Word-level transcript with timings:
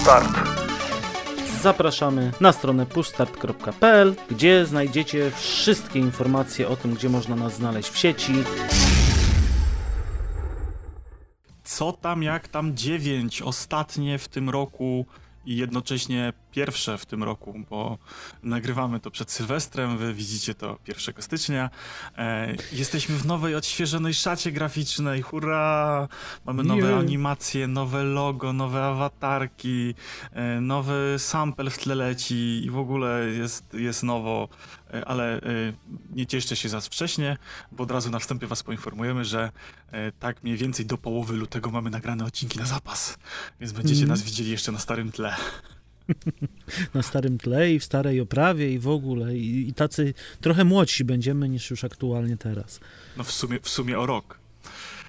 Pushstart. 0.00 0.48
Zapraszamy 1.62 2.32
na 2.40 2.52
stronę 2.52 2.86
pushstart.pl, 2.86 4.14
gdzie 4.30 4.66
znajdziecie 4.66 5.30
wszystkie 5.30 5.98
informacje 5.98 6.68
o 6.68 6.76
tym, 6.76 6.94
gdzie 6.94 7.08
można 7.08 7.36
nas 7.36 7.54
znaleźć 7.54 7.90
w 7.90 7.98
sieci. 7.98 8.32
Co 11.64 11.92
tam, 11.92 12.22
jak 12.22 12.48
tam 12.48 12.76
9, 12.76 13.42
ostatnie 13.42 14.18
w 14.18 14.28
tym 14.28 14.50
roku 14.50 15.06
i 15.46 15.56
jednocześnie 15.56 16.32
pierwsze 16.50 16.98
w 16.98 17.06
tym 17.06 17.22
roku, 17.22 17.54
bo 17.70 17.98
nagrywamy 18.42 19.00
to 19.00 19.10
przed 19.10 19.30
Sylwestrem, 19.30 19.98
wy 19.98 20.14
widzicie 20.14 20.54
to 20.54 20.78
1 20.88 21.14
stycznia. 21.22 21.70
E, 22.18 22.54
jesteśmy 22.72 23.16
w 23.16 23.26
nowej, 23.26 23.54
odświeżonej 23.54 24.14
szacie 24.14 24.52
graficznej, 24.52 25.22
hurra! 25.22 26.08
Mamy 26.44 26.62
nowe 26.62 26.80
Yeah. 26.80 26.98
animacje, 27.00 27.66
nowe 27.66 28.04
logo, 28.04 28.52
nowe 28.52 28.84
awatarki, 28.84 29.94
e, 30.32 30.60
nowy 30.60 31.14
sample 31.18 31.70
w 31.70 31.78
tle 31.78 31.94
leci 31.94 32.64
i 32.64 32.70
w 32.70 32.78
ogóle 32.78 33.26
jest, 33.26 33.74
jest 33.74 34.02
nowo, 34.02 34.48
e, 34.94 35.04
ale 35.08 35.36
e, 35.36 35.40
nie 36.10 36.26
cieszcie 36.26 36.56
się 36.56 36.68
za 36.68 36.80
wcześnie, 36.80 37.36
bo 37.72 37.84
od 37.84 37.90
razu 37.90 38.10
na 38.10 38.18
wstępie 38.18 38.46
was 38.46 38.62
poinformujemy, 38.62 39.24
że 39.24 39.52
e, 39.92 40.12
tak 40.12 40.42
mniej 40.42 40.56
więcej 40.56 40.86
do 40.86 40.98
połowy 40.98 41.36
lutego 41.36 41.70
mamy 41.70 41.90
nagrane 41.90 42.24
odcinki 42.24 42.58
na 42.58 42.66
zapas, 42.66 43.18
więc 43.60 43.72
będziecie 43.72 44.00
Mhm. 44.02 44.08
nas 44.10 44.22
widzieli 44.22 44.50
jeszcze 44.50 44.72
na 44.72 44.78
starym 44.78 45.12
tle. 45.12 45.34
Na 46.94 47.02
starym 47.02 47.38
tle 47.38 47.72
i 47.72 47.78
w 47.78 47.84
starej 47.84 48.20
oprawie 48.20 48.72
i 48.72 48.78
w 48.78 48.88
ogóle. 48.88 49.36
I, 49.36 49.68
i 49.68 49.74
tacy 49.74 50.14
trochę 50.40 50.64
młodsi 50.64 51.04
będziemy 51.04 51.48
niż 51.48 51.70
już 51.70 51.84
aktualnie 51.84 52.36
teraz. 52.36 52.80
No 53.16 53.24
w 53.24 53.32
sumie, 53.32 53.58
w 53.62 53.68
sumie 53.68 53.98
o 53.98 54.06
rok. 54.06 54.38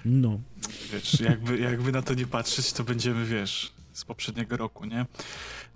No. 0.04 0.40
Wiesz, 0.92 1.20
jakby, 1.20 1.58
jakby 1.58 1.92
na 1.92 2.02
to 2.02 2.14
nie 2.14 2.26
patrzeć, 2.26 2.72
to 2.72 2.84
będziemy, 2.84 3.26
wiesz, 3.26 3.72
z 3.92 4.04
poprzedniego 4.04 4.56
roku, 4.56 4.84
nie? 4.84 5.06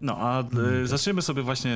No, 0.01 0.17
a 0.19 0.41
e, 0.41 0.87
zaczniemy 0.87 1.23
sobie 1.23 1.43
właśnie 1.43 1.73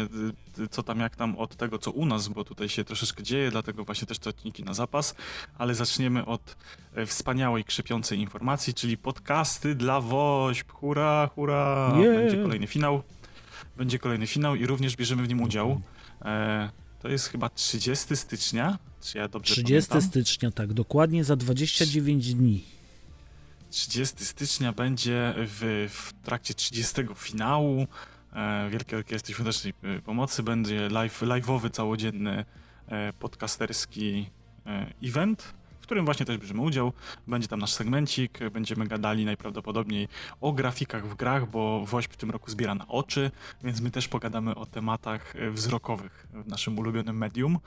e, 0.59 0.69
co 0.71 0.83
tam, 0.83 1.01
jak 1.01 1.17
tam 1.17 1.37
od 1.39 1.57
tego, 1.57 1.79
co 1.79 1.91
u 1.91 2.07
nas, 2.07 2.29
bo 2.29 2.45
tutaj 2.45 2.69
się 2.69 2.85
troszeczkę 2.85 3.23
dzieje, 3.23 3.51
dlatego 3.51 3.85
właśnie 3.85 4.07
też 4.07 4.19
te 4.19 4.31
odcinki 4.31 4.65
na 4.65 4.75
zapas, 4.75 5.15
ale 5.59 5.75
zaczniemy 5.75 6.27
od 6.27 6.57
e, 6.95 7.07
wspaniałej, 7.07 7.65
krzepiącej 7.65 8.19
informacji, 8.19 8.75
czyli 8.75 8.97
podcasty 8.97 9.75
dla 9.75 10.01
WOŚP. 10.01 10.73
Hurra, 10.73 11.31
hurra! 11.35 11.95
Yeah. 11.99 12.17
Będzie 12.17 12.43
kolejny 12.43 12.67
finał. 12.67 13.03
Będzie 13.81 13.99
kolejny 13.99 14.27
finał 14.27 14.55
i 14.55 14.67
również 14.67 14.97
bierzemy 14.97 15.23
w 15.23 15.29
nim 15.29 15.43
udział. 15.43 15.81
E, 16.23 16.71
to 16.99 17.09
jest 17.09 17.29
chyba 17.29 17.49
30 17.49 18.17
stycznia, 18.17 18.79
czy 19.03 19.19
ja 19.19 19.29
dobrze 19.29 19.55
30 19.55 19.89
pamiętam? 19.89 20.11
stycznia, 20.11 20.51
tak, 20.51 20.73
dokładnie 20.73 21.25
za 21.25 21.37
29 21.37 22.35
dni. 22.35 22.65
30 23.71 24.25
stycznia 24.25 24.73
będzie 24.73 25.35
w, 25.37 25.89
w 25.91 26.13
trakcie 26.25 26.55
30 26.55 27.03
finału 27.17 27.87
e, 28.33 28.71
Wielkiej 28.71 28.99
Orkiestry 28.99 29.35
Świątecznej 29.35 29.75
e, 29.83 30.03
Pomocy. 30.03 30.43
Będzie 30.43 30.89
live, 30.89 31.23
live'owy, 31.23 31.71
całodzienny 31.71 32.45
e, 32.89 33.13
podcasterski 33.13 34.31
e, 34.67 34.93
event, 35.03 35.55
którym 35.91 36.05
właśnie 36.05 36.27
też 36.27 36.39
bierzemy 36.39 36.61
udział. 36.61 36.93
Będzie 37.27 37.49
tam 37.49 37.61
nasz 37.61 37.73
segmencik, 37.73 38.39
będziemy 38.53 38.87
gadali 38.87 39.25
najprawdopodobniej 39.25 40.09
o 40.41 40.53
grafikach 40.53 41.09
w 41.09 41.15
grach, 41.15 41.51
bo 41.51 41.87
WOŚP 41.87 42.13
w 42.13 42.17
tym 42.17 42.31
roku 42.31 42.51
zbiera 42.51 42.75
na 42.75 42.89
oczy, 42.89 43.31
więc 43.65 43.81
my 43.81 43.91
też 43.91 44.09
pogadamy 44.09 44.55
o 44.55 44.67
tematach 44.67 45.37
e, 45.37 45.51
wzrokowych 45.51 46.27
w 46.33 46.47
naszym 46.47 46.79
ulubionym 46.79 47.19
medium. 47.19 47.59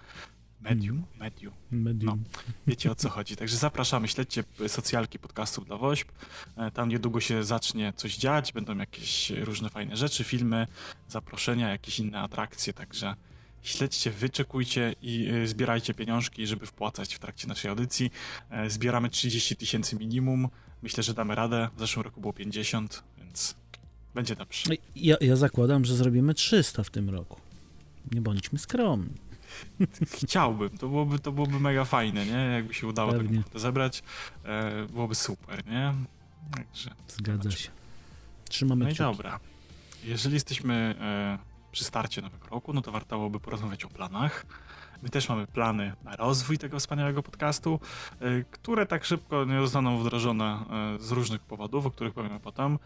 Medium? 0.61 1.03
Medium. 1.19 1.53
Medium. 1.71 2.23
Wiecie 2.67 2.91
o 2.91 2.95
co 2.95 3.09
chodzi. 3.09 3.35
Także 3.35 3.57
zapraszamy, 3.57 4.07
śledźcie 4.07 4.43
socjalki 4.67 5.19
podcastów 5.19 5.65
dla 5.65 5.77
WOŚP. 5.77 6.11
E, 6.57 6.71
Tam 6.71 6.89
niedługo 6.89 7.19
się 7.19 7.43
zacznie 7.43 7.93
coś 7.95 8.17
dziać, 8.17 8.53
będą 8.53 8.77
jakieś 8.77 9.29
różne 9.29 9.69
fajne 9.69 9.97
rzeczy, 9.97 10.23
filmy, 10.23 10.67
zaproszenia, 11.07 11.69
jakieś 11.69 11.99
inne 11.99 12.19
atrakcje, 12.19 12.73
także 12.73 13.15
śledźcie, 13.63 14.11
wyczekujcie 14.11 14.95
i 15.01 15.27
y, 15.31 15.47
zbierajcie 15.47 15.93
pieniążki, 15.93 16.47
żeby 16.47 16.65
wpłacać 16.65 17.15
w 17.15 17.19
trakcie 17.19 17.47
naszej 17.47 17.69
audycji. 17.69 18.11
E, 18.49 18.69
Zbieramy 18.69 19.09
30 19.09 19.55
tysięcy 19.55 19.95
minimum. 19.95 20.49
Myślę, 20.81 21.03
że 21.03 21.13
damy 21.13 21.35
radę. 21.35 21.69
W 21.75 21.79
zeszłym 21.79 22.03
roku 22.03 22.21
było 22.21 22.33
50, 22.33 23.03
więc 23.17 23.55
będzie 24.15 24.35
dobrze. 24.35 24.63
No 24.69 24.75
Ja, 24.95 25.15
ja 25.21 25.35
zakładam, 25.35 25.85
że 25.85 25.95
zrobimy 25.95 26.33
300 26.33 26.83
w 26.83 26.89
tym 26.89 27.09
roku. 27.09 27.39
Nie 28.11 28.21
bądźmy 28.21 28.59
skromni. 28.59 29.13
Chciałbym, 30.23 30.69
to 30.69 30.87
byłoby, 30.87 31.19
to 31.19 31.31
byłoby 31.31 31.59
mega 31.59 31.85
fajne, 31.85 32.25
nie? 32.25 32.31
Jakby 32.53 32.73
się 32.73 32.87
udało 32.87 33.11
Pewnie. 33.11 33.43
tak 33.43 33.49
to 33.53 33.59
zebrać, 33.59 34.03
e, 34.45 34.85
byłoby 34.91 35.15
super, 35.15 35.65
nie? 35.67 35.93
Także 36.55 36.89
Zgadza 37.07 37.51
się. 37.51 37.69
Trzymamy 38.49 38.85
No 38.85 38.91
i 38.91 38.95
dobra. 38.95 39.39
Jeżeli 40.03 40.33
jesteśmy 40.33 40.95
e, 40.99 41.52
przy 41.73 41.83
starcie 41.83 42.21
nowego 42.21 42.47
roku, 42.47 42.73
no 42.73 42.81
to 42.81 42.91
warto 42.91 43.17
byłoby 43.17 43.39
porozmawiać 43.39 43.85
o 43.85 43.89
planach. 43.89 44.45
My 45.03 45.09
też 45.09 45.29
mamy 45.29 45.47
plany 45.47 45.93
na 46.03 46.15
rozwój 46.15 46.57
tego 46.57 46.79
wspaniałego 46.79 47.23
podcastu, 47.23 47.79
e, 48.19 48.43
które 48.43 48.85
tak 48.85 49.05
szybko 49.05 49.45
nie 49.45 49.61
zostaną 49.61 49.97
wdrożone 49.97 50.45
e, 50.45 50.99
z 50.99 51.11
różnych 51.11 51.41
powodów, 51.41 51.85
o 51.85 51.91
których 51.91 52.13
powiemy 52.13 52.39
potem. 52.39 52.79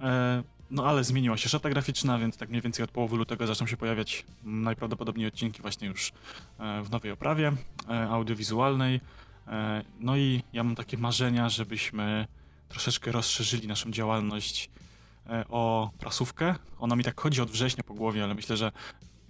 E, 0.00 0.42
no 0.70 0.86
ale 0.86 1.04
zmieniła 1.04 1.36
się 1.36 1.48
szata 1.48 1.70
graficzna, 1.70 2.18
więc 2.18 2.36
tak 2.36 2.48
mniej 2.48 2.62
więcej 2.62 2.84
od 2.84 2.90
połowy 2.90 3.16
lutego 3.16 3.46
zaczną 3.46 3.66
się 3.66 3.76
pojawiać 3.76 4.24
najprawdopodobniej 4.44 5.26
odcinki 5.26 5.62
właśnie 5.62 5.88
już 5.88 6.12
w 6.84 6.90
nowej 6.90 7.10
oprawie 7.10 7.52
audiowizualnej. 8.10 9.00
No 10.00 10.16
i 10.16 10.42
ja 10.52 10.64
mam 10.64 10.74
takie 10.74 10.98
marzenia, 10.98 11.48
żebyśmy 11.48 12.26
troszeczkę 12.68 13.12
rozszerzyli 13.12 13.68
naszą 13.68 13.90
działalność 13.90 14.70
o 15.48 15.90
prasówkę. 15.98 16.54
Ona 16.78 16.96
mi 16.96 17.04
tak 17.04 17.20
chodzi 17.20 17.40
od 17.40 17.50
września 17.50 17.84
po 17.84 17.94
głowie, 17.94 18.24
ale 18.24 18.34
myślę, 18.34 18.56
że 18.56 18.72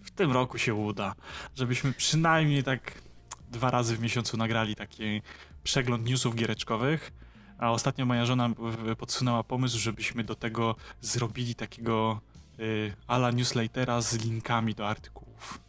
w 0.03 0.11
tym 0.11 0.33
roku 0.33 0.59
się 0.59 0.75
uda, 0.75 1.15
żebyśmy 1.55 1.93
przynajmniej 1.93 2.65
tak 2.65 3.03
dwa 3.51 3.71
razy 3.71 3.97
w 3.97 4.01
miesiącu 4.01 4.37
nagrali 4.37 4.77
taki 4.77 5.23
przegląd 5.63 6.05
newsów 6.05 6.35
giereczkowych. 6.35 7.13
A 7.59 7.71
ostatnio 7.71 8.07
moja 8.07 8.27
żona 8.27 8.51
podsunęła 8.99 9.45
pomysł, 9.45 9.79
żebyśmy 9.79 10.25
do 10.25 10.35
tego 10.35 10.77
zrobili 11.01 11.55
takiego 11.55 12.21
y, 12.61 12.95
ala 13.07 13.31
newslettera 13.31 14.01
z 14.01 14.25
linkami 14.25 14.75
do 14.75 14.89
artykułów, 14.89 15.61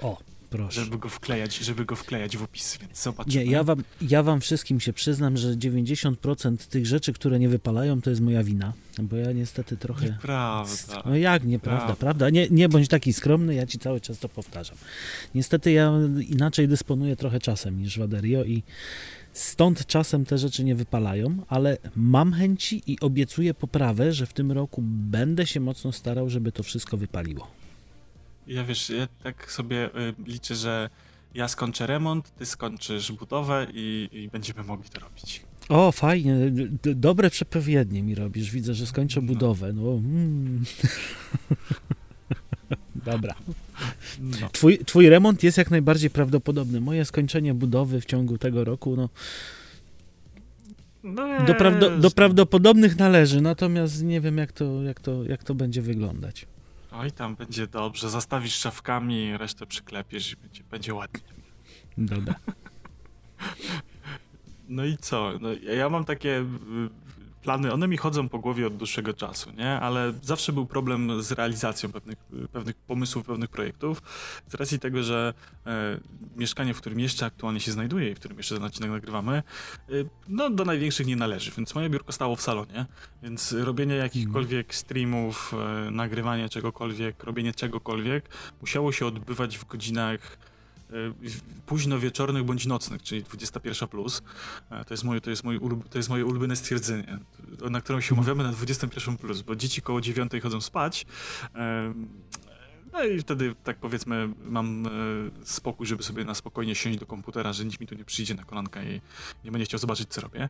O, 0.00 0.16
proszę. 0.56 0.84
żeby 0.84 0.98
go 0.98 1.08
wklejać, 1.08 1.56
żeby 1.58 1.84
go 1.84 1.96
wklejać 1.96 2.36
w 2.36 2.42
opis, 2.42 2.78
więc 2.80 3.02
zobaczymy. 3.02 3.44
Nie, 3.44 3.50
ja 3.50 3.64
wam, 3.64 3.84
ja 4.00 4.22
wam 4.22 4.40
wszystkim 4.40 4.80
się 4.80 4.92
przyznam, 4.92 5.36
że 5.36 5.48
90% 5.56 6.56
tych 6.56 6.86
rzeczy, 6.86 7.12
które 7.12 7.38
nie 7.38 7.48
wypalają, 7.48 8.02
to 8.02 8.10
jest 8.10 8.22
moja 8.22 8.42
wina. 8.44 8.72
Bo 9.02 9.16
ja 9.16 9.32
niestety 9.32 9.76
trochę. 9.76 10.06
Nieprawda. 10.06 11.02
No 11.06 11.16
jak 11.16 11.44
nieprawda, 11.44 11.78
Prawda. 11.84 12.00
prawda? 12.00 12.30
Nie, 12.30 12.48
nie 12.50 12.68
bądź 12.68 12.88
taki 12.88 13.12
skromny, 13.12 13.54
ja 13.54 13.66
ci 13.66 13.78
cały 13.78 14.00
czas 14.00 14.18
to 14.18 14.28
powtarzam. 14.28 14.76
Niestety 15.34 15.72
ja 15.72 15.92
inaczej 16.28 16.68
dysponuję 16.68 17.16
trochę 17.16 17.38
czasem 17.40 17.78
niż 17.82 17.98
Waderio 17.98 18.44
i 18.44 18.62
stąd 19.32 19.86
czasem 19.86 20.24
te 20.24 20.38
rzeczy 20.38 20.64
nie 20.64 20.74
wypalają, 20.74 21.36
ale 21.48 21.78
mam 21.96 22.32
chęci 22.32 22.82
i 22.86 23.00
obiecuję 23.00 23.54
poprawę, 23.54 24.12
że 24.12 24.26
w 24.26 24.32
tym 24.32 24.52
roku 24.52 24.82
będę 24.86 25.46
się 25.46 25.60
mocno 25.60 25.92
starał, 25.92 26.30
żeby 26.30 26.52
to 26.52 26.62
wszystko 26.62 26.96
wypaliło. 26.96 27.63
Ja 28.46 28.64
wiesz, 28.64 28.90
ja 28.90 29.08
tak 29.22 29.52
sobie 29.52 29.86
y, 29.86 29.90
liczę, 30.26 30.54
że 30.54 30.90
ja 31.34 31.48
skończę 31.48 31.86
remont, 31.86 32.34
ty 32.34 32.46
skończysz 32.46 33.12
budowę 33.12 33.66
i, 33.74 34.08
i 34.12 34.28
będziemy 34.28 34.62
mogli 34.64 34.90
to 34.90 35.00
robić. 35.00 35.42
O, 35.68 35.92
fajnie, 35.92 36.34
d- 36.50 36.94
dobre 36.94 37.30
przepowiednie 37.30 38.02
mi 38.02 38.14
robisz. 38.14 38.50
Widzę, 38.50 38.74
że 38.74 38.86
skończę 38.86 39.20
No. 39.20 39.26
budowę. 39.26 39.72
No, 39.72 39.82
mm. 39.92 40.64
Dobra. 43.06 43.34
No. 44.20 44.48
Twój, 44.52 44.78
twój 44.78 45.08
remont 45.08 45.42
jest 45.42 45.58
jak 45.58 45.70
najbardziej 45.70 46.10
prawdopodobny. 46.10 46.80
Moje 46.80 47.04
skończenie 47.04 47.54
budowy 47.54 48.00
w 48.00 48.04
ciągu 48.04 48.38
tego 48.38 48.64
roku, 48.64 48.96
no, 48.96 49.08
no 51.04 51.44
do, 51.46 51.54
prawdo, 51.54 51.98
do 51.98 52.10
prawdopodobnych 52.10 52.98
należy, 52.98 53.40
natomiast 53.40 54.02
nie 54.02 54.20
wiem, 54.20 54.38
jak 54.38 54.52
to, 54.52 54.82
jak 54.82 55.00
to, 55.00 55.24
jak 55.24 55.44
to 55.44 55.54
będzie 55.54 55.82
wyglądać. 55.82 56.46
Oj, 56.98 57.12
tam 57.12 57.36
będzie 57.36 57.66
dobrze. 57.66 58.10
Zastawisz 58.10 58.54
szafkami, 58.54 59.36
resztę 59.38 59.66
przyklepiesz 59.66 60.32
i 60.32 60.36
będzie, 60.36 60.64
będzie 60.64 60.94
ładnie. 60.94 61.20
Dobra. 61.98 62.34
No 64.68 64.84
i 64.84 64.96
co? 64.96 65.32
No, 65.40 65.48
ja- 65.52 65.72
ja 65.74 65.88
mam 65.88 66.04
takie 66.04 66.40
y, 66.40 66.44
plany, 67.44 67.72
one 67.72 67.88
mi 67.88 67.96
chodzą 67.96 68.28
po 68.28 68.38
głowie 68.38 68.66
od 68.66 68.76
dłuższego 68.76 69.14
czasu, 69.14 69.52
nie? 69.52 69.80
Ale 69.80 70.12
zawsze 70.22 70.52
był 70.52 70.66
problem 70.66 71.22
z 71.22 71.32
realizacją 71.32 71.92
pewnych, 71.92 72.18
pewnych 72.52 72.76
pomysłów, 72.76 73.26
pewnych 73.26 73.50
projektów. 73.50 74.02
Z 74.48 74.54
racji 74.54 74.78
tego, 74.78 75.02
że 75.02 75.34
e, 75.66 76.00
mieszkanie, 76.36 76.74
w 76.74 76.80
którym 76.80 77.00
jeszcze 77.00 77.26
aktualnie 77.26 77.60
się 77.60 77.72
znajduję 77.72 78.10
i 78.10 78.14
w 78.14 78.18
którym 78.18 78.36
jeszcze 78.36 78.54
ten 78.54 78.64
odcinek 78.64 78.90
nagrywamy, 78.90 79.42
y, 79.90 80.08
no 80.28 80.50
do 80.50 80.64
największych 80.64 81.06
nie 81.06 81.16
należy, 81.16 81.50
więc 81.56 81.74
moje 81.74 81.90
biurko 81.90 82.12
stało 82.12 82.36
w 82.36 82.42
salonie, 82.42 82.86
więc 83.22 83.52
robienie 83.52 83.94
jakichkolwiek 83.94 84.74
streamów, 84.74 85.54
e, 85.86 85.90
nagrywanie 85.90 86.48
czegokolwiek, 86.48 87.24
robienie 87.24 87.54
czegokolwiek 87.54 88.28
musiało 88.60 88.92
się 88.92 89.06
odbywać 89.06 89.58
w 89.58 89.64
godzinach 89.64 90.38
późno 91.66 91.98
wieczornych 91.98 92.44
bądź 92.44 92.66
nocnych, 92.66 93.02
czyli 93.02 93.22
21 93.22 93.88
plus. 93.88 94.22
To 94.86 94.94
jest 94.94 95.04
moje, 95.04 95.20
to 95.20 95.30
jest 95.30 95.44
moje, 95.44 95.58
to 95.90 95.98
jest 95.98 96.08
moje 96.08 96.26
ulubione 96.26 96.56
stwierdzenie, 96.56 97.18
na 97.70 97.80
którą 97.80 98.00
się 98.00 98.14
umawiamy 98.14 98.44
na 98.44 98.52
21 98.52 99.16
plus, 99.16 99.42
bo 99.42 99.56
dzieci 99.56 99.82
koło 99.82 100.00
9 100.00 100.32
chodzą 100.42 100.60
spać. 100.60 101.06
No 102.92 103.04
i 103.04 103.18
wtedy, 103.18 103.54
tak 103.64 103.76
powiedzmy, 103.76 104.28
mam 104.44 104.88
spokój, 105.44 105.86
żeby 105.86 106.02
sobie 106.02 106.24
na 106.24 106.34
spokojnie 106.34 106.74
siąść 106.74 106.98
do 106.98 107.06
komputera, 107.06 107.52
że 107.52 107.64
nikt 107.64 107.80
mi 107.80 107.86
tu 107.86 107.94
nie 107.94 108.04
przyjdzie 108.04 108.34
na 108.34 108.44
kolanka 108.44 108.82
i 108.82 109.00
nie 109.44 109.50
będzie 109.50 109.64
chciał 109.64 109.80
zobaczyć, 109.80 110.08
co 110.08 110.20
robię. 110.20 110.48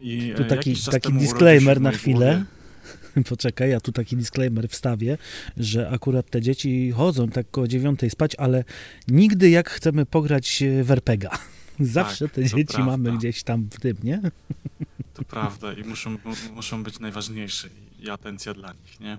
I 0.00 0.32
tu 0.36 0.44
taki, 0.44 0.76
taki 0.90 1.12
disclaimer 1.12 1.80
na 1.80 1.92
chwilę. 1.92 2.44
Poczekaj, 3.28 3.70
ja 3.70 3.80
tu 3.80 3.92
taki 3.92 4.16
disclaimer 4.16 4.68
wstawię, 4.68 5.18
że 5.56 5.90
akurat 5.90 6.30
te 6.30 6.42
dzieci 6.42 6.92
chodzą 6.92 7.28
tak 7.28 7.50
koło 7.50 7.68
dziewiątej 7.68 8.10
spać, 8.10 8.34
ale 8.34 8.64
nigdy 9.08 9.50
jak 9.50 9.70
chcemy 9.70 10.06
pograć 10.06 10.64
w 10.82 10.90
RPGa. 10.90 11.38
Zawsze 11.80 12.24
tak, 12.24 12.34
te 12.34 12.44
dzieci 12.44 12.74
prawda. 12.74 12.86
mamy 12.86 13.18
gdzieś 13.18 13.42
tam 13.42 13.68
w 13.70 13.80
tym, 13.80 13.96
nie? 14.02 14.20
To 15.14 15.24
prawda 15.24 15.72
i 15.72 15.84
muszą, 15.84 16.16
muszą 16.54 16.82
być 16.82 16.98
najważniejsze 16.98 17.68
i 17.98 18.10
atencja 18.10 18.54
dla 18.54 18.72
nich, 18.72 19.00
nie? 19.00 19.18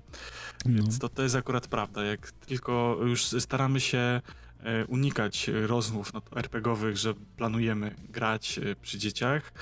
No. 0.64 0.82
Więc 0.82 0.98
to, 0.98 1.08
to 1.08 1.22
jest 1.22 1.34
akurat 1.34 1.66
prawda. 1.66 2.04
Jak 2.04 2.32
tylko 2.32 2.98
już 3.02 3.22
staramy 3.24 3.80
się 3.80 3.98
e, 3.98 4.86
unikać 4.86 5.50
rozmów 5.66 6.12
no, 6.14 6.22
RPGowych, 6.36 6.96
że 6.96 7.14
planujemy 7.36 7.94
grać 8.08 8.58
e, 8.58 8.76
przy 8.82 8.98
dzieciach, 8.98 9.52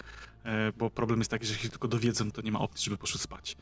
bo 0.79 0.91
problem 0.91 1.21
jest 1.21 1.31
taki, 1.31 1.47
że 1.47 1.53
jeśli 1.53 1.71
tylko 1.71 1.89
dowiedzą, 1.89 2.31
to 2.31 2.43
nie 2.43 2.53
ma 2.53 2.59
opcji, 2.59 2.85
żeby 2.85 2.97
poszły 2.97 3.21
spać. 3.21 3.57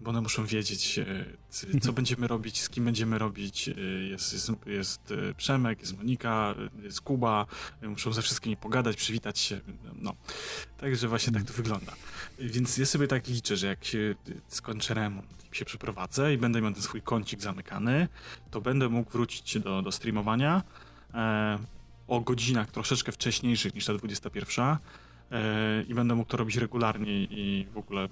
Bo 0.00 0.10
one 0.10 0.20
muszą 0.20 0.46
wiedzieć, 0.46 0.98
e, 0.98 1.80
co 1.80 1.92
będziemy 1.92 2.26
robić, 2.26 2.62
z 2.62 2.68
kim 2.68 2.84
będziemy 2.84 3.18
robić. 3.18 3.68
E, 3.68 3.80
jest, 4.08 4.32
jest, 4.32 4.50
jest 4.66 5.14
Przemek, 5.36 5.80
jest 5.80 5.96
Monika, 5.96 6.54
jest 6.82 7.00
Kuba, 7.00 7.46
muszą 7.82 8.12
ze 8.12 8.22
wszystkimi 8.22 8.56
pogadać, 8.56 8.96
przywitać 8.96 9.38
się. 9.38 9.60
No. 9.94 10.14
Także 10.78 11.08
właśnie 11.08 11.32
tak 11.32 11.42
to 11.42 11.52
wygląda. 11.52 11.92
Więc 12.38 12.78
ja 12.78 12.86
sobie 12.86 13.06
tak 13.06 13.28
liczę, 13.28 13.56
że 13.56 13.66
jak 13.66 13.84
się 13.84 14.14
skończę 14.48 14.94
remont 14.94 15.52
i 15.52 15.56
się 15.56 15.64
przeprowadzę 15.64 16.34
i 16.34 16.38
będę 16.38 16.60
miał 16.60 16.72
ten 16.72 16.82
swój 16.82 17.02
kącik 17.02 17.40
zamykany, 17.40 18.08
to 18.50 18.60
będę 18.60 18.88
mógł 18.88 19.10
wrócić 19.10 19.58
do, 19.58 19.82
do 19.82 19.92
streamowania 19.92 20.62
e, 21.14 21.58
o 22.08 22.20
godzinach 22.20 22.70
troszeczkę 22.70 23.12
wcześniejszych 23.12 23.74
niż 23.74 23.84
ta 23.84 23.94
21 23.94 24.64
E, 24.64 24.78
i 25.88 25.94
będę 25.94 26.14
mógł 26.14 26.30
to 26.30 26.36
robić 26.36 26.56
regularnie 26.56 27.24
i 27.24 27.66
w 27.74 27.78
ogóle 27.78 28.08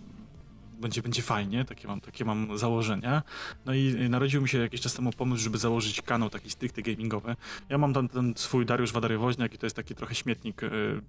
będzie, 0.80 1.02
będzie 1.02 1.22
fajnie, 1.22 1.64
takie 1.64 1.88
mam, 1.88 2.00
takie 2.00 2.24
mam 2.24 2.58
założenia. 2.58 3.22
No 3.66 3.74
i 3.74 4.08
narodził 4.08 4.42
mi 4.42 4.48
się 4.48 4.58
jakiś 4.58 4.80
czas 4.80 4.94
temu 4.94 5.12
pomysł, 5.12 5.42
żeby 5.42 5.58
założyć 5.58 6.02
kanał 6.02 6.30
taki 6.30 6.50
stricte 6.50 6.82
gamingowy. 6.82 7.36
Ja 7.68 7.78
mam 7.78 7.94
tam 7.94 8.08
ten 8.08 8.34
swój 8.36 8.66
Dariusz 8.66 8.92
Wadary-Woźniak 8.92 9.54
i 9.54 9.58
to 9.58 9.66
jest 9.66 9.76
taki 9.76 9.94
trochę 9.94 10.14
śmietnik 10.14 10.62
y, 10.62 11.00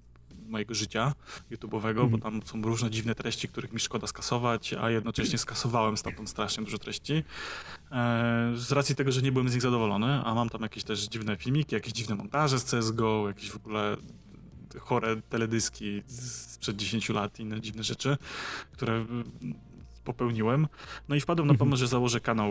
mojego 0.48 0.74
życia 0.74 1.14
YouTube'owego, 1.52 2.00
mm. 2.00 2.10
bo 2.10 2.18
tam 2.18 2.42
są 2.46 2.62
różne 2.62 2.92
dziwne 2.92 3.16
treści, 3.16 3.48
których 3.48 3.74
mi 3.74 3.80
szkoda 3.80 4.08
skasować, 4.08 4.74
a 4.74 4.90
jednocześnie 4.90 5.38
skasowałem 5.38 5.98
stamtąd 5.98 6.30
strasznie 6.30 6.64
dużo 6.64 6.78
treści. 6.78 7.24
E, 7.92 8.52
z 8.56 8.72
racji 8.72 8.96
tego, 8.96 9.12
że 9.12 9.22
nie 9.22 9.32
byłem 9.32 9.50
z 9.50 9.54
nich 9.54 9.62
zadowolony, 9.62 10.22
a 10.26 10.34
mam 10.34 10.50
tam 10.50 10.62
jakieś 10.62 10.84
też 10.84 11.00
dziwne 11.08 11.38
filmiki, 11.38 11.76
jakieś 11.76 11.94
dziwne 11.94 12.16
montaże 12.16 12.60
z 12.60 12.64
CSGO, 12.64 13.28
jakieś 13.28 13.52
w 13.52 13.56
ogóle 13.56 13.98
chore 14.80 15.22
teledyski 15.30 16.04
sprzed 16.08 16.76
10 16.76 17.10
lat 17.10 17.40
i 17.40 17.44
inne 17.44 17.62
dziwne 17.62 17.84
rzeczy, 17.84 18.18
które 18.72 19.06
popełniłem. 20.08 20.68
No 21.10 21.16
i 21.16 21.22
wpadłem 21.22 21.48
na 21.48 21.54
mhm. 21.54 21.70
pomysł, 21.70 21.80
że 21.80 21.88
założę 21.88 22.20
kanał 22.20 22.50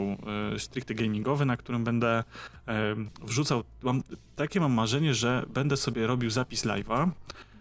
e, 0.54 0.58
stricte 0.58 0.94
gamingowy, 0.94 1.44
na 1.46 1.56
którym 1.56 1.84
będę 1.84 2.24
e, 2.68 2.94
wrzucał, 3.22 3.64
mam, 3.82 4.02
takie 4.36 4.60
mam 4.60 4.72
marzenie, 4.72 5.14
że 5.14 5.44
będę 5.54 5.76
sobie 5.76 6.06
robił 6.06 6.30
zapis 6.30 6.64
live'a 6.64 7.02
e, 7.04 7.10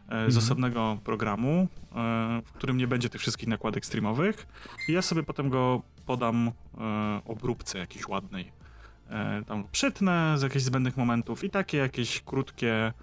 z 0.07 0.11
mhm. 0.11 0.37
osobnego 0.37 0.97
programu, 1.03 1.67
e, 1.95 2.41
w 2.45 2.51
którym 2.51 2.77
nie 2.77 2.87
będzie 2.87 3.09
tych 3.09 3.21
wszystkich 3.21 3.47
nakładek 3.47 3.85
streamowych 3.85 4.47
i 4.87 4.91
ja 4.91 5.01
sobie 5.01 5.23
potem 5.23 5.49
go 5.49 5.81
podam 6.05 6.51
e, 6.77 7.21
obróbce 7.25 7.77
jakiejś 7.79 8.07
ładnej. 8.07 8.51
E, 9.09 9.43
tam 9.47 9.63
przytnę 9.71 10.35
z 10.37 10.41
jakichś 10.41 10.65
zbędnych 10.65 10.97
momentów 10.97 11.43
i 11.43 11.49
takie 11.49 11.77
jakieś 11.77 12.21
krótkie 12.21 12.93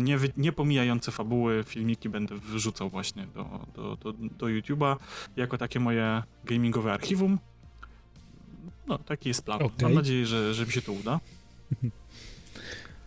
nie, 0.00 0.18
nie 0.36 0.52
pomijające 0.52 1.12
fabuły, 1.12 1.64
filmiki 1.66 2.08
będę 2.08 2.34
wrzucał 2.38 2.90
właśnie 2.90 3.26
do, 3.26 3.66
do, 3.74 3.96
do, 3.96 4.12
do 4.12 4.46
YouTube'a 4.46 4.96
jako 5.36 5.58
takie 5.58 5.80
moje 5.80 6.22
gamingowe 6.44 6.92
archiwum. 6.92 7.38
No, 8.86 8.98
taki 8.98 9.28
jest 9.28 9.44
plan. 9.44 9.62
Okay. 9.62 9.76
Mam 9.82 9.94
nadzieję, 9.94 10.26
że, 10.26 10.54
że 10.54 10.66
mi 10.66 10.72
się 10.72 10.82
to 10.82 10.92
uda. 10.92 11.20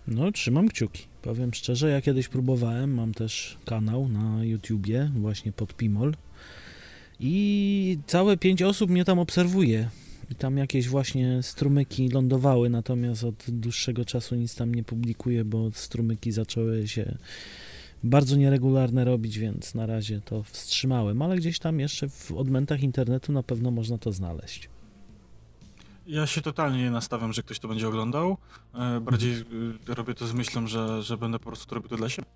No, 0.07 0.31
trzymam 0.31 0.67
kciuki. 0.67 1.07
Powiem 1.21 1.53
szczerze, 1.53 1.89
ja 1.89 2.01
kiedyś 2.01 2.27
próbowałem, 2.27 2.93
mam 2.93 3.13
też 3.13 3.57
kanał 3.65 4.09
na 4.09 4.43
YouTubie, 4.43 5.11
właśnie 5.15 5.51
pod 5.51 5.73
Pimol. 5.75 6.13
I 7.19 7.97
całe 8.07 8.37
pięć 8.37 8.61
osób 8.61 8.89
mnie 8.89 9.05
tam 9.05 9.19
obserwuje. 9.19 9.89
I 10.29 10.35
tam 10.35 10.57
jakieś 10.57 10.89
właśnie 10.89 11.43
strumyki 11.43 12.09
lądowały, 12.09 12.69
natomiast 12.69 13.23
od 13.23 13.45
dłuższego 13.47 14.05
czasu 14.05 14.35
nic 14.35 14.55
tam 14.55 14.75
nie 14.75 14.83
publikuję, 14.83 15.45
bo 15.45 15.71
strumyki 15.71 16.31
zaczęły 16.31 16.87
się 16.87 17.17
bardzo 18.03 18.35
nieregularne 18.35 19.05
robić, 19.05 19.39
więc 19.39 19.75
na 19.75 19.85
razie 19.85 20.21
to 20.21 20.43
wstrzymałem, 20.43 21.21
ale 21.21 21.35
gdzieś 21.35 21.59
tam 21.59 21.79
jeszcze 21.79 22.09
w 22.09 22.31
odmętach 22.31 22.81
internetu 22.81 23.31
na 23.31 23.43
pewno 23.43 23.71
można 23.71 23.97
to 23.97 24.11
znaleźć. 24.11 24.69
Ja 26.07 26.27
się 26.27 26.41
totalnie 26.41 26.83
nie 26.83 26.91
nastawiam, 26.91 27.33
że 27.33 27.43
ktoś 27.43 27.59
to 27.59 27.67
będzie 27.67 27.87
oglądał. 27.87 28.37
E, 28.73 28.99
bardziej 28.99 29.33
mhm. 29.33 29.79
robię 29.87 30.13
to 30.13 30.27
z 30.27 30.33
myślą, 30.33 30.67
że, 30.67 31.03
że 31.03 31.17
będę 31.17 31.39
po 31.39 31.45
prostu 31.45 31.75
robił 31.75 31.89
to 31.89 31.97
dla 31.97 32.09
siebie. 32.09 32.27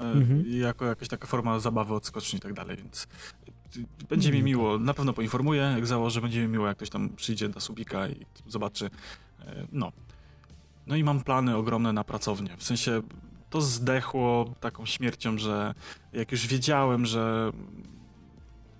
E, 0.00 0.02
mhm. 0.02 0.44
Jako 0.46 0.84
jakaś 0.84 1.08
taka 1.08 1.26
forma 1.26 1.60
zabawy, 1.60 1.94
odskoczni 1.94 2.36
i 2.36 2.40
tak 2.40 2.52
dalej, 2.52 2.76
więc 2.76 3.08
będzie 4.08 4.32
mi 4.32 4.42
miło, 4.42 4.78
na 4.78 4.94
pewno 4.94 5.12
poinformuję, 5.12 5.62
jak 5.62 5.86
założę, 5.86 6.20
będzie 6.20 6.40
mi 6.40 6.48
miło, 6.48 6.66
jak 6.66 6.76
ktoś 6.76 6.90
tam 6.90 7.08
przyjdzie 7.16 7.48
do 7.48 7.60
Subika 7.60 8.08
i 8.08 8.26
zobaczy. 8.46 8.90
E, 9.40 9.66
no. 9.72 9.92
No 10.86 10.96
i 10.96 11.04
mam 11.04 11.20
plany 11.24 11.56
ogromne 11.56 11.92
na 11.92 12.04
pracownię. 12.04 12.56
W 12.56 12.64
sensie 12.64 13.02
to 13.50 13.60
zdechło 13.60 14.54
taką 14.60 14.86
śmiercią, 14.86 15.38
że 15.38 15.74
jak 16.12 16.32
już 16.32 16.46
wiedziałem, 16.46 17.06
że 17.06 17.52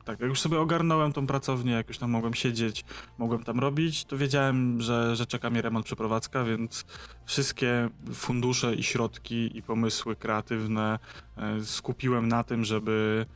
tak, 0.09 0.21
jak 0.21 0.29
już 0.29 0.41
sobie 0.41 0.61
ogarnąłem 0.61 1.13
tą 1.13 1.27
pracownię, 1.27 1.73
jak 1.73 1.89
już 1.89 1.99
tam 1.99 2.11
mogłem 2.11 2.35
siedzieć, 2.35 2.85
mogłem 3.19 3.45
tam 3.45 3.61
robić, 3.61 4.05
to 4.05 4.19
wiedziałem, 4.19 4.83
że, 4.83 5.17
że 5.17 5.27
czeka 5.27 5.51
mnie 5.51 5.63
remont 5.63 5.87
przeprowadzka, 5.87 6.45
więc 6.45 6.85
wszystkie 7.25 7.91
fundusze 8.15 8.75
i 8.75 8.83
środki 8.83 9.59
i 9.59 9.63
pomysły 9.63 10.17
kreatywne 10.17 10.99
e, 11.37 11.65
skupiłem 11.65 12.29
na 12.29 12.45
tym, 12.45 12.65
żeby 12.65 13.27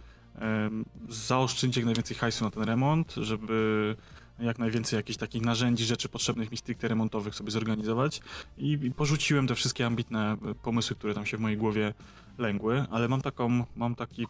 zaoszczędzić 1.08 1.76
jak 1.76 1.86
najwięcej 1.86 2.16
hajsu 2.16 2.44
na 2.44 2.50
ten 2.50 2.62
remont, 2.62 3.14
żeby 3.16 3.96
jak 4.38 4.58
najwięcej 4.58 4.96
jakichś 4.96 5.18
takich 5.18 5.42
narzędzi, 5.42 5.84
rzeczy 5.84 6.08
potrzebnych 6.08 6.50
mi 6.50 6.56
stricte 6.56 6.88
remontowych 6.88 7.34
sobie 7.34 7.50
zorganizować. 7.50 8.20
I, 8.58 8.90
porzuciłem 8.96 9.46
te 9.46 9.54
wszystkie 9.54 9.86
ambitne 9.86 10.32
e, 10.32 10.54
pomysły, 10.54 10.96
które 10.96 11.14
tam 11.14 11.26
się 11.26 11.36
w 11.36 11.40
mojej 11.40 11.58
głowie 11.58 11.94
lęgły, 12.38 12.84
ale 12.90 13.08
mam 13.08 13.22
taką, 13.22 13.64
mam 13.76 13.94
taki, 13.94 14.22
e, 14.22 14.26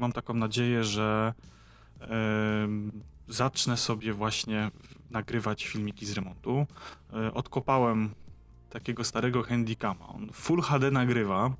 mam 0.00 0.12
taką 0.12 0.34
nadzieję, 0.34 0.84
że 0.84 1.34
zacznę 3.28 3.76
sobie 3.76 4.12
właśnie 4.12 4.70
nagrywać 5.10 5.66
filmiki 5.66 6.06
z 6.06 6.12
remontu. 6.12 6.66
E, 7.12 7.34
odkopałem 7.34 8.10
takiego 8.70 9.04
starego 9.04 9.42
handicama, 9.42 10.08
on 10.08 10.30
Full 10.32 10.62
HD 10.62 10.90
nagrywa, 10.90 11.50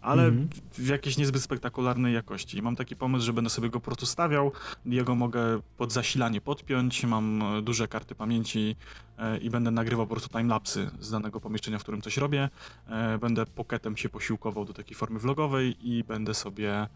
ale 0.00 0.22
mm 0.22 0.48
-hmm. 0.48 0.60
w 0.72 0.88
jakiejś 0.88 1.16
niezbyt 1.16 1.42
spektakularnej 1.42 2.14
jakości. 2.14 2.58
I 2.58 2.62
mam 2.62 2.76
taki 2.76 2.96
pomysł, 2.96 3.26
że 3.26 3.32
będę 3.32 3.50
sobie 3.50 3.70
go 3.70 3.80
po 3.80 3.84
prostu 3.84 4.06
stawiał, 4.06 4.52
jego 4.86 5.14
mogę 5.14 5.60
pod 5.76 5.92
zasilanie 5.92 6.40
podpiąć, 6.40 7.04
mam 7.04 7.42
e, 7.42 7.62
duże 7.62 7.88
karty 7.88 8.14
pamięci 8.14 8.76
e, 9.18 9.38
i 9.38 9.50
będę 9.50 9.70
nagrywał 9.70 10.06
po 10.06 10.14
prostu 10.14 10.38
timelapsy 10.38 10.90
z 11.00 11.10
danego 11.10 11.40
pomieszczenia, 11.40 11.78
w 11.78 11.82
którym 11.82 12.02
coś 12.02 12.16
robię. 12.16 12.48
E, 12.88 13.18
będę 13.18 13.46
pocketem 13.46 13.96
się 13.96 14.08
posiłkował 14.08 14.64
do 14.64 14.72
takiej 14.72 14.96
formy 14.96 15.18
vlogowej 15.18 15.76
i 15.80 16.04
będę 16.04 16.34
sobie 16.34 16.88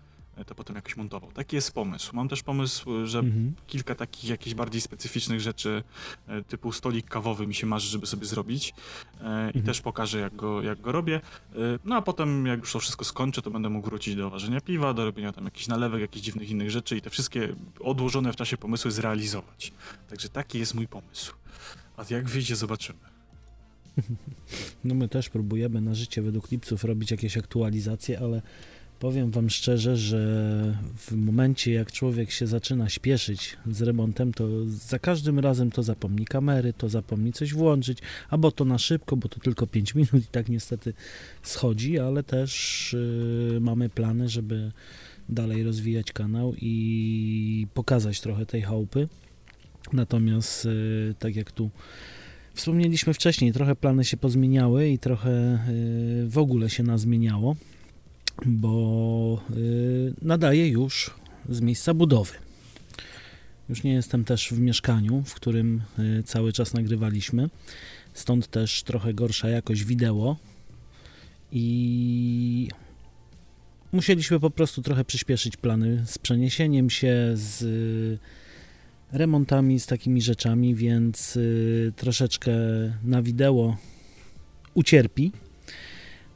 to 0.45 0.55
potem 0.55 0.77
jakoś 0.77 0.97
montował. 0.97 1.33
Taki 1.33 1.57
jest 1.57 1.73
pomysł. 1.73 2.17
Mam 2.17 2.29
też 2.29 2.43
pomysł, 2.43 3.07
że 3.07 3.19
mhm. 3.19 3.53
kilka 3.67 3.95
takich 3.95 4.31
jakichś 4.31 4.55
bardziej 4.55 4.81
specyficznych 4.81 5.41
rzeczy, 5.41 5.83
e, 6.27 6.43
typu 6.43 6.73
stolik 6.73 7.09
kawowy 7.09 7.47
mi 7.47 7.55
się 7.55 7.67
marzy, 7.67 7.89
żeby 7.89 8.07
sobie 8.07 8.27
zrobić 8.27 8.71
e, 8.71 9.25
mhm. 9.25 9.53
i 9.55 9.63
też 9.63 9.81
pokażę, 9.81 10.19
jak 10.19 10.37
go, 10.37 10.63
jak 10.63 10.81
go 10.81 10.93
robię. 10.93 11.21
E, 11.53 11.59
no 11.85 11.97
a 11.97 12.03
potem, 12.03 12.47
jak 12.47 12.61
już 12.61 12.73
to 12.73 12.79
wszystko 12.79 13.05
skończę, 13.05 13.43
to 13.43 13.51
będę 13.51 13.69
mógł 13.69 13.87
wrócić 13.87 14.17
do 14.17 14.31
ważenia 14.31 14.61
piwa, 14.61 14.95
do 14.95 15.05
robienia 15.05 15.33
tam 15.33 15.45
jakichś 15.45 15.69
nalewek, 15.69 16.01
jakichś 16.01 16.25
dziwnych 16.25 16.51
innych 16.51 16.71
rzeczy 16.71 16.97
i 16.97 17.01
te 17.01 17.11
wszystkie 17.11 17.55
odłożone 17.81 18.33
w 18.33 18.37
czasie 18.37 18.57
pomysły 18.57 18.91
zrealizować. 18.91 19.73
Także 20.09 20.29
taki 20.29 20.59
jest 20.59 20.75
mój 20.75 20.89
pomysł. 20.89 21.35
A 21.97 22.05
jak 22.11 22.29
wyjdzie, 22.29 22.57
zobaczymy. 22.57 22.99
No 24.85 24.95
my 24.95 25.09
też 25.09 25.29
próbujemy 25.29 25.81
na 25.81 25.95
życie 25.95 26.23
według 26.23 26.51
lipców 26.51 26.85
robić 26.85 27.11
jakieś 27.11 27.37
aktualizacje, 27.37 28.19
ale 28.19 28.43
Powiem 29.01 29.31
Wam 29.31 29.51
szczerze, 29.51 29.97
że 29.97 30.19
w 30.97 31.13
momencie 31.13 31.73
jak 31.73 31.93
człowiek 31.93 32.31
się 32.31 32.47
zaczyna 32.47 32.89
śpieszyć 32.89 33.57
z 33.71 33.83
remontem, 33.83 34.33
to 34.33 34.49
za 34.67 34.99
każdym 34.99 35.39
razem 35.39 35.71
to 35.71 35.83
zapomni 35.83 36.25
kamery, 36.25 36.73
to 36.73 36.89
zapomni 36.89 37.33
coś 37.33 37.55
włączyć, 37.55 37.99
albo 38.31 38.53
to 38.53 38.65
na 38.65 38.79
szybko, 38.79 39.17
bo 39.17 39.29
to 39.29 39.41
tylko 39.41 39.67
5 39.67 39.95
minut 39.95 40.15
i 40.15 40.27
tak 40.31 40.49
niestety 40.49 40.95
schodzi, 41.43 41.99
ale 41.99 42.23
też 42.23 42.97
yy, 43.53 43.61
mamy 43.61 43.89
plany, 43.89 44.29
żeby 44.29 44.73
dalej 45.29 45.65
rozwijać 45.65 46.13
kanał 46.13 46.55
i 46.61 47.67
pokazać 47.75 48.21
trochę 48.21 48.47
tej 48.47 48.63
chałupy. 48.63 49.09
Natomiast 49.93 50.65
yy, 50.65 51.15
tak 51.19 51.37
jak 51.37 51.53
tu 51.53 51.71
wspomnieliśmy 52.55 53.15
wcześniej, 53.15 53.53
trochę 53.53 53.77
plany 53.77 54.05
się 54.05 54.17
pozmieniały 54.17 54.89
i 54.89 54.99
trochę 54.99 55.59
yy, 56.21 56.29
w 56.29 56.39
ogóle 56.39 56.71
się 56.71 56.83
nazmieniało 56.83 57.57
bo 58.47 59.41
y, 59.57 60.15
nadaję 60.23 60.69
już 60.69 61.11
z 61.49 61.61
miejsca 61.61 61.95
budowy. 61.95 62.33
Już 63.69 63.83
nie 63.83 63.93
jestem 63.93 64.25
też 64.25 64.49
w 64.49 64.59
mieszkaniu, 64.59 65.23
w 65.27 65.35
którym 65.35 65.83
y, 65.99 66.23
cały 66.23 66.53
czas 66.53 66.75
nagrywaliśmy, 66.75 67.51
stąd 68.15 68.47
też 68.47 68.83
trochę 68.83 69.15
gorsza 69.15 69.49
jakość 69.49 69.85
wideo. 69.85 70.37
I 71.53 72.69
musieliśmy 73.93 74.41
po 74.41 74.51
prostu 74.51 74.83
trochę 74.83 75.05
przyspieszyć 75.05 75.57
plany 75.57 76.03
z 76.07 76.19
przeniesieniem 76.19 76.91
się, 76.91 77.33
z 77.35 77.65
remontami, 79.13 79.81
z 79.81 79.87
takimi 79.87 80.23
rzeczami, 80.23 80.75
więc 80.75 81.37
y, 81.37 81.93
troszeczkę 81.97 82.53
na 83.05 83.23
wideo 83.23 83.77
ucierpi 84.75 85.33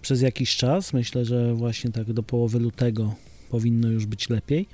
przez 0.05 0.23
jakiś 0.23 0.57
czas. 0.57 0.93
Myślę, 0.93 1.25
że 1.25 1.55
właśnie 1.55 1.93
tak 1.93 2.13
do 2.13 2.23
połowy 2.23 2.59
lutego 2.59 3.15
powinno 3.51 3.89
już 3.89 4.07
być 4.07 4.29
lepiej. 4.29 4.67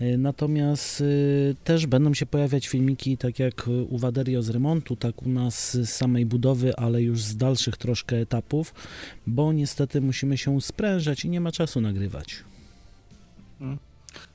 E, 0.00 0.18
natomiast 0.18 1.00
y, 1.00 1.56
też 1.64 1.86
będą 1.86 2.14
się 2.14 2.26
pojawiać 2.26 2.68
filmiki, 2.68 3.18
tak 3.18 3.38
jak 3.38 3.68
u 3.88 3.98
Waderio 3.98 4.42
z 4.42 4.48
remontu, 4.48 4.96
tak 4.96 5.22
u 5.22 5.28
nas 5.28 5.72
z 5.76 5.90
samej 5.90 6.26
budowy, 6.26 6.76
ale 6.76 7.02
już 7.02 7.20
z 7.20 7.36
dalszych 7.36 7.76
troszkę 7.76 8.16
etapów, 8.16 8.74
bo 9.26 9.52
niestety 9.52 10.00
musimy 10.00 10.38
się 10.38 10.60
sprężać 10.60 11.24
i 11.24 11.28
nie 11.28 11.40
ma 11.40 11.52
czasu 11.52 11.80
nagrywać. 11.80 12.44
Hmm. 13.58 13.78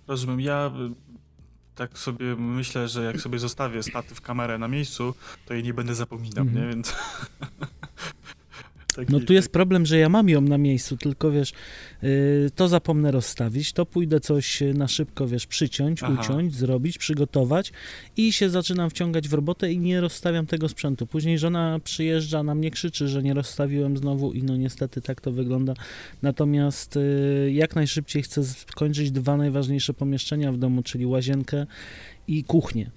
Rozumiem. 0.07 0.41
Ja 0.41 0.71
y, 0.91 1.75
tak 1.75 1.97
sobie 1.97 2.35
myślę, 2.35 2.87
że 2.87 3.03
jak 3.03 3.21
sobie 3.21 3.39
zostawię 3.39 3.83
statyw 3.83 4.21
kamerę 4.21 4.57
na 4.57 4.67
miejscu, 4.67 5.13
to 5.45 5.53
jej 5.53 5.63
nie 5.63 5.73
będę 5.73 5.95
zapominał, 5.95 6.43
mm 6.43 6.53
-hmm. 6.53 6.57
nie? 6.57 6.67
Więc 6.67 6.95
Taki, 8.97 9.13
no 9.13 9.19
tu 9.19 9.33
jest 9.33 9.49
problem, 9.49 9.85
że 9.85 9.97
ja 9.97 10.09
mam 10.09 10.29
ją 10.29 10.41
na 10.41 10.57
miejscu, 10.57 10.97
tylko 10.97 11.31
wiesz, 11.31 11.53
yy, 12.01 12.09
to 12.55 12.67
zapomnę 12.67 13.11
rozstawić, 13.11 13.73
to 13.73 13.85
pójdę 13.85 14.19
coś 14.19 14.63
na 14.73 14.87
szybko, 14.87 15.27
wiesz, 15.27 15.47
przyciąć, 15.47 16.03
Aha. 16.03 16.13
uciąć, 16.21 16.55
zrobić, 16.55 16.97
przygotować 16.97 17.71
i 18.17 18.33
się 18.33 18.49
zaczynam 18.49 18.89
wciągać 18.89 19.27
w 19.27 19.33
robotę 19.33 19.71
i 19.71 19.79
nie 19.79 20.01
rozstawiam 20.01 20.47
tego 20.47 20.69
sprzętu. 20.69 21.07
Później 21.07 21.39
żona 21.39 21.79
przyjeżdża, 21.83 22.43
na 22.43 22.55
mnie 22.55 22.71
krzyczy, 22.71 23.07
że 23.07 23.23
nie 23.23 23.33
rozstawiłem 23.33 23.97
znowu 23.97 24.33
i 24.33 24.43
no 24.43 24.57
niestety 24.57 25.01
tak 25.01 25.21
to 25.21 25.31
wygląda. 25.31 25.73
Natomiast 26.21 26.95
yy, 26.95 27.51
jak 27.51 27.75
najszybciej 27.75 28.23
chcę 28.23 28.43
skończyć 28.43 29.11
dwa 29.11 29.37
najważniejsze 29.37 29.93
pomieszczenia 29.93 30.51
w 30.51 30.57
domu, 30.57 30.83
czyli 30.83 31.05
łazienkę 31.05 31.65
i 32.27 32.43
kuchnię. 32.43 32.91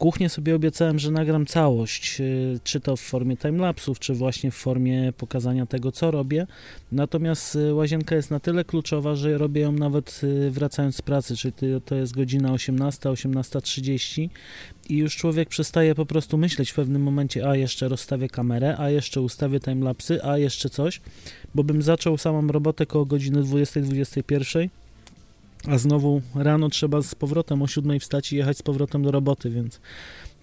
Kuchnię 0.00 0.28
sobie 0.28 0.54
obiecałem, 0.54 0.98
że 0.98 1.10
nagram 1.10 1.46
całość, 1.46 2.20
y, 2.20 2.60
czy 2.64 2.80
to 2.80 2.96
w 2.96 3.00
formie 3.00 3.36
timelapsów, 3.36 3.98
czy 3.98 4.14
właśnie 4.14 4.50
w 4.50 4.54
formie 4.54 5.12
pokazania 5.12 5.66
tego, 5.66 5.92
co 5.92 6.10
robię. 6.10 6.46
Natomiast 6.92 7.56
y, 7.56 7.74
łazienka 7.74 8.16
jest 8.16 8.30
na 8.30 8.40
tyle 8.40 8.64
kluczowa, 8.64 9.16
że 9.16 9.38
robię 9.38 9.60
ją 9.60 9.72
nawet 9.72 10.20
y, 10.24 10.50
wracając 10.50 10.96
z 10.96 11.02
pracy, 11.02 11.36
czyli 11.36 11.52
to 11.84 11.94
jest 11.94 12.14
godzina 12.14 12.52
18, 12.52 13.08
18.30 13.08 14.28
i 14.88 14.96
już 14.96 15.16
człowiek 15.16 15.48
przestaje 15.48 15.94
po 15.94 16.06
prostu 16.06 16.38
myśleć 16.38 16.70
w 16.70 16.74
pewnym 16.74 17.02
momencie, 17.02 17.48
a 17.48 17.56
jeszcze 17.56 17.88
rozstawię 17.88 18.28
kamerę, 18.28 18.76
a 18.78 18.90
jeszcze 18.90 19.20
ustawię 19.20 19.60
timelapsy, 19.60 20.24
a 20.24 20.38
jeszcze 20.38 20.70
coś, 20.70 21.00
bo 21.54 21.64
bym 21.64 21.82
zaczął 21.82 22.18
samą 22.18 22.46
robotę 22.46 22.86
koło 22.86 23.04
godziny 23.06 23.42
20-21 23.42 24.68
a 25.68 25.78
znowu 25.78 26.22
rano 26.34 26.68
trzeba 26.68 27.02
z 27.02 27.14
powrotem 27.14 27.62
o 27.62 27.66
siódmej 27.66 28.00
wstać 28.00 28.32
i 28.32 28.36
jechać 28.36 28.58
z 28.58 28.62
powrotem 28.62 29.02
do 29.02 29.10
roboty, 29.10 29.50
więc 29.50 29.80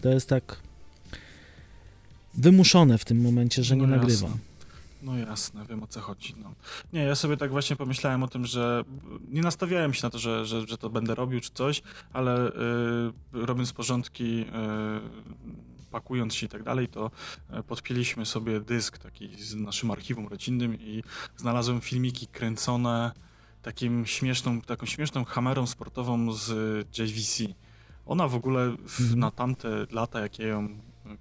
to 0.02 0.10
jest 0.10 0.30
tak 0.30 0.60
wymuszone 2.34 2.98
w 2.98 3.06
tym 3.06 3.22
momencie, 3.22 3.64
że 3.64 3.76
nie 3.76 3.88
no 3.88 3.96
nagrywam. 3.96 4.38
No 5.02 5.18
jasne, 5.18 5.66
wiem 5.70 5.84
o 5.84 5.88
co 5.88 6.02
chodzi. 6.02 6.36
No. 6.38 6.54
Nie, 6.94 7.04
ja 7.04 7.16
sobie 7.16 7.38
tak 7.38 7.52
właśnie 7.52 7.76
pomyślałem 7.76 8.24
o 8.24 8.28
tym, 8.28 8.46
że 8.46 8.84
nie 9.30 9.42
nastawiałem 9.42 9.94
się 9.94 10.04
na 10.04 10.10
to, 10.10 10.20
że, 10.20 10.46
że, 10.46 10.68
że 10.68 10.78
to 10.78 10.90
będę 10.90 11.16
robił 11.16 11.40
czy 11.40 11.50
coś, 11.54 11.82
ale 12.14 12.52
yy, 13.34 13.46
robiąc 13.46 13.74
porządki, 13.74 14.38
yy, 14.38 14.46
pakując 15.92 16.36
się 16.36 16.46
i 16.46 16.50
tak 16.50 16.64
dalej, 16.64 16.88
to 16.88 17.12
y, 17.60 17.64
podpięliśmy 17.64 18.26
sobie 18.26 18.60
dysk 18.60 18.98
taki 18.98 19.44
z 19.44 19.56
naszym 19.56 19.92
archiwum 19.92 20.28
rodzinnym 20.28 20.80
i 20.80 21.04
znalazłem 21.38 21.82
filmiki 21.82 22.28
kręcone 22.28 23.12
takim 23.68 24.06
śmieszną, 24.06 24.62
taką 24.62 24.86
śmieszną 24.86 25.26
kamerą 25.26 25.68
sportową 25.68 26.32
z 26.32 26.48
JVC. 26.98 27.54
Ona 28.06 28.28
w 28.28 28.36
ogóle 28.36 28.76
w, 28.88 29.00
mhm. 29.00 29.20
na 29.20 29.32
tamte 29.32 29.70
lata, 29.92 30.20
jak 30.20 30.40
ja 30.40 30.48
ją 30.48 30.70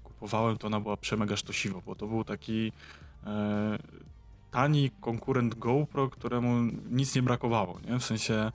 kupowałem, 0.03 0.57
to 0.57 0.67
ona 0.67 0.79
była 0.79 0.97
przemega 0.97 1.37
sztosiwa, 1.37 1.81
bo 1.85 1.95
to 1.95 2.07
był 2.07 2.23
taki 2.23 2.71
e, 3.25 3.77
tani 4.51 4.91
konkurent 5.01 5.55
GoPro, 5.55 6.09
któremu 6.09 6.71
nic 6.89 7.15
nie 7.15 7.21
brakowało, 7.21 7.79
nie? 7.87 7.99
W 7.99 8.05
sensie 8.05 8.51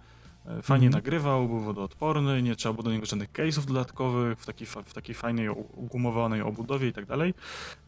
fajnie 0.62 0.86
mm. 0.86 0.96
nagrywał, 0.96 1.48
był 1.48 1.60
wodoodporny, 1.60 2.42
nie 2.42 2.56
trzeba 2.56 2.72
było 2.72 2.82
do 2.82 2.92
niego 2.92 3.06
żadnych 3.06 3.32
case'ów 3.32 3.64
dodatkowych, 3.64 4.38
w 4.38 4.46
takiej, 4.46 4.66
w 4.66 4.94
takiej 4.94 5.14
fajnej, 5.14 5.48
ugumowanej 5.74 6.42
obudowie 6.42 6.88
i 6.88 6.92
tak 6.92 7.06
dalej. 7.06 7.34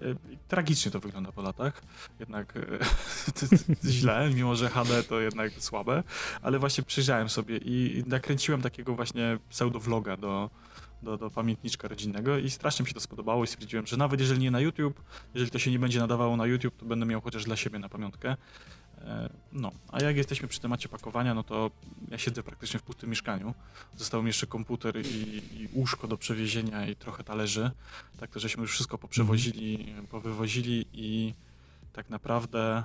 E, 0.00 0.04
tragicznie 0.48 0.90
to 0.90 1.00
wygląda 1.00 1.32
po 1.32 1.42
latach, 1.42 1.82
jednak 2.20 2.56
e, 2.56 2.60
źle, 3.90 4.30
mimo 4.34 4.56
że 4.56 4.68
HD 4.68 5.02
to 5.02 5.20
jednak 5.20 5.52
słabe, 5.52 6.02
ale 6.42 6.58
właśnie 6.58 6.84
przyjrzałem 6.84 7.28
sobie 7.28 7.56
i 7.56 8.04
nakręciłem 8.06 8.62
takiego 8.62 8.94
właśnie 8.94 9.38
pseudo-vloga 9.50 10.16
do, 10.16 10.50
do, 11.02 11.16
do 11.16 11.30
pamiętniczka 11.30 11.88
rodzinnego 11.88 12.38
i 12.38 12.50
strasznie 12.50 12.82
mi 12.82 12.88
się 12.88 12.94
to 12.94 13.00
spodobało 13.00 13.44
i 13.44 13.46
stwierdziłem, 13.46 13.86
że 13.86 13.96
nawet 13.96 14.20
jeżeli 14.20 14.40
nie 14.40 14.50
na 14.50 14.60
YouTube, 14.60 15.02
jeżeli 15.34 15.50
to 15.50 15.58
się 15.58 15.70
nie 15.70 15.78
będzie 15.78 15.98
nadawało 15.98 16.36
na 16.36 16.46
YouTube, 16.46 16.76
to 16.76 16.86
będę 16.86 17.06
miał 17.06 17.20
chociaż 17.20 17.44
dla 17.44 17.56
siebie 17.56 17.78
na 17.78 17.88
pamiątkę. 17.88 18.36
E, 19.04 19.30
no, 19.52 19.72
a 19.92 20.02
jak 20.02 20.16
jesteśmy 20.16 20.48
przy 20.48 20.60
temacie 20.60 20.88
pakowania, 20.88 21.34
no 21.34 21.42
to 21.42 21.70
ja 22.08 22.18
siedzę 22.18 22.42
praktycznie 22.42 22.80
w 22.80 22.82
pustym 22.82 23.10
mieszkaniu. 23.10 23.54
Został 23.96 24.22
mi 24.22 24.26
jeszcze 24.26 24.46
komputer 24.46 25.06
i, 25.06 25.42
i 25.60 25.68
łóżko 25.72 26.08
do 26.08 26.16
przewiezienia 26.16 26.86
i 26.86 26.96
trochę 26.96 27.24
talerzy. 27.24 27.70
Tak 28.20 28.30
to 28.30 28.40
żeśmy 28.40 28.62
już 28.62 28.72
wszystko 28.72 28.98
poprzewozili, 28.98 29.94
powywozili 30.10 30.86
i 30.92 31.34
tak 31.92 32.10
naprawdę 32.10 32.82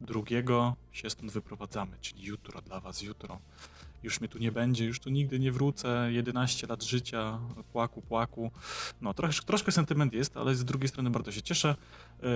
drugiego 0.00 0.76
się 0.92 1.10
stąd 1.10 1.32
wyprowadzamy, 1.32 1.96
czyli 2.00 2.24
jutro 2.24 2.62
dla 2.62 2.80
was, 2.80 3.02
jutro 3.02 3.38
już 4.02 4.20
mnie 4.20 4.28
tu 4.28 4.38
nie 4.38 4.52
będzie, 4.52 4.84
już 4.84 5.00
tu 5.00 5.10
nigdy 5.10 5.38
nie 5.38 5.52
wrócę, 5.52 6.08
11 6.12 6.66
lat 6.66 6.82
życia, 6.82 7.38
płaku, 7.72 8.02
płaku. 8.02 8.50
No, 9.00 9.14
troszkę, 9.14 9.46
troszkę 9.46 9.72
sentyment 9.72 10.12
jest, 10.12 10.36
ale 10.36 10.54
z 10.54 10.64
drugiej 10.64 10.88
strony 10.88 11.10
bardzo 11.10 11.32
się 11.32 11.42
cieszę. 11.42 11.76
E, 12.22 12.26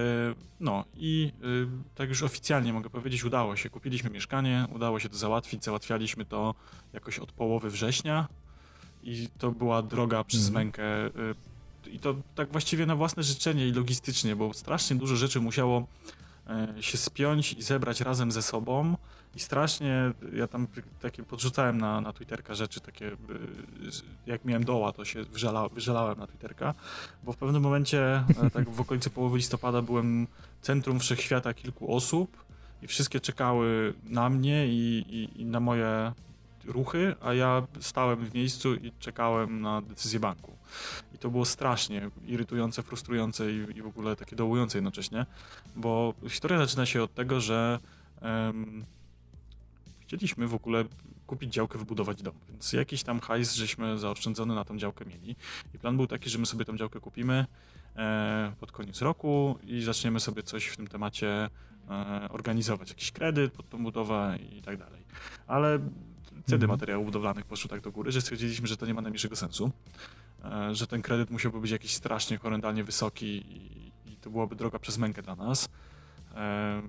no 0.60 0.84
i 0.94 1.32
e, 1.42 1.46
tak 1.94 2.08
już 2.08 2.22
oficjalnie 2.22 2.72
mogę 2.72 2.90
powiedzieć, 2.90 3.24
udało 3.24 3.56
się. 3.56 3.70
Kupiliśmy 3.70 4.10
mieszkanie, 4.10 4.66
udało 4.74 5.00
się 5.00 5.08
to 5.08 5.16
załatwić, 5.16 5.64
załatwialiśmy 5.64 6.24
to 6.24 6.54
jakoś 6.92 7.18
od 7.18 7.32
połowy 7.32 7.70
września 7.70 8.28
i 9.02 9.28
to 9.38 9.50
była 9.50 9.82
droga 9.82 10.24
przez 10.24 10.46
mhm. 10.48 10.66
mękę 10.66 10.84
e, 11.06 11.10
i 11.90 11.98
to 11.98 12.14
tak 12.34 12.52
właściwie 12.52 12.86
na 12.86 12.96
własne 12.96 13.22
życzenie 13.22 13.68
i 13.68 13.72
logistycznie, 13.72 14.36
bo 14.36 14.54
strasznie 14.54 14.96
dużo 14.96 15.16
rzeczy 15.16 15.40
musiało 15.40 15.86
się 16.80 16.98
spiąć 16.98 17.52
i 17.52 17.62
zebrać 17.62 18.00
razem 18.00 18.32
ze 18.32 18.42
sobą. 18.42 18.96
I 19.36 19.40
strasznie, 19.40 20.12
ja 20.32 20.46
tam 20.46 20.66
takie 21.00 21.22
podrzucałem 21.22 21.78
na, 21.78 22.00
na 22.00 22.12
Twitterka 22.12 22.54
rzeczy 22.54 22.80
takie, 22.80 23.06
y, 23.06 23.16
jak 24.26 24.44
miałem 24.44 24.64
doła, 24.64 24.92
to 24.92 25.04
się 25.04 25.24
wyżala, 25.24 25.68
wyżalałem 25.68 26.18
na 26.18 26.26
Twitterka, 26.26 26.74
bo 27.24 27.32
w 27.32 27.36
pewnym 27.36 27.62
momencie, 27.62 28.24
e, 28.42 28.50
tak 28.52 28.70
w 28.70 28.80
okolicy 28.80 29.10
połowy 29.10 29.36
listopada 29.36 29.82
byłem 29.82 30.26
centrum 30.62 31.00
wszechświata 31.00 31.54
kilku 31.54 31.94
osób 31.94 32.44
i 32.82 32.86
wszystkie 32.86 33.20
czekały 33.20 33.94
na 34.04 34.28
mnie 34.28 34.66
i, 34.66 35.04
i, 35.08 35.40
i 35.40 35.44
na 35.44 35.60
moje 35.60 36.12
ruchy, 36.64 37.14
a 37.20 37.34
ja 37.34 37.62
stałem 37.80 38.26
w 38.26 38.34
miejscu 38.34 38.74
i 38.74 38.92
czekałem 38.98 39.60
na 39.60 39.82
decyzję 39.82 40.20
banku. 40.20 40.55
I 41.14 41.18
to 41.18 41.30
było 41.30 41.44
strasznie 41.44 42.10
irytujące, 42.26 42.82
frustrujące 42.82 43.52
i, 43.52 43.78
i 43.78 43.82
w 43.82 43.86
ogóle 43.86 44.16
takie 44.16 44.36
dołujące 44.36 44.78
jednocześnie, 44.78 45.26
bo 45.76 46.14
historia 46.28 46.58
zaczyna 46.58 46.86
się 46.86 47.02
od 47.02 47.14
tego, 47.14 47.40
że 47.40 47.78
um, 48.22 48.84
Chcieliśmy 50.06 50.48
w 50.48 50.54
ogóle 50.54 50.84
kupić 51.26 51.52
działkę, 51.52 51.78
wybudować 51.78 52.22
dom. 52.22 52.34
Więc 52.48 52.72
jakiś 52.72 53.02
tam 53.02 53.20
hajs 53.20 53.54
żeśmy 53.54 53.98
zaoszczędzony 53.98 54.54
na 54.54 54.64
tą 54.64 54.78
działkę 54.78 55.04
mieli. 55.04 55.36
I 55.74 55.78
plan 55.78 55.96
był 55.96 56.06
taki, 56.06 56.30
że 56.30 56.38
my 56.38 56.46
sobie 56.46 56.64
tą 56.64 56.76
działkę 56.76 57.00
kupimy 57.00 57.46
e, 57.96 58.52
pod 58.60 58.72
koniec 58.72 59.02
roku 59.02 59.58
i 59.64 59.82
zaczniemy 59.82 60.20
sobie 60.20 60.42
coś 60.42 60.66
w 60.66 60.76
tym 60.76 60.86
temacie 60.86 61.48
e, 61.90 62.28
organizować. 62.30 62.88
Jakiś 62.88 63.12
kredyt 63.12 63.52
pod 63.52 63.68
tą 63.68 63.82
budowę 63.82 64.38
i 64.52 64.62
tak 64.62 64.76
dalej. 64.76 65.02
Ale 65.46 65.78
ceny 66.44 66.54
mhm. 66.54 66.70
materiałów 66.70 67.06
budowlanych 67.06 67.44
poszły 67.44 67.70
tak 67.70 67.80
do 67.80 67.92
góry, 67.92 68.12
że 68.12 68.20
stwierdziliśmy, 68.20 68.66
że 68.66 68.76
to 68.76 68.86
nie 68.86 68.94
ma 68.94 69.00
najmniejszego 69.00 69.36
sensu. 69.36 69.70
E, 70.52 70.74
że 70.74 70.86
ten 70.86 71.02
kredyt 71.02 71.30
musiałby 71.30 71.60
być 71.60 71.70
jakiś 71.70 71.94
strasznie 71.94 72.38
horrendalnie 72.38 72.84
wysoki 72.84 73.26
i, 73.26 73.92
i 74.12 74.16
to 74.16 74.30
byłaby 74.30 74.56
droga 74.56 74.78
przez 74.78 74.98
mękę 74.98 75.22
dla 75.22 75.36
nas. 75.36 75.68
E, 76.34 76.82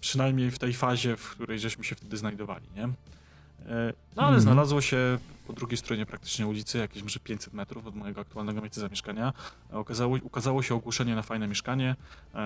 przynajmniej 0.00 0.50
w 0.50 0.58
tej 0.58 0.72
fazie, 0.72 1.16
w 1.16 1.30
której 1.30 1.58
żeśmy 1.58 1.84
się 1.84 1.94
wtedy 1.94 2.16
znajdowali, 2.16 2.66
nie? 2.76 2.84
E, 2.84 3.92
no 4.16 4.22
ale 4.22 4.28
mm. 4.28 4.40
znalazło 4.40 4.80
się 4.80 5.18
po 5.46 5.52
drugiej 5.52 5.76
stronie 5.76 6.06
praktycznie 6.06 6.46
ulicy, 6.46 6.78
jakieś 6.78 7.02
może 7.02 7.20
500 7.20 7.54
metrów 7.54 7.86
od 7.86 7.94
mojego 7.94 8.20
aktualnego 8.20 8.60
miejsca 8.60 8.80
zamieszkania. 8.80 9.32
Okazało, 9.72 10.18
ukazało 10.22 10.62
się 10.62 10.74
ogłoszenie 10.74 11.14
na 11.14 11.22
fajne 11.22 11.48
mieszkanie, 11.48 11.96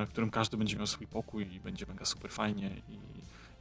w 0.06 0.08
którym 0.08 0.30
każdy 0.30 0.56
będzie 0.56 0.76
miał 0.76 0.86
swój 0.86 1.06
pokój 1.06 1.54
i 1.54 1.60
będzie 1.60 1.86
mega 1.86 2.04
super 2.04 2.30
fajnie. 2.30 2.70
I, 2.88 2.94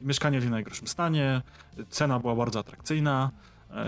i 0.02 0.06
mieszkanie 0.06 0.40
w 0.40 0.50
najgorszym 0.50 0.88
stanie, 0.88 1.42
cena 1.90 2.20
była 2.20 2.36
bardzo 2.36 2.58
atrakcyjna. 2.58 3.30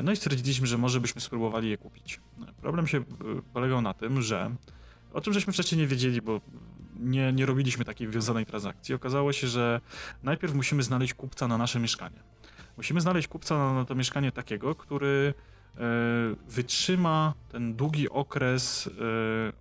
No 0.02 0.12
i 0.12 0.16
stwierdziliśmy, 0.16 0.66
że 0.66 0.78
może 0.78 1.00
byśmy 1.00 1.20
spróbowali 1.20 1.70
je 1.70 1.78
kupić. 1.78 2.20
Problem 2.60 2.86
się 2.86 3.04
polegał 3.52 3.82
na 3.82 3.94
tym, 3.94 4.22
że 4.22 4.50
o 5.12 5.20
czym 5.20 5.32
żeśmy 5.32 5.52
wcześniej 5.52 5.80
nie 5.80 5.86
wiedzieli, 5.86 6.22
bo 6.22 6.40
nie, 7.00 7.32
nie 7.32 7.46
robiliśmy 7.46 7.84
takiej 7.84 8.08
wiązanej 8.08 8.46
transakcji. 8.46 8.94
Okazało 8.94 9.32
się, 9.32 9.46
że 9.46 9.80
najpierw 10.22 10.54
musimy 10.54 10.82
znaleźć 10.82 11.14
kupca 11.14 11.48
na 11.48 11.58
nasze 11.58 11.80
mieszkanie. 11.80 12.22
Musimy 12.76 13.00
znaleźć 13.00 13.28
kupca 13.28 13.74
na, 13.74 13.84
to 13.84 13.94
mieszkanie 13.94 14.32
takiego, 14.32 14.74
który 14.74 15.34
e, 15.76 15.80
wytrzyma 16.48 17.34
ten 17.52 17.74
długi 17.74 18.08
okres 18.08 18.86
e, 18.86 18.90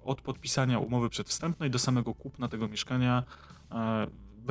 od 0.05 0.21
podpisania 0.21 0.79
umowy 0.79 1.09
przedwstępnej 1.09 1.69
do 1.69 1.79
samego 1.79 2.13
kupna 2.13 2.47
tego 2.47 2.67
mieszkania. 2.67 3.23
E, 3.71 4.07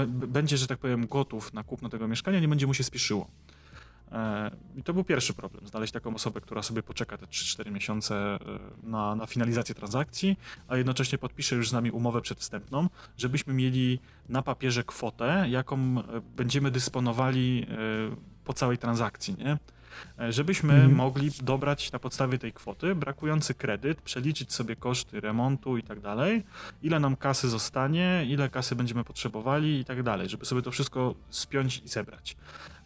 będzie, 0.06 0.56
że 0.56 0.66
tak 0.66 0.78
powiem, 0.78 1.06
gotów 1.06 1.54
na 1.54 1.64
kupno 1.64 1.88
tego 1.88 2.08
mieszkania, 2.08 2.40
nie 2.40 2.48
będzie 2.48 2.66
mu 2.66 2.74
się 2.74 2.84
spieszyło. 2.84 3.30
E, 4.12 4.50
I 4.76 4.82
to 4.82 4.94
był 4.94 5.04
pierwszy 5.04 5.34
problem, 5.34 5.66
znaleźć 5.66 5.92
taką 5.92 6.14
osobę, 6.14 6.40
która 6.40 6.62
sobie 6.62 6.82
poczeka 6.82 7.18
te 7.18 7.26
3-4 7.26 7.72
miesiące 7.72 8.14
e, 8.14 8.38
na, 8.82 9.14
na 9.14 9.26
finalizację 9.26 9.74
transakcji, 9.74 10.36
a 10.68 10.76
jednocześnie 10.76 11.18
podpisze 11.18 11.56
już 11.56 11.68
z 11.68 11.72
nami 11.72 11.90
umowę 11.90 12.20
przedwstępną, 12.20 12.88
żebyśmy 13.16 13.54
mieli 13.54 14.00
na 14.28 14.42
papierze 14.42 14.84
kwotę, 14.84 15.46
jaką 15.48 15.76
e, 15.76 16.02
będziemy 16.36 16.70
dysponowali 16.70 17.66
po 18.44 18.52
całej 18.52 18.78
transakcji, 18.78 19.36
nie? 19.38 19.58
Żebyśmy 20.30 20.74
mhm. 20.74 20.94
mogli 20.94 21.30
dobrać 21.42 21.92
na 21.92 21.98
podstawie 21.98 22.38
tej 22.38 22.52
kwoty 22.52 22.94
brakujący 22.94 23.54
kredyt, 23.54 24.02
przeliczyć 24.02 24.52
sobie 24.52 24.76
koszty 24.76 25.20
remontu 25.20 25.76
i 25.76 25.82
tak 25.82 26.00
dalej, 26.00 26.44
ile 26.82 27.00
nam 27.00 27.16
kasy 27.16 27.48
zostanie, 27.48 28.24
ile 28.28 28.48
kasy 28.48 28.76
będziemy 28.76 29.04
potrzebowali 29.04 29.80
i 29.80 29.84
tak 29.84 30.02
dalej, 30.02 30.28
żeby 30.28 30.44
sobie 30.44 30.62
to 30.62 30.70
wszystko 30.70 31.14
spiąć 31.30 31.82
i 31.84 31.88
zebrać. 31.88 32.36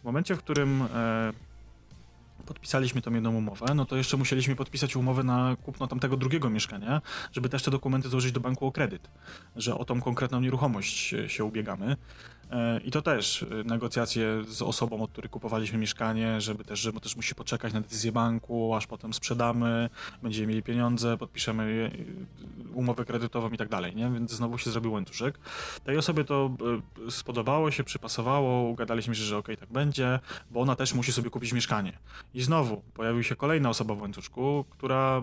W 0.03 0.05
momencie, 0.05 0.35
w 0.35 0.39
którym 0.39 0.81
e, 0.81 1.33
podpisaliśmy 2.45 3.01
tą 3.01 3.13
jedną 3.13 3.35
umowę, 3.35 3.65
no 3.75 3.85
to 3.85 3.95
jeszcze 3.95 4.17
musieliśmy 4.17 4.55
podpisać 4.55 4.95
umowę 4.95 5.23
na 5.23 5.55
kupno 5.63 5.87
tamtego 5.87 6.17
drugiego 6.17 6.49
mieszkania, 6.49 7.01
żeby 7.31 7.49
też 7.49 7.63
te 7.63 7.71
dokumenty 7.71 8.09
złożyć 8.09 8.31
do 8.31 8.39
banku 8.39 8.67
o 8.67 8.71
kredyt, 8.71 9.09
że 9.55 9.77
o 9.77 9.85
tą 9.85 10.01
konkretną 10.01 10.41
nieruchomość 10.41 11.15
się 11.27 11.43
ubiegamy. 11.43 11.97
E, 12.51 12.79
I 12.79 12.91
to 12.91 13.01
też 13.01 13.43
e, 13.43 13.63
negocjacje 13.63 14.43
z 14.47 14.61
osobą, 14.61 15.01
od 15.01 15.11
której 15.11 15.29
kupowaliśmy 15.29 15.77
mieszkanie, 15.77 16.41
żeby 16.41 16.63
też, 16.63 16.79
żeby 16.79 16.99
też 16.99 17.15
musi 17.15 17.35
poczekać 17.35 17.73
na 17.73 17.81
decyzję 17.81 18.11
banku, 18.11 18.75
aż 18.75 18.87
potem 18.87 19.13
sprzedamy, 19.13 19.89
będziemy 20.23 20.47
mieli 20.47 20.63
pieniądze, 20.63 21.17
podpiszemy 21.17 21.91
e, 22.71 22.73
umowę 22.73 23.05
kredytową 23.05 23.49
i 23.49 23.57
tak 23.57 23.69
dalej, 23.69 23.95
nie? 23.95 24.11
Więc 24.11 24.31
znowu 24.31 24.57
się 24.57 24.71
zrobił 24.71 24.91
łańcuszek. 24.91 25.39
Tej 25.83 25.97
osobie 25.97 26.23
to 26.23 26.51
spodobało 27.09 27.71
się, 27.71 27.83
przypasowało, 27.83 28.69
ugadaliśmy 28.69 29.15
się, 29.15 29.23
że 29.23 29.37
okej, 29.37 29.55
okay, 29.55 29.67
tak 29.67 29.73
będzie, 29.73 30.19
bo 30.51 30.61
ona 30.61 30.75
też 30.75 30.93
musi 30.93 31.11
sobie 31.11 31.29
kupić 31.29 31.53
mieszkanie. 31.53 31.93
I 32.33 32.41
znowu 32.41 32.81
pojawiła 32.93 33.23
się 33.23 33.35
kolejna 33.35 33.69
osoba 33.69 33.95
w 33.95 34.01
łańcuszku, 34.01 34.65
która 34.69 35.21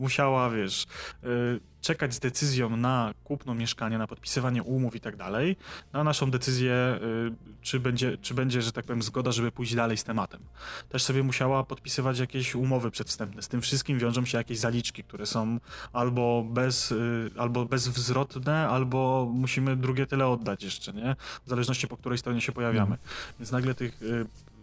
musiała, 0.00 0.50
wiesz, 0.50 0.86
y, 1.24 1.60
czekać 1.80 2.14
z 2.14 2.18
decyzją 2.18 2.76
na 2.76 3.14
kupno 3.24 3.54
mieszkania, 3.54 3.98
na 3.98 4.06
podpisywanie 4.06 4.62
umów 4.62 4.96
i 4.96 5.00
tak 5.00 5.16
dalej, 5.16 5.56
na 5.92 6.04
naszą 6.04 6.30
decyzję, 6.30 6.98
y, 7.02 7.60
czy 7.62 7.80
będzie, 7.80 8.18
czy 8.18 8.34
będzie, 8.34 8.62
że 8.62 8.72
tak 8.72 8.84
powiem, 8.84 9.02
zgoda, 9.02 9.32
żeby 9.32 9.52
pójść 9.52 9.74
dalej 9.74 9.96
z 9.96 10.04
tematem. 10.04 10.40
Też 10.88 11.02
sobie 11.02 11.22
musiała 11.22 11.64
podpisywać 11.64 12.18
jakieś 12.18 12.54
umowy 12.54 12.90
przedwstępne. 12.90 13.42
Z 13.42 13.48
tym 13.48 13.60
wszystkim 13.60 13.98
wiążą 13.98 14.24
się 14.24 14.38
jakieś 14.38 14.58
zaliczki, 14.58 15.04
które 15.04 15.26
są 15.26 15.58
albo, 15.92 16.44
bez, 16.50 16.92
y, 16.92 17.30
albo 17.36 17.64
bezwzrotne, 17.64 18.68
albo 18.68 19.30
musimy 19.34 19.76
drugie 19.76 20.06
tyle 20.06 20.26
oddać 20.26 20.62
jeszcze, 20.62 20.92
nie? 20.92 21.16
W 21.46 21.48
zależności 21.48 21.88
po 21.88 21.96
której 21.96 22.18
stronie 22.18 22.40
się 22.40 22.52
pojawiamy. 22.52 22.96
Mhm. 22.96 22.98
Więc 23.38 23.52
nagle 23.52 23.74
tych 23.74 24.00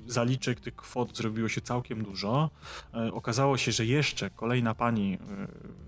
zaliczek, 0.07 0.59
tych 0.59 0.75
kwot 0.75 1.17
zrobiło 1.17 1.49
się 1.49 1.61
całkiem 1.61 2.03
dużo. 2.03 2.49
E, 2.93 3.13
okazało 3.13 3.57
się, 3.57 3.71
że 3.71 3.85
jeszcze 3.85 4.29
kolejna 4.29 4.75
pani 4.75 5.17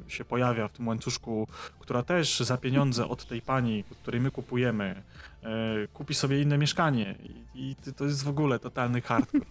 e, 0.07 0.11
się 0.11 0.25
pojawia 0.25 0.67
w 0.67 0.71
tym 0.71 0.87
łańcuszku, 0.87 1.47
która 1.79 2.03
też 2.03 2.39
za 2.39 2.57
pieniądze 2.57 3.07
od 3.07 3.25
tej 3.25 3.41
pani, 3.41 3.83
której 4.01 4.21
my 4.21 4.31
kupujemy, 4.31 5.03
e, 5.43 5.87
kupi 5.93 6.13
sobie 6.13 6.41
inne 6.41 6.57
mieszkanie. 6.57 7.15
I, 7.55 7.75
to 7.97 8.05
jest 8.05 8.23
w 8.23 8.29
ogóle 8.29 8.59
totalny 8.59 9.01
hardcore. 9.01 9.45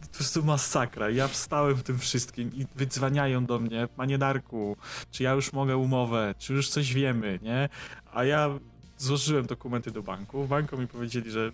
Po 0.00 0.18
prostu 0.18 0.44
masakra. 0.44 1.10
Ja 1.10 1.28
wstałem 1.28 1.74
w 1.74 1.82
tym 1.82 1.98
wszystkim 1.98 2.50
i 2.54 2.66
wydzwaniają 2.76 3.46
do 3.46 3.58
mnie, 3.58 3.88
panie 3.96 4.18
Darku, 4.18 4.76
czy 5.10 5.22
ja 5.22 5.32
już 5.32 5.52
mogę 5.52 5.76
umowę, 5.76 6.34
czy 6.38 6.52
już 6.52 6.68
coś 6.68 6.94
wiemy, 6.94 7.38
nie? 7.42 7.68
A 8.12 8.24
ja 8.24 8.58
złożyłem 8.98 9.46
dokumenty 9.46 9.90
do 9.90 10.02
banku. 10.02 10.44
W 10.44 10.48
banku 10.48 10.78
mi 10.78 10.86
powiedzieli, 10.86 11.30
że 11.30 11.52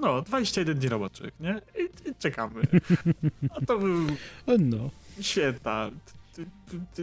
no, 0.00 0.22
21 0.22 0.78
dni 0.78 0.88
roboczych, 0.88 1.30
nie? 1.40 1.60
I, 1.78 2.08
i 2.10 2.14
czekamy. 2.18 2.62
A 3.50 3.66
to 3.66 3.78
był 3.78 4.06
no. 4.58 4.90
święta, 5.20 5.90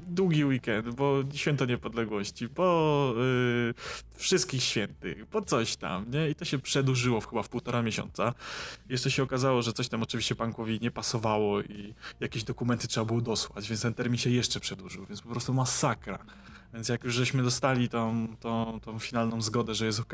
długi 0.07 0.45
weekend, 0.45 0.95
bo 0.95 1.23
święto 1.33 1.65
niepodległości, 1.65 2.49
po 2.49 3.13
yy, 3.17 3.73
wszystkich 4.15 4.63
świętych, 4.63 5.25
po 5.25 5.41
coś 5.41 5.75
tam, 5.75 6.11
nie? 6.11 6.29
I 6.29 6.35
to 6.35 6.45
się 6.45 6.59
przedłużyło 6.59 7.21
w, 7.21 7.27
chyba 7.27 7.43
w 7.43 7.49
półtora 7.49 7.81
miesiąca. 7.81 8.33
Jeszcze 8.89 9.11
się 9.11 9.23
okazało, 9.23 9.61
że 9.61 9.73
coś 9.73 9.87
tam 9.89 10.03
oczywiście 10.03 10.35
bankowi 10.35 10.79
nie 10.81 10.91
pasowało 10.91 11.61
i 11.61 11.93
jakieś 12.19 12.43
dokumenty 12.43 12.87
trzeba 12.87 13.05
było 13.05 13.21
dosłać, 13.21 13.69
więc 13.69 13.81
ten 13.81 13.93
termin 13.93 14.17
się 14.17 14.29
jeszcze 14.29 14.59
przedłużył, 14.59 15.05
więc 15.05 15.21
po 15.21 15.29
prostu 15.29 15.53
masakra. 15.53 16.19
Więc 16.73 16.89
jak 16.89 17.03
już 17.03 17.13
żeśmy 17.13 17.43
dostali 17.43 17.89
tą, 17.89 18.27
tą, 18.39 18.79
tą 18.79 18.99
finalną 18.99 19.41
zgodę, 19.41 19.75
że 19.75 19.85
jest 19.85 19.99
ok, 19.99 20.13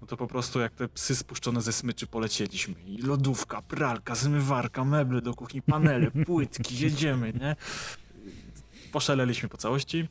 no 0.00 0.06
to 0.06 0.16
po 0.16 0.26
prostu 0.26 0.60
jak 0.60 0.74
te 0.74 0.88
psy 0.88 1.16
spuszczone 1.16 1.62
ze 1.62 1.72
smyczy 1.72 2.06
polecieliśmy. 2.06 2.74
I 2.86 2.98
lodówka, 2.98 3.62
pralka, 3.62 4.14
zmywarka, 4.14 4.84
meble 4.84 5.22
do 5.22 5.34
kuchni, 5.34 5.62
panele, 5.62 6.10
płytki, 6.26 6.78
jedziemy, 6.78 7.32
nie? 7.32 7.56
Poszaleliśmy 8.92 9.48
po 9.48 9.56
całości. 9.56 10.08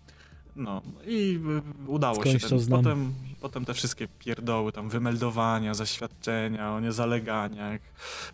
No 0.55 0.81
i 1.07 1.39
udało 1.87 2.15
Skądś 2.15 2.41
się. 2.41 2.49
Ten, 2.49 2.67
potem, 2.69 3.13
potem 3.41 3.65
te 3.65 3.73
wszystkie 3.73 4.07
pierdoły, 4.07 4.71
tam 4.71 4.89
wymeldowania, 4.89 5.73
zaświadczenia 5.73 6.71
o 6.71 6.79
niezaleganiach, 6.79 7.81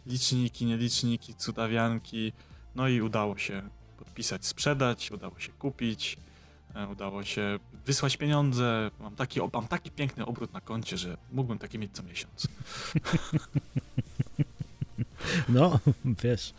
liczniki, 0.06 0.66
nieliczniki, 0.66 1.36
cudawianki. 1.36 2.34
No 2.76 2.88
i 2.88 3.02
udało 3.02 3.38
się 3.38 3.62
podpisać, 3.98 4.46
sprzedać, 4.46 5.12
udało 5.12 5.39
się 5.39 5.52
kupić. 5.52 6.18
E, 6.76 6.88
udało 6.88 7.24
się 7.24 7.60
wysłać 7.86 8.18
pieniądze. 8.18 8.92
Mam 9.00 9.16
taki, 9.16 9.40
mam 9.54 9.68
taki 9.68 9.92
piękny 9.92 10.26
obrót 10.26 10.54
na 10.54 10.62
koncie, 10.62 10.98
że 10.98 11.18
mógłbym 11.32 11.58
taki 11.58 11.80
mieć 11.80 11.92
co 11.94 12.04
miesiąc. 12.04 12.48
No, 15.50 15.80
wiesz. 16.24 16.54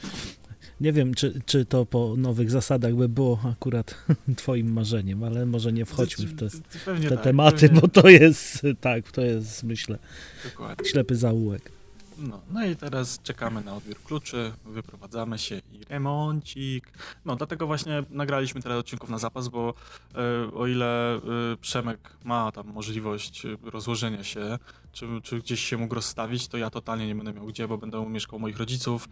Nie 0.81 0.93
wiem, 0.93 1.15
czy, 1.15 1.41
czy 1.47 1.65
to 1.65 1.87
po 1.87 2.15
nowych 2.17 2.51
zasadach 2.51 2.95
by 2.95 3.09
było 3.09 3.41
akurat 3.53 3.95
twoim 4.37 4.73
marzeniem, 4.73 5.25
ale 5.25 5.47
może 5.47 5.73
nie 5.73 5.85
wchodźmy 5.85 6.27
w 6.27 6.39
te, 6.39 6.49
te 6.51 7.11
tak, 7.11 7.23
tematy, 7.23 7.69
pewnie. 7.69 7.81
bo 7.81 7.89
to 7.89 8.09
jest, 8.09 8.63
tak, 8.81 9.13
to 9.13 9.21
jest, 9.21 9.63
myślę, 9.65 9.99
Dokładnie. 10.45 10.89
ślepy 10.91 11.17
zaułek. 11.17 11.73
No, 12.19 12.41
no 12.51 12.67
i 12.67 12.77
teraz 12.77 13.23
czekamy 13.23 13.65
na 13.65 13.75
odbiór 13.75 14.03
kluczy, 14.03 14.53
wyprowadzamy 14.65 15.39
się 15.39 15.61
i 15.73 15.85
remoncik. 15.89 16.91
No, 17.25 17.37
dlatego 17.37 17.67
właśnie 17.67 18.03
nagraliśmy 18.11 18.63
tyle 18.63 18.77
odcinków 18.77 19.11
na 19.11 19.19
zapas, 19.19 19.49
bo 19.49 19.75
e, 20.15 20.55
o 20.55 20.67
ile 20.67 21.15
e, 21.15 21.21
Przemek 21.61 22.11
ma 22.25 22.53
tam 22.53 22.67
możliwość 22.67 23.43
rozłożenia 23.63 24.25
się, 24.25 24.59
czy, 24.95 25.07
czy 25.23 25.39
gdzieś 25.39 25.61
się 25.61 25.77
mógł 25.77 25.95
rozstawić, 25.95 26.49
to 26.49 26.59
ja 26.59 26.71
totalnie 26.71 27.07
nie 27.07 27.15
będę 27.15 27.33
miał 27.33 27.47
gdzie, 27.47 27.69
bo 27.69 27.79
będę 27.79 28.07
mieszkał 28.07 28.37
u 28.37 28.41
moich 28.41 28.57
rodziców. 28.57 29.09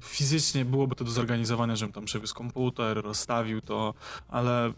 Fizycznie 0.00 0.64
byłoby 0.64 0.94
to 0.94 1.04
do 1.04 1.10
zorganizowania, 1.10 1.76
żebym 1.76 1.92
tam 1.92 2.04
przewiózł 2.04 2.34
komputer, 2.34 3.02
rozstawił 3.02 3.60
to, 3.60 3.94
ale 4.28 4.72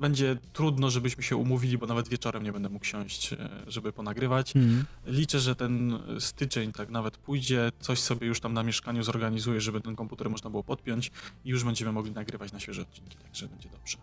będzie 0.00 0.36
trudno, 0.52 0.90
żebyśmy 0.90 1.22
się 1.22 1.36
umówili, 1.36 1.78
bo 1.78 1.86
nawet 1.86 2.08
wieczorem 2.08 2.42
nie 2.42 2.52
będę 2.52 2.68
mógł 2.68 2.84
siąść, 2.84 3.32
e, 3.32 3.36
żeby 3.66 3.92
ponagrywać. 3.92 4.56
Mm. 4.56 4.84
Liczę, 5.06 5.40
że 5.40 5.56
ten 5.56 5.98
styczeń 6.18 6.72
tak 6.72 6.90
nawet 6.90 7.16
pójdzie, 7.16 7.72
coś 7.80 7.98
sobie 7.98 8.26
już 8.26 8.40
tam 8.40 8.54
na 8.54 8.62
mieszkaniu 8.62 9.02
zorganizuję, 9.02 9.60
żeby 9.60 9.80
ten 9.80 9.96
komputer 9.96 10.30
można 10.30 10.50
było 10.50 10.64
podpiąć 10.64 11.10
i 11.44 11.50
już 11.50 11.64
będziemy 11.64 11.92
mogli 11.92 12.12
nagrywać 12.12 12.52
na 12.52 12.60
świeże 12.60 12.82
odcinki, 12.82 13.16
także 13.16 13.48
będzie 13.48 13.68
dobrze. 13.68 13.96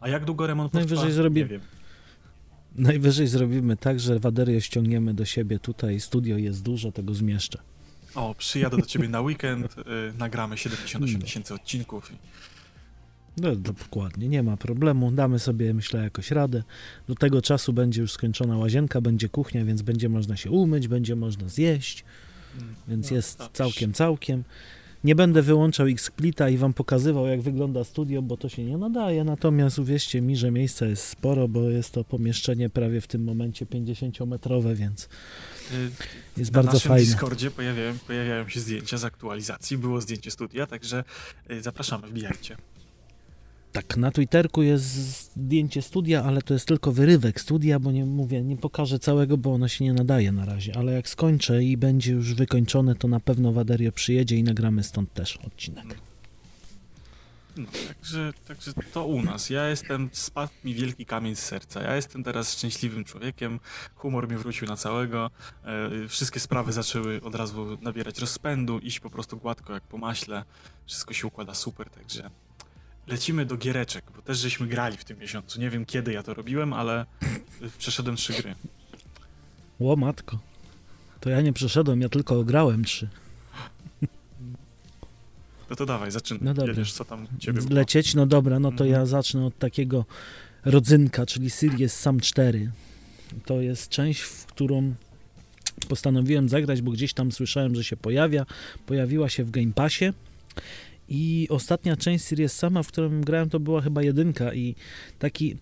A 0.00 0.08
jak 0.08 0.24
długo 0.24 0.46
remont 0.46 0.72
potrwa? 0.72 0.94
Najwyżej 0.94 1.12
zrobi... 1.12 1.40
Nie 1.40 1.46
wiem. 1.46 1.60
Najwyżej 2.78 3.26
zrobimy 3.26 3.76
tak, 3.76 4.00
że 4.00 4.18
Waderio 4.18 4.60
ściągniemy 4.60 5.14
do 5.14 5.24
siebie 5.24 5.58
tutaj, 5.58 6.00
studio 6.00 6.36
jest 6.36 6.62
duże, 6.62 6.92
tego 6.92 7.14
zmieszczę. 7.14 7.58
O, 8.14 8.34
przyjadę 8.34 8.76
do 8.76 8.86
ciebie 8.86 9.08
na 9.08 9.20
weekend, 9.20 9.76
y, 9.78 9.82
nagramy 10.18 10.58
78 10.58 11.22
tysięcy 11.22 11.54
odcinków. 11.54 12.12
I... 12.12 12.16
No, 13.40 13.56
dokładnie, 13.56 14.28
nie 14.28 14.42
ma 14.42 14.56
problemu. 14.56 15.12
Damy 15.12 15.38
sobie, 15.38 15.74
myślę, 15.74 16.02
jakoś 16.02 16.30
radę. 16.30 16.62
Do 17.08 17.14
tego 17.14 17.42
czasu 17.42 17.72
będzie 17.72 18.00
już 18.00 18.12
skończona 18.12 18.58
łazienka, 18.58 19.00
będzie 19.00 19.28
kuchnia, 19.28 19.64
więc 19.64 19.82
będzie 19.82 20.08
można 20.08 20.36
się 20.36 20.50
umyć, 20.50 20.88
będzie 20.88 21.16
można 21.16 21.48
zjeść. 21.48 22.04
Mm, 22.60 22.74
więc 22.88 23.10
no, 23.10 23.16
jest 23.16 23.38
dobrze. 23.38 23.52
całkiem, 23.52 23.92
całkiem. 23.92 24.44
Nie 25.04 25.14
będę 25.14 25.42
wyłączał 25.42 25.86
X-Splita 25.86 26.48
i 26.48 26.56
wam 26.56 26.74
pokazywał, 26.74 27.26
jak 27.26 27.40
wygląda 27.40 27.84
studio, 27.84 28.22
bo 28.22 28.36
to 28.36 28.48
się 28.48 28.64
nie 28.64 28.78
nadaje. 28.78 29.24
Natomiast 29.24 29.78
uwierzcie 29.78 30.20
mi, 30.20 30.36
że 30.36 30.50
miejsca 30.50 30.86
jest 30.86 31.04
sporo, 31.04 31.48
bo 31.48 31.70
jest 31.70 31.90
to 31.92 32.04
pomieszczenie 32.04 32.70
prawie 32.70 33.00
w 33.00 33.06
tym 33.06 33.24
momencie 33.24 33.66
50-metrowe, 33.66 34.76
więc 34.76 35.04
y, 35.04 35.08
jest 36.36 36.52
Na 36.52 36.62
bardzo 36.62 36.80
fajne. 36.80 37.06
Na 37.06 37.10
Discordzie 37.12 37.50
pojawiają, 37.50 37.98
pojawiają 38.06 38.48
się 38.48 38.60
zdjęcia 38.60 38.96
z 38.96 39.04
aktualizacji. 39.04 39.78
Było 39.78 40.00
zdjęcie 40.00 40.30
studia, 40.30 40.66
także 40.66 41.04
y, 41.50 41.62
zapraszamy, 41.62 42.08
wbijajcie. 42.08 42.56
Tak, 43.72 43.96
na 43.96 44.10
Twitterku 44.10 44.62
jest 44.62 44.84
zdjęcie 44.84 45.82
studia, 45.82 46.24
ale 46.24 46.42
to 46.42 46.54
jest 46.54 46.66
tylko 46.66 46.92
wyrywek 46.92 47.40
studia, 47.40 47.78
bo 47.78 47.92
nie 47.92 48.04
mówię, 48.04 48.42
nie 48.42 48.56
pokażę 48.56 48.98
całego, 48.98 49.36
bo 49.36 49.54
ono 49.54 49.68
się 49.68 49.84
nie 49.84 49.92
nadaje 49.92 50.32
na 50.32 50.44
razie, 50.44 50.76
ale 50.76 50.92
jak 50.92 51.08
skończę 51.08 51.64
i 51.64 51.76
będzie 51.76 52.12
już 52.12 52.34
wykończone, 52.34 52.94
to 52.94 53.08
na 53.08 53.20
pewno 53.20 53.52
Waderio 53.52 53.92
przyjedzie 53.92 54.36
i 54.36 54.42
nagramy 54.42 54.82
stąd 54.82 55.12
też 55.12 55.36
odcinek. 55.36 55.84
No, 57.56 57.66
także, 57.88 58.32
także 58.48 58.72
to 58.92 59.04
u 59.04 59.22
nas. 59.22 59.50
Ja 59.50 59.68
jestem, 59.68 60.10
spadł 60.12 60.52
mi 60.64 60.74
wielki 60.74 61.06
kamień 61.06 61.36
z 61.36 61.38
serca. 61.38 61.82
Ja 61.82 61.96
jestem 61.96 62.24
teraz 62.24 62.52
szczęśliwym 62.52 63.04
człowiekiem, 63.04 63.60
humor 63.94 64.28
mi 64.30 64.36
wrócił 64.36 64.68
na 64.68 64.76
całego, 64.76 65.30
e, 65.64 66.08
wszystkie 66.08 66.40
sprawy 66.40 66.72
zaczęły 66.72 67.22
od 67.22 67.34
razu 67.34 67.78
nabierać 67.82 68.18
rozpędu, 68.18 68.78
iść 68.78 69.00
po 69.00 69.10
prostu 69.10 69.36
gładko 69.36 69.72
jak 69.72 69.82
po 69.82 69.98
maśle, 69.98 70.44
wszystko 70.86 71.14
się 71.14 71.26
układa 71.26 71.54
super, 71.54 71.90
także 71.90 72.30
lecimy 73.08 73.46
do 73.46 73.56
giereczek, 73.56 74.04
bo 74.16 74.22
też 74.22 74.38
żeśmy 74.38 74.66
grali 74.66 74.96
w 74.96 75.04
tym 75.04 75.18
miesiącu. 75.18 75.60
Nie 75.60 75.70
wiem 75.70 75.86
kiedy 75.86 76.12
ja 76.12 76.22
to 76.22 76.34
robiłem, 76.34 76.72
ale 76.72 77.06
przeszedłem 77.78 78.16
trzy 78.16 78.32
gry. 78.32 78.54
Ło 79.78 79.96
matko. 79.96 80.38
To 81.20 81.30
ja 81.30 81.40
nie 81.40 81.52
przeszedłem, 81.52 82.00
ja 82.00 82.08
tylko 82.08 82.44
grałem 82.44 82.84
trzy. 82.84 83.08
No 85.70 85.76
to 85.76 85.86
dawaj, 85.86 86.10
zaczynaj. 86.10 86.44
No 86.44 86.54
dobra. 86.54 86.72
Jedziesz, 86.72 86.92
co 86.92 87.04
tam 87.04 87.26
ciebie 87.38 87.60
było. 87.60 87.74
Lecieć? 87.74 88.14
No 88.14 88.26
dobra, 88.26 88.58
no 88.60 88.68
to 88.68 88.84
mhm. 88.84 88.90
ja 88.90 89.06
zacznę 89.06 89.46
od 89.46 89.58
takiego 89.58 90.04
rodzynka, 90.64 91.26
czyli 91.26 91.50
Series 91.50 92.00
Sam 92.00 92.20
4. 92.20 92.70
To 93.44 93.60
jest 93.60 93.88
część, 93.88 94.20
w 94.20 94.46
którą 94.46 94.94
postanowiłem 95.88 96.48
zagrać, 96.48 96.82
bo 96.82 96.90
gdzieś 96.90 97.12
tam 97.12 97.32
słyszałem, 97.32 97.74
że 97.74 97.84
się 97.84 97.96
pojawia. 97.96 98.46
Pojawiła 98.86 99.28
się 99.28 99.44
w 99.44 99.50
Game 99.50 99.72
Passie 99.72 100.12
i 101.08 101.46
ostatnia 101.50 101.96
część 101.96 102.24
Series 102.24 102.52
sama, 102.52 102.82
w 102.82 102.88
którą 102.88 103.20
grałem, 103.20 103.50
to 103.50 103.60
była 103.60 103.80
chyba 103.80 104.02
jedynka 104.02 104.54
i 104.54 104.74
taki 105.18 105.56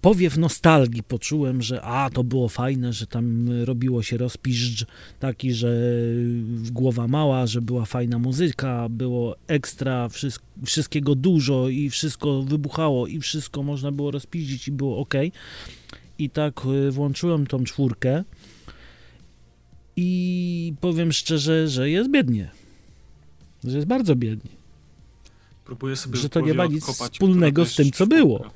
powiew 0.00 0.36
nostalgii 0.36 1.02
poczułem, 1.02 1.62
że 1.62 1.82
a, 1.82 2.10
to 2.10 2.24
było 2.24 2.48
fajne, 2.48 2.92
że 2.92 3.06
tam 3.06 3.48
robiło 3.64 4.02
się 4.02 4.16
rozpiszcz 4.16 4.86
taki, 5.20 5.52
że 5.52 5.92
głowa 6.70 7.08
mała, 7.08 7.46
że 7.46 7.62
była 7.62 7.84
fajna 7.84 8.18
muzyka, 8.18 8.88
było 8.88 9.36
ekstra, 9.46 10.08
wszystkiego 10.64 11.14
dużo 11.14 11.68
i 11.68 11.90
wszystko 11.90 12.42
wybuchało 12.42 13.06
i 13.06 13.20
wszystko 13.20 13.62
można 13.62 13.92
było 13.92 14.10
rozpiździć 14.10 14.68
i 14.68 14.72
było 14.72 14.98
ok. 14.98 15.14
I 16.18 16.30
tak 16.30 16.60
y, 16.88 16.90
włączyłem 16.90 17.46
tą 17.46 17.64
czwórkę 17.64 18.24
i 19.96 20.72
powiem 20.80 21.12
szczerze, 21.12 21.68
że 21.68 21.90
jest 21.90 22.10
biednie 22.10 22.50
że 23.64 23.76
jest 23.76 23.88
bardzo 23.88 24.16
biednie. 24.16 24.50
Próbuję 25.64 25.96
sobie 25.96 26.18
że 26.18 26.28
to 26.28 26.40
nie 26.40 26.54
ma 26.54 26.66
nic 26.66 26.86
wspólnego 26.86 27.66
z 27.66 27.74
tym, 27.74 27.90
co 27.92 28.06
było. 28.06 28.50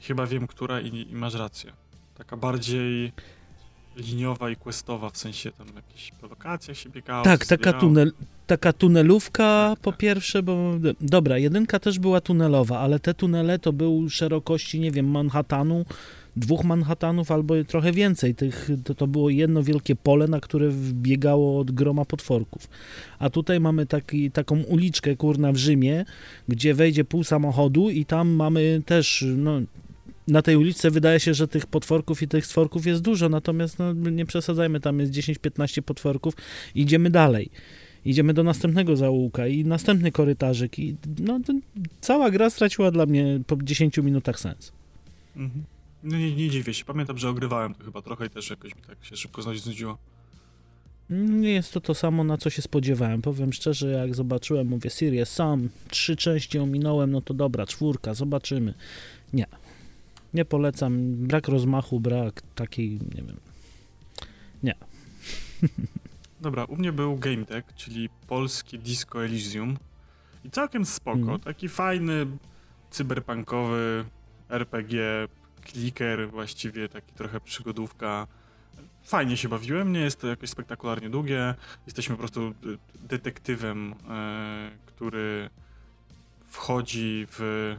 Chyba 0.00 0.26
wiem, 0.26 0.46
która 0.46 0.80
i, 0.80 1.10
i, 1.10 1.14
masz 1.14 1.34
rację. 1.34 1.72
Taka 2.14 2.36
bardziej 2.36 3.12
liniowa 3.96 4.50
i 4.50 4.56
questowa, 4.56 5.10
w 5.10 5.18
sensie 5.18 5.52
tam 5.52 5.66
jakieś 5.76 6.12
po 6.20 6.26
lokacjach 6.26 6.76
się 6.76 6.90
biegało. 6.90 7.24
Tak, 7.24 7.46
taka, 7.46 7.72
tunel, 7.72 8.12
taka 8.46 8.72
tunelówka 8.72 9.70
tak, 9.70 9.80
po 9.80 9.90
tak. 9.90 10.00
pierwsze, 10.00 10.42
bo 10.42 10.72
dobra, 11.00 11.38
jedynka 11.38 11.78
też 11.78 11.98
była 11.98 12.20
tunelowa, 12.20 12.78
ale 12.78 13.00
te 13.00 13.14
tunele 13.14 13.58
to 13.58 13.72
był 13.72 14.10
szerokości, 14.10 14.80
nie 14.80 14.90
wiem, 14.90 15.10
Manhattanu, 15.10 15.84
dwóch 16.38 16.64
Manhattanów 16.64 17.30
albo 17.30 17.64
trochę 17.64 17.92
więcej. 17.92 18.34
Tych, 18.34 18.70
to, 18.84 18.94
to 18.94 19.06
było 19.06 19.30
jedno 19.30 19.62
wielkie 19.62 19.96
pole, 19.96 20.28
na 20.28 20.40
które 20.40 20.70
biegało 20.92 21.60
od 21.60 21.70
groma 21.70 22.04
potworków. 22.04 22.68
A 23.18 23.30
tutaj 23.30 23.60
mamy 23.60 23.86
taki, 23.86 24.30
taką 24.30 24.62
uliczkę, 24.62 25.16
kurna, 25.16 25.52
w 25.52 25.56
Rzymie, 25.56 26.04
gdzie 26.48 26.74
wejdzie 26.74 27.04
pół 27.04 27.24
samochodu 27.24 27.90
i 27.90 28.04
tam 28.04 28.28
mamy 28.28 28.82
też, 28.86 29.24
no, 29.36 29.60
na 30.28 30.42
tej 30.42 30.56
uliczce 30.56 30.90
wydaje 30.90 31.20
się, 31.20 31.34
że 31.34 31.48
tych 31.48 31.66
potworków 31.66 32.22
i 32.22 32.28
tych 32.28 32.46
stworków 32.46 32.86
jest 32.86 33.02
dużo, 33.02 33.28
natomiast 33.28 33.78
no, 33.78 33.92
nie 33.92 34.26
przesadzajmy, 34.26 34.80
tam 34.80 35.00
jest 35.00 35.12
10-15 35.12 35.82
potworków 35.82 36.34
idziemy 36.74 37.10
dalej. 37.10 37.50
Idziemy 38.04 38.34
do 38.34 38.42
następnego 38.42 38.96
zaułka 38.96 39.46
i 39.46 39.64
następny 39.64 40.12
korytarzyk 40.12 40.78
i 40.78 40.96
no, 41.18 41.40
cała 42.00 42.30
gra 42.30 42.50
straciła 42.50 42.90
dla 42.90 43.06
mnie 43.06 43.40
po 43.46 43.56
10 43.62 43.98
minutach 43.98 44.40
sens. 44.40 44.72
Mhm. 45.36 45.64
No 46.02 46.18
nie, 46.18 46.36
nie 46.36 46.50
dziwię 46.50 46.74
się. 46.74 46.84
Pamiętam, 46.84 47.18
że 47.18 47.28
ogrywałem 47.28 47.74
to 47.74 47.84
chyba 47.84 48.02
trochę 48.02 48.26
i 48.26 48.30
też 48.30 48.50
jakoś 48.50 48.76
mi 48.76 48.82
tak 48.82 49.04
się 49.04 49.16
szybko 49.16 49.42
znudziło. 49.42 49.98
Nie 51.10 51.52
jest 51.52 51.72
to 51.72 51.80
to 51.80 51.94
samo, 51.94 52.24
na 52.24 52.36
co 52.36 52.50
się 52.50 52.62
spodziewałem. 52.62 53.22
Powiem 53.22 53.52
szczerze, 53.52 53.90
jak 53.90 54.14
zobaczyłem, 54.14 54.66
mówię, 54.66 54.90
Sirius 54.90 55.28
sam, 55.28 55.68
trzy 55.88 56.16
części 56.16 56.58
ominąłem, 56.58 57.10
no 57.10 57.22
to 57.22 57.34
dobra, 57.34 57.66
czwórka, 57.66 58.14
zobaczymy. 58.14 58.74
Nie. 59.32 59.46
Nie 60.34 60.44
polecam. 60.44 61.14
Brak 61.14 61.48
rozmachu, 61.48 62.00
brak 62.00 62.42
takiej, 62.54 62.90
nie 62.90 63.22
wiem. 63.22 63.36
Nie. 64.62 64.74
Dobra, 66.40 66.64
u 66.64 66.76
mnie 66.76 66.92
był 66.92 67.16
Game 67.16 67.44
Deck, 67.44 67.74
czyli 67.74 68.08
polskie 68.26 68.78
Disco 68.78 69.24
Elysium. 69.24 69.76
I 70.44 70.50
całkiem 70.50 70.84
spoko. 70.84 71.18
Mm. 71.18 71.40
Taki 71.40 71.68
fajny, 71.68 72.26
cyberpunkowy 72.90 74.04
RPG 74.48 75.28
kliker, 75.72 76.30
właściwie 76.30 76.88
taki 76.88 77.12
trochę 77.12 77.40
przygodówka. 77.40 78.26
Fajnie 79.02 79.36
się 79.36 79.48
bawiłem, 79.48 79.92
nie 79.92 80.00
jest 80.00 80.20
to 80.20 80.26
jakoś 80.26 80.50
spektakularnie 80.50 81.10
długie. 81.10 81.54
Jesteśmy 81.86 82.14
po 82.16 82.18
prostu 82.18 82.54
detektywem, 82.94 83.94
e, 84.10 84.70
który 84.86 85.50
wchodzi 86.46 87.26
w 87.30 87.76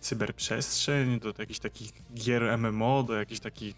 cyberprzestrzeń, 0.00 1.20
do 1.20 1.34
jakichś 1.38 1.58
takich 1.58 1.92
gier 2.14 2.58
MMO, 2.58 3.02
do 3.02 3.14
jakichś 3.14 3.40
takich 3.40 3.76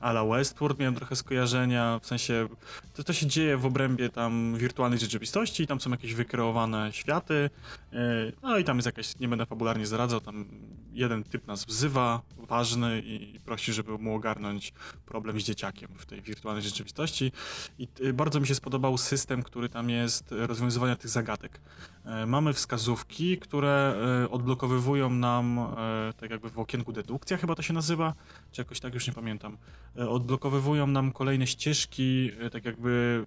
ala 0.00 0.24
Westworld 0.24 0.78
miałem 0.78 0.94
trochę 0.94 1.16
skojarzenia, 1.16 1.98
w 2.02 2.06
sensie 2.06 2.48
to, 2.94 3.04
to 3.04 3.12
się 3.12 3.26
dzieje 3.26 3.56
w 3.56 3.66
obrębie 3.66 4.08
tam 4.08 4.56
wirtualnej 4.56 4.98
rzeczywistości 4.98 5.66
tam 5.66 5.80
są 5.80 5.90
jakieś 5.90 6.14
wykreowane 6.14 6.92
światy, 6.92 7.50
e, 7.92 7.98
no 8.42 8.58
i 8.58 8.64
tam 8.64 8.76
jest 8.76 8.86
jakaś, 8.86 9.18
nie 9.18 9.28
będę 9.28 9.46
fabularnie 9.46 9.86
zdradzał, 9.86 10.20
tam 10.20 10.44
jeden 10.92 11.24
typ 11.24 11.46
nas 11.46 11.64
wzywa, 11.64 12.22
ważny 12.38 13.02
i 13.04 13.40
prosi, 13.44 13.72
żeby 13.72 13.98
mu 13.98 14.14
ogarnąć 14.14 14.72
problem 15.06 15.40
z 15.40 15.44
dzieciakiem 15.44 15.88
w 15.98 16.06
tej 16.06 16.22
wirtualnej 16.22 16.64
rzeczywistości 16.64 17.32
i 17.78 17.88
e, 18.00 18.12
bardzo 18.12 18.40
mi 18.40 18.46
się 18.46 18.54
spodobał 18.54 18.98
system, 18.98 19.42
który 19.42 19.68
tam 19.68 19.90
jest 19.90 20.24
rozwiązywania 20.30 20.96
tych 20.96 21.10
zagadek. 21.10 21.60
E, 22.04 22.26
mamy 22.26 22.52
wskazówki, 22.52 23.38
które 23.38 23.94
odblokowywują 24.30 25.10
nam, 25.10 25.74
tak 26.16 26.30
jakby 26.30 26.50
w 26.50 26.58
okienku 26.58 26.92
dedukcja 26.92 27.36
chyba 27.36 27.54
to 27.54 27.62
się 27.62 27.72
nazywa, 27.72 28.14
czy 28.52 28.60
jakoś 28.60 28.80
tak, 28.80 28.94
już 28.94 29.06
nie 29.06 29.12
pamiętam, 29.12 29.56
E, 29.93 29.93
odblokowywują 29.96 30.86
nam 30.86 31.12
kolejne 31.12 31.46
ścieżki, 31.46 32.30
e, 32.40 32.50
tak 32.50 32.64
jakby 32.64 33.24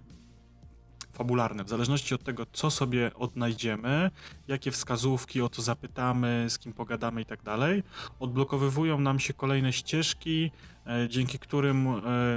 fabularne, 1.12 1.64
w 1.64 1.68
zależności 1.68 2.14
od 2.14 2.22
tego, 2.24 2.46
co 2.52 2.70
sobie 2.70 3.14
odnajdziemy, 3.14 4.10
jakie 4.48 4.70
wskazówki, 4.70 5.42
o 5.42 5.48
co 5.48 5.62
zapytamy, 5.62 6.46
z 6.48 6.58
kim 6.58 6.72
pogadamy 6.72 7.20
i 7.20 7.24
tak 7.24 7.42
dalej, 7.42 7.82
odblokowywują 8.20 9.00
nam 9.00 9.18
się 9.18 9.34
kolejne 9.34 9.72
ścieżki, 9.72 10.50
e, 10.86 11.08
dzięki 11.08 11.38
którym, 11.38 11.88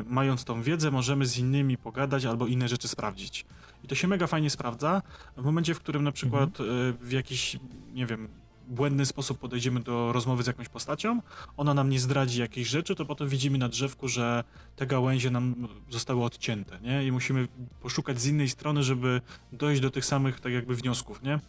mając 0.05 0.43
tą 0.43 0.61
wiedzę, 0.61 0.91
możemy 0.91 1.25
z 1.25 1.37
innymi 1.37 1.77
pogadać 1.77 2.25
albo 2.25 2.47
inne 2.47 2.67
rzeczy 2.67 2.87
sprawdzić. 2.87 3.45
I 3.83 3.87
to 3.87 3.95
się 3.95 4.07
mega 4.07 4.27
fajnie 4.27 4.49
sprawdza 4.49 5.01
w 5.37 5.43
momencie, 5.43 5.73
w 5.73 5.79
którym 5.79 6.03
na 6.03 6.11
przykład 6.11 6.59
mhm. 6.59 6.97
w 7.01 7.11
jakiś, 7.11 7.59
nie 7.93 8.05
wiem, 8.05 8.40
błędny 8.71 9.05
sposób 9.05 9.39
podejdziemy 9.39 9.79
do 9.79 10.13
rozmowy 10.13 10.43
z 10.43 10.47
jakąś 10.47 10.69
postacią, 10.69 11.21
ona 11.57 11.73
nam 11.73 11.89
nie 11.89 11.99
zdradzi 11.99 12.39
jakiejś 12.39 12.67
rzeczy, 12.67 12.95
to 12.95 13.05
potem 13.05 13.29
widzimy 13.29 13.57
na 13.57 13.69
drzewku, 13.69 14.07
że 14.07 14.43
te 14.75 14.87
gałęzie 14.87 15.31
nam 15.31 15.67
zostały 15.89 16.23
odcięte, 16.23 16.79
nie? 16.81 17.05
I 17.05 17.11
musimy 17.11 17.47
poszukać 17.81 18.21
z 18.21 18.25
innej 18.25 18.49
strony, 18.49 18.83
żeby 18.83 19.21
dojść 19.51 19.81
do 19.81 19.91
tych 19.91 20.05
samych, 20.05 20.39
tak 20.39 20.53
jakby, 20.53 20.75
wniosków, 20.75 21.23
nie? 21.23 21.39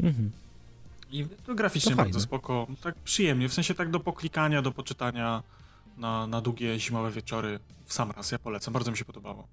Mhm. 0.00 0.30
I 1.10 1.26
to 1.46 1.54
graficznie 1.54 1.90
to 1.90 1.96
bardzo 1.96 2.20
spoko, 2.20 2.66
tak 2.82 2.94
przyjemnie, 2.94 3.48
w 3.48 3.54
sensie 3.54 3.74
tak 3.74 3.90
do 3.90 4.00
poklikania, 4.00 4.62
do 4.62 4.72
poczytania 4.72 5.42
na, 5.96 6.26
na 6.26 6.40
długie 6.40 6.80
zimowe 6.80 7.10
wieczory 7.10 7.58
w 7.86 7.92
sam 7.92 8.10
raz, 8.10 8.32
ja 8.32 8.38
polecam, 8.38 8.74
bardzo 8.74 8.90
mi 8.90 8.96
się 8.96 9.04
podobało. 9.04 9.48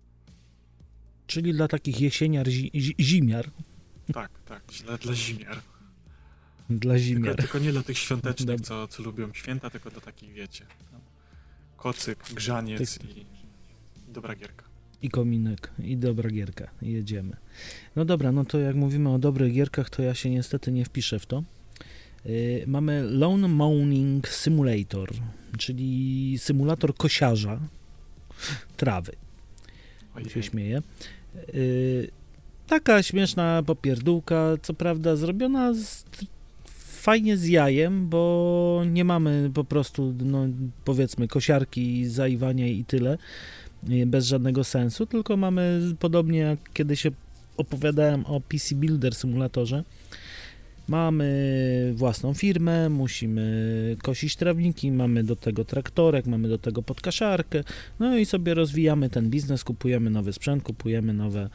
Czyli 1.28 1.54
dla 1.54 1.68
takich 1.68 2.02
jesieniar, 2.02 2.48
zi, 2.48 2.72
zimiar. 3.00 3.50
Tak, 4.14 4.32
tak, 4.46 4.64
dla, 4.86 4.98
dla 4.98 5.14
zimiar. 5.14 5.62
Dla 6.80 7.00
zimiar. 7.00 7.36
Tylko, 7.36 7.42
tylko 7.42 7.60
nie 7.60 7.72
dla 7.72 7.84
tych 7.84 7.98
świątecznych, 7.98 8.62
co, 8.62 8.88
co 8.88 9.04
lubią 9.04 9.34
święta, 9.34 9.70
tylko 9.70 9.92
dla 9.92 10.02
takich, 10.02 10.34
wiecie, 10.34 10.66
no. 10.94 11.00
kocyk, 11.78 12.20
grzaniec 12.34 12.98
tak. 12.98 13.18
i 13.18 13.26
dobra 14.08 14.36
gierka. 14.36 14.66
I 15.02 15.10
kominek, 15.10 15.72
i 15.80 15.98
dobra 15.98 16.30
gierka. 16.30 16.70
Jedziemy. 16.82 17.38
No 17.96 18.06
dobra, 18.06 18.32
no 18.32 18.46
to 18.46 18.60
jak 18.60 18.76
mówimy 18.76 19.10
o 19.14 19.20
dobrych 19.20 19.54
gierkach, 19.54 19.90
to 19.90 20.02
ja 20.02 20.16
się 20.16 20.30
niestety 20.30 20.72
nie 20.72 20.86
wpiszę 20.86 21.20
w 21.20 21.26
to. 21.26 21.44
Yy, 22.26 22.64
mamy 22.68 23.04
Lone 23.04 23.48
Mowning 23.48 24.28
Simulator, 24.28 25.10
czyli 25.58 26.36
symulator 26.38 26.96
kosiarza 26.96 27.60
trawy. 28.78 29.12
Ojej. 30.16 30.30
się 30.30 30.44
śmieje. 30.44 30.82
Yy, 31.54 32.12
taka 32.68 33.04
śmieszna 33.04 33.64
popierdółka, 33.66 34.54
co 34.62 34.74
prawda 34.74 35.16
zrobiona 35.16 35.74
z, 35.74 36.06
fajnie 37.02 37.38
z 37.38 37.48
jajem, 37.48 38.10
bo 38.10 38.84
nie 38.88 39.06
mamy 39.06 39.52
po 39.54 39.64
prostu, 39.64 40.14
no, 40.26 40.48
powiedzmy, 40.86 41.28
kosiarki, 41.28 42.06
zaiwania 42.06 42.68
i 42.68 42.84
tyle, 42.86 43.18
bez 44.06 44.26
żadnego 44.26 44.64
sensu, 44.64 45.06
tylko 45.06 45.38
mamy 45.38 45.82
podobnie 46.00 46.40
jak 46.40 46.60
kiedy 46.74 46.96
się 46.96 47.12
opowiadałem 47.58 48.26
o 48.26 48.42
PC 48.42 48.76
Builder 48.76 49.16
symulatorze, 49.16 49.84
Mamy 50.88 51.94
własną 51.96 52.34
firmę, 52.34 52.90
musimy 52.90 53.96
kosić 54.02 54.36
trawniki, 54.36 54.92
mamy 54.92 55.24
do 55.24 55.36
tego 55.36 55.66
traktorek, 55.66 56.26
mamy 56.26 56.48
do 56.48 56.58
tego 56.58 56.84
podkaszarkę, 56.84 57.64
no 58.00 58.18
i 58.18 58.26
sobie 58.26 58.54
rozwijamy 58.54 59.10
ten 59.10 59.30
biznes, 59.30 59.64
kupujemy 59.64 60.10
nowy 60.10 60.34
sprzęt, 60.34 60.64
kupujemy 60.64 61.14
nowe 61.14 61.50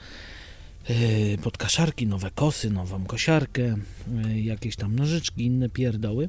podkaszarki, 1.43 2.07
nowe 2.07 2.31
kosy, 2.31 2.71
nową 2.71 3.05
kosiarkę, 3.05 3.77
yy, 4.25 4.41
jakieś 4.41 4.77
tam 4.77 4.97
nożyczki, 4.97 5.45
inne 5.45 5.69
pierdoły. 5.69 6.29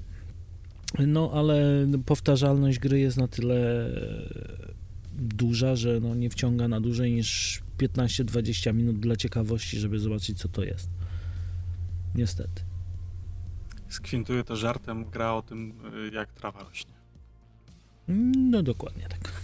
No 0.99 1.31
ale 1.33 1.87
powtarzalność 2.05 2.79
gry 2.79 2.99
jest 2.99 3.17
na 3.17 3.27
tyle 3.27 3.89
duża, 5.13 5.75
że 5.75 5.99
no, 5.99 6.15
nie 6.15 6.29
wciąga 6.29 6.67
na 6.67 6.81
dłużej 6.81 7.11
niż 7.11 7.61
15-20 7.77 8.73
minut 8.73 8.99
dla 8.99 9.15
ciekawości, 9.15 9.79
żeby 9.79 9.99
zobaczyć 9.99 10.37
co 10.37 10.47
to 10.47 10.63
jest. 10.63 10.89
Niestety 12.15 12.67
skwintuje 13.89 14.43
to 14.43 14.55
żartem, 14.55 15.05
gra 15.09 15.33
o 15.33 15.41
tym, 15.41 15.73
y, 16.09 16.15
jak 16.15 16.33
trawa 16.33 16.63
rośnie. 16.63 16.91
No 18.37 18.63
dokładnie 18.63 19.07
tak. 19.09 19.41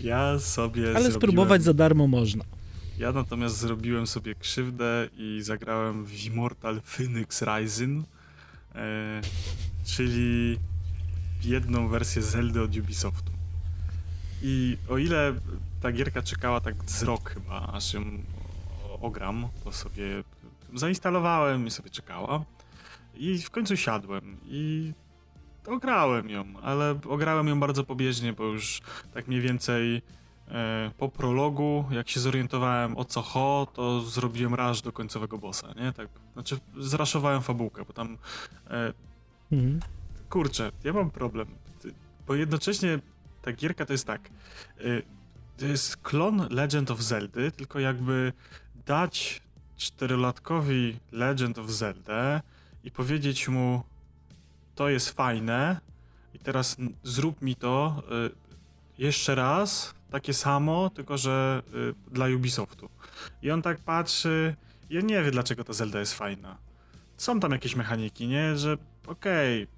Ja 0.00 0.38
sobie. 0.38 0.82
Ale 0.82 0.92
zrobiłem... 0.92 1.12
spróbować 1.12 1.62
za 1.62 1.74
darmo 1.74 2.06
można. 2.06 2.44
Ja 2.98 3.12
natomiast 3.12 3.56
zrobiłem 3.56 4.06
sobie 4.06 4.34
krzywdę 4.34 5.08
i 5.16 5.40
zagrałem 5.42 6.04
w 6.04 6.24
Immortal 6.24 6.80
Phoenix 6.80 7.42
Rising, 7.42 8.06
e, 8.74 9.20
czyli 9.84 10.58
jedną 11.44 11.88
wersję 11.88 12.22
Zeldy 12.22 12.62
od 12.62 12.76
Ubisoftu. 12.76 13.32
I 14.42 14.76
o 14.88 14.98
ile 14.98 15.34
ta 15.80 15.92
gierka 15.92 16.22
czekała 16.22 16.60
tak 16.60 16.74
z 16.86 17.02
rok 17.02 17.30
chyba, 17.30 17.66
aż 17.72 17.94
ją 17.94 18.02
ogram, 19.00 19.48
to 19.64 19.72
sobie 19.72 20.24
zainstalowałem 20.74 21.66
i 21.66 21.70
sobie 21.70 21.90
czekała. 21.90 22.44
I 23.14 23.38
w 23.38 23.50
końcu 23.50 23.76
siadłem 23.76 24.36
i 24.44 24.92
ograłem 25.66 26.30
ją, 26.30 26.44
ale 26.62 26.98
ograłem 27.08 27.48
ją 27.48 27.60
bardzo 27.60 27.84
pobieżnie, 27.84 28.32
bo 28.32 28.44
już 28.44 28.80
tak 29.14 29.28
mniej 29.28 29.40
więcej 29.40 30.02
po 30.98 31.08
prologu, 31.08 31.84
jak 31.90 32.08
się 32.08 32.20
zorientowałem 32.20 32.96
o 32.96 33.04
co 33.04 33.22
ho, 33.22 33.66
to 33.74 34.00
zrobiłem 34.00 34.54
raż 34.54 34.82
do 34.82 34.92
końcowego 34.92 35.38
bossa, 35.38 35.68
nie? 35.76 35.92
Tak, 35.92 36.08
znaczy 36.32 36.58
zraszowałem 36.78 37.42
fabułkę, 37.42 37.84
bo 37.84 37.92
tam 37.92 38.18
e, 38.70 38.92
mhm. 39.52 39.80
kurczę, 40.30 40.72
ja 40.84 40.92
mam 40.92 41.10
problem, 41.10 41.46
bo 42.26 42.34
jednocześnie 42.34 42.98
ta 43.42 43.52
gierka 43.52 43.86
to 43.86 43.92
jest 43.92 44.06
tak, 44.06 44.30
e, 44.78 44.82
to 45.56 45.66
jest 45.66 45.96
klon 45.96 46.46
Legend 46.50 46.90
of 46.90 47.00
Zelda, 47.00 47.50
tylko 47.56 47.80
jakby 47.80 48.32
dać 48.86 49.42
czterolatkowi 49.76 50.98
Legend 51.12 51.58
of 51.58 51.70
Zelda 51.70 52.42
i 52.84 52.90
powiedzieć 52.90 53.48
mu, 53.48 53.82
to 54.74 54.88
jest 54.88 55.10
fajne 55.10 55.80
i 56.34 56.38
teraz 56.38 56.76
zrób 57.02 57.42
mi 57.42 57.56
to 57.56 58.02
y, 58.26 58.30
jeszcze 58.98 59.34
raz, 59.34 59.94
takie 60.12 60.34
samo, 60.34 60.90
tylko 60.90 61.18
że 61.18 61.62
y, 61.74 62.12
dla 62.14 62.26
Ubisoftu. 62.36 62.88
I 63.42 63.50
on 63.50 63.62
tak 63.62 63.78
patrzy, 63.78 64.56
ja 64.90 65.00
nie 65.00 65.22
wie 65.22 65.30
dlaczego 65.30 65.64
ta 65.64 65.72
Zelda 65.72 66.00
jest 66.00 66.14
fajna. 66.14 66.58
Są 67.16 67.40
tam 67.40 67.52
jakieś 67.52 67.76
mechaniki, 67.76 68.28
nie? 68.28 68.56
Że 68.56 68.76
okej, 69.06 69.62
okay, 69.62 69.74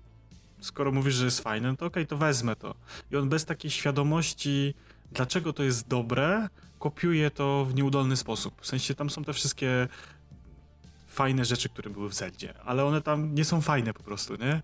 skoro 0.60 0.92
mówisz, 0.92 1.14
że 1.14 1.24
jest 1.24 1.40
fajne, 1.40 1.70
no 1.70 1.76
to 1.76 1.86
okej, 1.86 2.02
okay, 2.02 2.06
to 2.06 2.16
wezmę 2.16 2.56
to. 2.56 2.74
I 3.10 3.16
on 3.16 3.28
bez 3.28 3.44
takiej 3.44 3.70
świadomości, 3.70 4.74
dlaczego 5.12 5.52
to 5.52 5.62
jest 5.62 5.88
dobre, 5.88 6.48
kopiuje 6.78 7.30
to 7.30 7.64
w 7.64 7.74
nieudolny 7.74 8.16
sposób. 8.16 8.60
W 8.60 8.66
sensie 8.66 8.94
tam 8.94 9.10
są 9.10 9.24
te 9.24 9.32
wszystkie 9.32 9.88
fajne 11.06 11.44
rzeczy, 11.44 11.68
które 11.68 11.90
były 11.90 12.08
w 12.08 12.14
Zeldzie, 12.14 12.54
ale 12.64 12.84
one 12.84 13.02
tam 13.02 13.34
nie 13.34 13.44
są 13.44 13.60
fajne 13.60 13.94
po 13.94 14.02
prostu, 14.02 14.36
nie? 14.36 14.62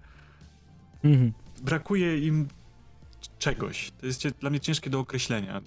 Mhm. 1.04 1.32
Brakuje 1.62 2.18
im 2.18 2.48
czegoś. 3.40 3.90
To 4.00 4.06
jest 4.06 4.28
dla 4.28 4.50
mnie 4.50 4.60
ciężkie 4.60 4.90
do 4.90 4.98
określenia. 5.00 5.60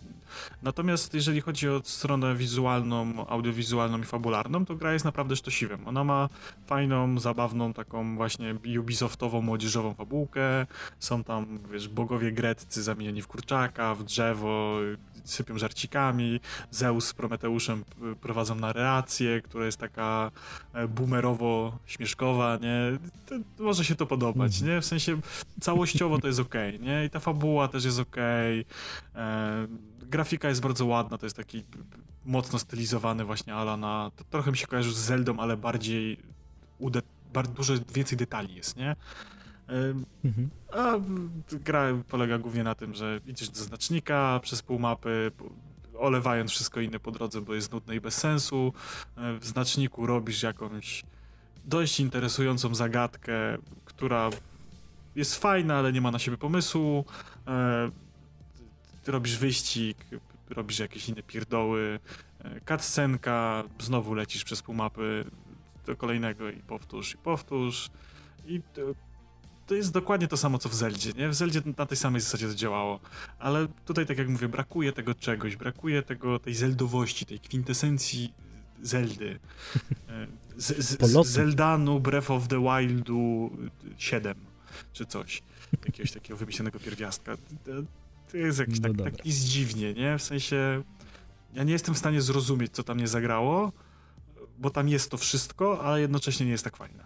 Natomiast 0.62 1.14
jeżeli 1.14 1.42
chodzi 1.42 1.70
o 1.70 1.82
stronę 1.84 2.36
wizualną, 2.36 3.28
audiowizualną 3.28 4.00
i 4.00 4.04
fabularną, 4.04 4.66
to 4.66 4.76
gra 4.76 4.94
jest 4.94 5.06
naprawdę 5.06 5.36
sztosiwem. 5.36 5.88
Ona 5.88 6.04
ma 6.04 6.30
fajną, 6.66 7.20
zabawną, 7.20 7.74
taką 7.74 8.16
właśnie 8.16 8.56
ubisoftową, 8.80 9.42
młodzieżową 9.42 9.94
fabułkę. 9.94 10.68
Są 11.00 11.24
tam, 11.24 11.60
wiesz, 11.72 11.88
bogowie 11.88 12.32
greccy 12.32 12.84
zamienieni 12.84 13.22
w 13.22 13.28
kurczaka, 13.28 13.96
w 13.96 14.04
drzewo, 14.04 14.80
sypią 15.24 15.58
żarcikami. 15.58 16.40
Zeus 16.72 17.08
z 17.08 17.14
Prometeuszem 17.14 17.84
prowadzą 18.22 18.56
narrację, 18.56 19.42
która 19.42 19.66
jest 19.66 19.78
taka 19.78 20.32
e, 20.74 20.88
boomerowo 20.88 21.80
śmieszkowa, 21.86 22.58
nie? 22.62 22.98
To, 23.26 23.64
może 23.64 23.86
się 23.86 23.96
to 23.96 24.06
podobać, 24.06 24.62
nie? 24.62 24.82
W 24.82 24.86
sensie 24.86 25.20
całościowo 25.62 26.20
to 26.20 26.28
jest 26.28 26.40
ok, 26.40 26.56
nie? 26.80 27.06
I 27.06 27.10
ta 27.10 27.20
fabuła 27.20 27.68
też 27.68 27.86
jest 27.86 28.00
ok. 28.00 28.16
Grafika 30.10 30.50
jest 30.50 30.62
bardzo 30.62 30.86
ładna, 30.86 31.18
to 31.18 31.26
jest 31.26 31.38
taki 31.38 31.64
mocno 32.26 32.60
stylizowany 32.60 33.26
właśnie 33.26 33.56
ala 33.56 33.78
na... 33.78 34.12
trochę 34.30 34.52
mi 34.52 34.58
się 34.58 34.68
kojarzy 34.68 34.94
z 34.94 34.98
Zeldą, 34.98 35.40
ale 35.40 35.58
bardziej 35.58 36.18
ude, 36.80 37.02
bardzo 37.34 37.54
dużo 37.54 37.74
więcej 37.94 38.18
detali 38.18 38.56
jest, 38.56 38.78
nie? 38.78 38.96
Mhm. 40.24 40.50
A 40.72 40.94
gra 41.52 41.88
polega 42.10 42.38
głównie 42.38 42.64
na 42.64 42.76
tym, 42.76 42.94
że 42.94 43.20
idziesz 43.26 43.50
do 43.50 43.60
znacznika 43.60 44.40
przez 44.44 44.62
pół 44.62 44.80
mapy, 44.80 45.32
olewając 45.98 46.52
wszystko 46.52 46.82
inne 46.82 47.00
po 47.00 47.12
drodze, 47.12 47.42
bo 47.42 47.54
jest 47.54 47.72
nudne 47.72 47.96
i 47.96 48.02
bez 48.02 48.18
sensu. 48.18 48.74
E, 49.18 49.40
w 49.40 49.46
znaczniku 49.46 50.06
robisz 50.06 50.44
jakąś 50.44 51.04
dość 51.66 52.00
interesującą 52.00 52.76
zagadkę, 52.76 53.34
która 53.86 54.30
jest 55.16 55.36
fajna, 55.36 55.76
ale 55.76 55.94
nie 55.94 56.02
ma 56.02 56.12
na 56.12 56.20
siebie 56.20 56.38
pomysłu. 56.38 57.06
Robisz 59.08 59.38
wyścig, 59.38 59.98
robisz 60.50 60.80
jakieś 60.80 61.10
inne 61.10 61.24
pierdoły, 61.24 62.00
e, 62.40 62.62
cutscenka, 62.62 63.64
znowu 63.80 64.14
lecisz 64.14 64.44
przez 64.44 64.62
pół 64.62 64.76
mapy 64.76 65.26
do 65.86 65.96
kolejnego 65.96 66.50
i 66.50 66.60
powtórz, 66.60 67.14
i 67.14 67.18
powtórz. 67.18 67.90
I 68.46 68.62
to 69.68 69.76
jest 69.76 69.92
dokładnie 69.92 70.28
to 70.28 70.38
samo, 70.38 70.58
co 70.58 70.70
w 70.70 70.74
Zeldzie, 70.74 71.12
nie? 71.14 71.30
W 71.30 71.34
Zeldzie 71.34 71.62
na 71.78 71.86
tej 71.86 71.98
samej 71.98 72.22
zasadzie 72.22 72.48
to 72.48 72.56
działało, 72.56 73.00
ale 73.40 73.68
tutaj, 73.86 74.06
tak 74.06 74.18
jak 74.18 74.30
mówię, 74.30 74.50
brakuje 74.50 74.94
tego 74.94 75.16
czegoś, 75.16 75.56
brakuje 75.56 76.04
tego, 76.04 76.40
tej 76.40 76.56
zeldowości, 76.56 77.26
tej 77.26 77.40
kwintesencji 77.40 78.34
Zeldy. 78.82 79.40
E, 80.10 80.28
z, 80.58 80.78
z, 80.78 81.28
Zeldanu 81.28 82.00
Breath 82.00 82.32
of 82.32 82.48
the 82.48 82.62
Wildu 82.62 83.52
7, 83.98 84.36
czy 84.94 85.06
coś. 85.06 85.44
Jakiegoś 85.86 86.12
takiego 86.12 86.38
wymyślonego 86.38 86.80
pierwiastka. 86.80 87.38
To 88.34 88.38
jest 88.38 88.60
jakiś 88.60 88.80
no 88.80 88.94
tak, 88.94 89.18
taki 89.18 89.32
zdziwnie, 89.32 89.94
nie? 89.94 90.18
W 90.18 90.24
sensie, 90.24 90.84
ja 91.54 91.64
nie 91.64 91.74
jestem 91.74 91.96
w 91.96 91.98
stanie 91.98 92.22
zrozumieć, 92.22 92.72
co 92.72 92.84
tam 92.84 92.98
nie 92.98 93.08
zagrało, 93.08 93.72
bo 94.60 94.70
tam 94.70 94.90
jest 94.90 95.12
to 95.12 95.18
wszystko, 95.18 95.82
ale 95.84 96.02
jednocześnie 96.02 96.46
nie 96.46 96.52
jest 96.52 96.64
tak 96.64 96.78
fajne. 96.78 97.04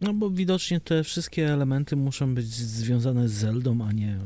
No 0.00 0.14
bo 0.14 0.30
widocznie 0.30 0.80
te 0.80 1.04
wszystkie 1.04 1.52
elementy 1.52 1.96
muszą 1.96 2.34
być 2.34 2.46
związane 2.54 3.28
z 3.28 3.32
Zeldą, 3.32 3.84
a 3.88 3.92
nie 3.92 4.18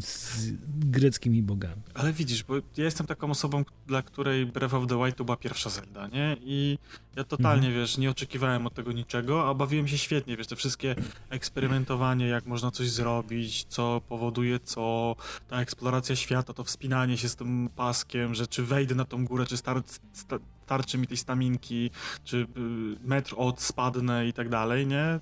z 0.00 0.52
greckimi 0.64 1.42
bogami. 1.42 1.82
Ale 1.94 2.12
widzisz, 2.12 2.44
bo 2.44 2.54
ja 2.54 2.84
jestem 2.84 3.06
taką 3.06 3.30
osobą, 3.30 3.64
dla 3.86 4.02
której 4.02 4.46
Breath 4.46 4.74
of 4.74 4.86
the 4.86 4.98
Wild 5.04 5.16
to 5.16 5.24
była 5.24 5.36
pierwsza 5.36 5.70
Zelda, 5.70 6.08
nie? 6.08 6.36
I 6.40 6.78
ja 7.16 7.24
totalnie, 7.24 7.68
mhm. 7.68 7.74
wiesz, 7.74 7.98
nie 7.98 8.10
oczekiwałem 8.10 8.66
od 8.66 8.74
tego 8.74 8.92
niczego, 8.92 9.48
a 9.48 9.54
bawiłem 9.54 9.88
się 9.88 9.98
świetnie, 9.98 10.36
wiesz, 10.36 10.46
te 10.46 10.56
wszystkie 10.56 10.94
eksperymentowanie, 11.30 12.26
jak 12.26 12.46
można 12.46 12.70
coś 12.70 12.90
zrobić, 12.90 13.64
co 13.64 14.00
powoduje 14.08 14.60
co, 14.60 15.16
ta 15.48 15.60
eksploracja 15.60 16.16
świata, 16.16 16.52
to 16.52 16.64
wspinanie 16.64 17.18
się 17.18 17.28
z 17.28 17.36
tym 17.36 17.68
paskiem, 17.76 18.34
że 18.34 18.46
czy 18.46 18.62
wejdę 18.62 18.94
na 18.94 19.04
tą 19.04 19.24
górę, 19.24 19.46
czy 19.46 19.56
star 19.56 19.82
starczy 20.72 20.98
mi 20.98 21.06
tej 21.06 21.16
staminki, 21.16 21.90
czy 22.24 22.36
y, 22.36 22.46
metr 23.04 23.34
od 23.36 23.60
spadnę 23.60 24.26
i 24.26 24.32
tak 24.32 24.48
dalej, 24.48 24.86
nie? 24.86 25.20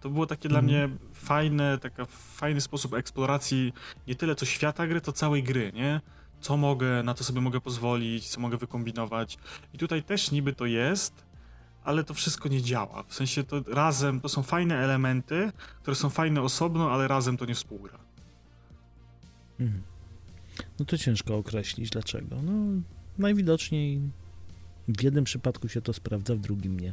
To 0.00 0.10
było 0.10 0.26
takie 0.26 0.48
dla 0.48 0.58
mhm. 0.58 0.90
mnie 0.90 0.98
fajne, 1.14 1.78
taka 1.78 2.04
fajny 2.04 2.60
sposób 2.60 2.94
eksploracji 2.94 3.72
nie 4.06 4.14
tyle 4.14 4.34
co 4.34 4.46
świata 4.46 4.86
gry, 4.86 5.00
to 5.00 5.12
całej 5.12 5.42
gry, 5.42 5.72
nie? 5.74 6.00
Co 6.40 6.56
mogę, 6.56 7.02
na 7.02 7.14
co 7.14 7.24
sobie 7.24 7.40
mogę 7.40 7.60
pozwolić, 7.60 8.28
co 8.28 8.40
mogę 8.40 8.56
wykombinować. 8.56 9.38
I 9.72 9.78
tutaj 9.78 10.02
też 10.02 10.30
niby 10.30 10.52
to 10.52 10.66
jest, 10.66 11.24
ale 11.84 12.04
to 12.04 12.14
wszystko 12.14 12.48
nie 12.48 12.62
działa. 12.62 13.02
W 13.02 13.14
sensie 13.14 13.44
to 13.44 13.62
razem, 13.66 14.20
to 14.20 14.28
są 14.28 14.42
fajne 14.42 14.76
elementy, 14.76 15.52
które 15.82 15.94
są 15.94 16.10
fajne 16.10 16.42
osobno, 16.42 16.90
ale 16.90 17.08
razem 17.08 17.36
to 17.36 17.44
nie 17.44 17.54
współgra. 17.54 17.98
Mhm. 19.60 19.82
No 20.78 20.84
to 20.84 20.98
ciężko 20.98 21.36
określić 21.36 21.90
dlaczego. 21.90 22.42
No 22.42 22.52
najwidoczniej 23.18 24.00
w 24.88 25.02
jednym 25.02 25.24
przypadku 25.24 25.68
się 25.68 25.80
to 25.80 25.92
sprawdza, 25.92 26.34
w 26.34 26.38
drugim 26.38 26.80
nie. 26.80 26.92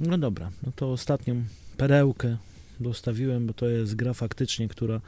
No 0.00 0.18
dobra, 0.18 0.50
no 0.62 0.72
to 0.76 0.92
ostatnią 0.92 1.44
perełkę 1.76 2.36
dostawiłem, 2.80 3.46
bo 3.46 3.54
to 3.54 3.68
jest 3.68 3.94
gra 3.94 4.14
faktycznie, 4.14 4.68
która 4.68 5.00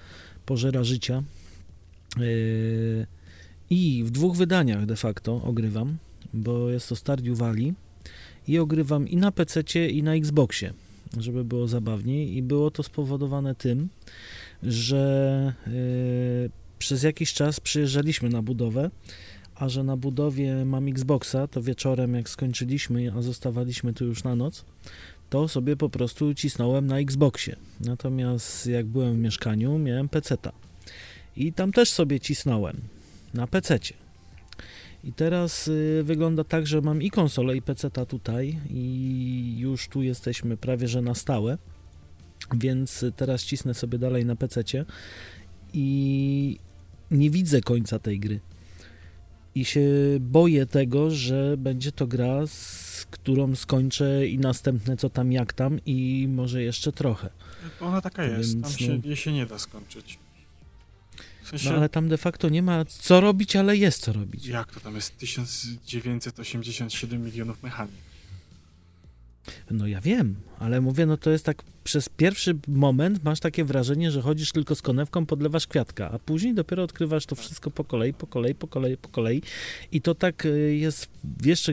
pożera 0.46 0.84
życia. 0.84 1.22
Yy, 2.18 3.06
I 3.70 4.04
w 4.04 4.10
dwóch 4.10 4.36
wydaniach 4.36 4.86
de 4.86 4.96
facto 4.96 5.42
ogrywam, 5.44 5.96
bo 6.34 6.70
jest 6.70 6.88
to 6.88 6.96
Stardew 6.96 7.38
Valley 7.38 7.74
i 8.48 8.58
ogrywam 8.58 9.08
i 9.08 9.16
na 9.16 9.32
PC 9.32 9.62
i 9.88 10.02
na 10.02 10.14
Xboxie, 10.14 10.72
żeby 11.16 11.44
było 11.44 11.68
zabawniej 11.68 12.36
i 12.36 12.42
było 12.42 12.70
to 12.70 12.82
spowodowane 12.82 13.54
tym, 13.54 13.88
że 14.62 15.52
yy, 15.66 16.50
przez 16.78 17.02
jakiś 17.02 17.32
czas 17.32 17.60
przyjeżdżaliśmy 17.60 18.28
na 18.28 18.42
budowę 18.42 18.90
a 19.58 19.68
że 19.68 19.82
na 19.82 19.96
budowie 19.96 20.64
mam 20.64 20.88
Xboxa, 20.88 21.46
to 21.46 21.62
wieczorem 21.62 22.14
jak 22.14 22.28
skończyliśmy, 22.28 23.12
a 23.16 23.22
zostawaliśmy 23.22 23.92
tu 23.92 24.04
już 24.04 24.24
na 24.24 24.36
noc, 24.36 24.64
to 25.30 25.48
sobie 25.48 25.76
po 25.76 25.88
prostu 25.88 26.34
cisnąłem 26.34 26.86
na 26.86 26.98
Xboxie. 26.98 27.56
Natomiast 27.80 28.66
jak 28.66 28.86
byłem 28.86 29.14
w 29.14 29.18
mieszkaniu, 29.18 29.78
miałem 29.78 30.08
PC-ta. 30.08 30.52
I 31.36 31.52
tam 31.52 31.72
też 31.72 31.90
sobie 31.90 32.20
cisnąłem 32.20 32.76
na 33.34 33.46
PC-cie. 33.46 33.94
I 35.04 35.12
teraz 35.12 35.68
y, 35.68 36.02
wygląda 36.04 36.44
tak, 36.44 36.66
że 36.66 36.80
mam 36.80 37.02
i 37.02 37.10
konsolę, 37.10 37.56
i 37.56 37.62
PC-ta 37.62 38.06
tutaj, 38.06 38.58
i 38.70 39.54
już 39.58 39.88
tu 39.88 40.02
jesteśmy 40.02 40.56
prawie 40.56 40.88
że 40.88 41.02
na 41.02 41.14
stałe. 41.14 41.58
Więc 42.54 43.04
teraz 43.16 43.44
cisnę 43.44 43.74
sobie 43.74 43.98
dalej 43.98 44.26
na 44.26 44.36
PC-cie 44.36 44.84
i 45.72 46.58
nie 47.10 47.30
widzę 47.30 47.60
końca 47.60 47.98
tej 47.98 48.20
gry 48.20 48.40
i 49.58 49.64
się 49.64 49.82
boję 50.20 50.66
tego, 50.66 51.10
że 51.10 51.56
będzie 51.56 51.92
to 51.92 52.06
gra, 52.06 52.46
z 52.46 53.06
którą 53.10 53.56
skończę 53.56 54.26
i 54.26 54.38
następne 54.38 54.96
co 54.96 55.10
tam 55.10 55.32
jak 55.32 55.52
tam 55.52 55.80
i 55.86 56.28
może 56.30 56.62
jeszcze 56.62 56.92
trochę. 56.92 57.30
Ona 57.80 58.00
taka 58.00 58.24
jest, 58.24 58.54
Więc, 58.54 58.62
tam 58.62 58.72
się, 58.78 59.00
no, 59.04 59.16
się 59.16 59.32
nie 59.32 59.46
da 59.46 59.58
skończyć. 59.58 60.18
W 61.42 61.48
sensie... 61.48 61.70
No 61.70 61.76
ale 61.76 61.88
tam 61.88 62.08
de 62.08 62.18
facto 62.18 62.48
nie 62.48 62.62
ma 62.62 62.84
co 62.84 63.20
robić, 63.20 63.56
ale 63.56 63.76
jest 63.76 64.02
co 64.02 64.12
robić. 64.12 64.46
Jak 64.46 64.72
to 64.72 64.80
tam 64.80 64.94
jest 64.94 65.18
1987 65.18 67.24
milionów 67.24 67.62
mechanik? 67.62 68.07
No 69.70 69.86
ja 69.86 70.00
wiem, 70.00 70.36
ale 70.58 70.80
mówię, 70.80 71.06
no 71.06 71.16
to 71.16 71.30
jest 71.30 71.44
tak 71.44 71.62
przez 71.84 72.08
pierwszy 72.08 72.56
moment 72.68 73.24
masz 73.24 73.40
takie 73.40 73.64
wrażenie, 73.64 74.10
że 74.10 74.22
chodzisz 74.22 74.52
tylko 74.52 74.74
z 74.74 74.82
konewką, 74.82 75.26
podlewasz 75.26 75.66
kwiatka, 75.66 76.10
a 76.10 76.18
później 76.18 76.54
dopiero 76.54 76.82
odkrywasz 76.82 77.26
to 77.26 77.34
wszystko 77.34 77.70
po 77.70 77.84
kolei, 77.84 78.14
po 78.14 78.26
kolei, 78.26 78.54
po 78.54 78.66
kolei, 78.66 78.96
po 78.96 79.08
kolei. 79.08 79.42
I 79.92 80.00
to 80.00 80.14
tak 80.14 80.46
y, 80.46 80.76
jest 80.76 81.10
jeszcze 81.44 81.72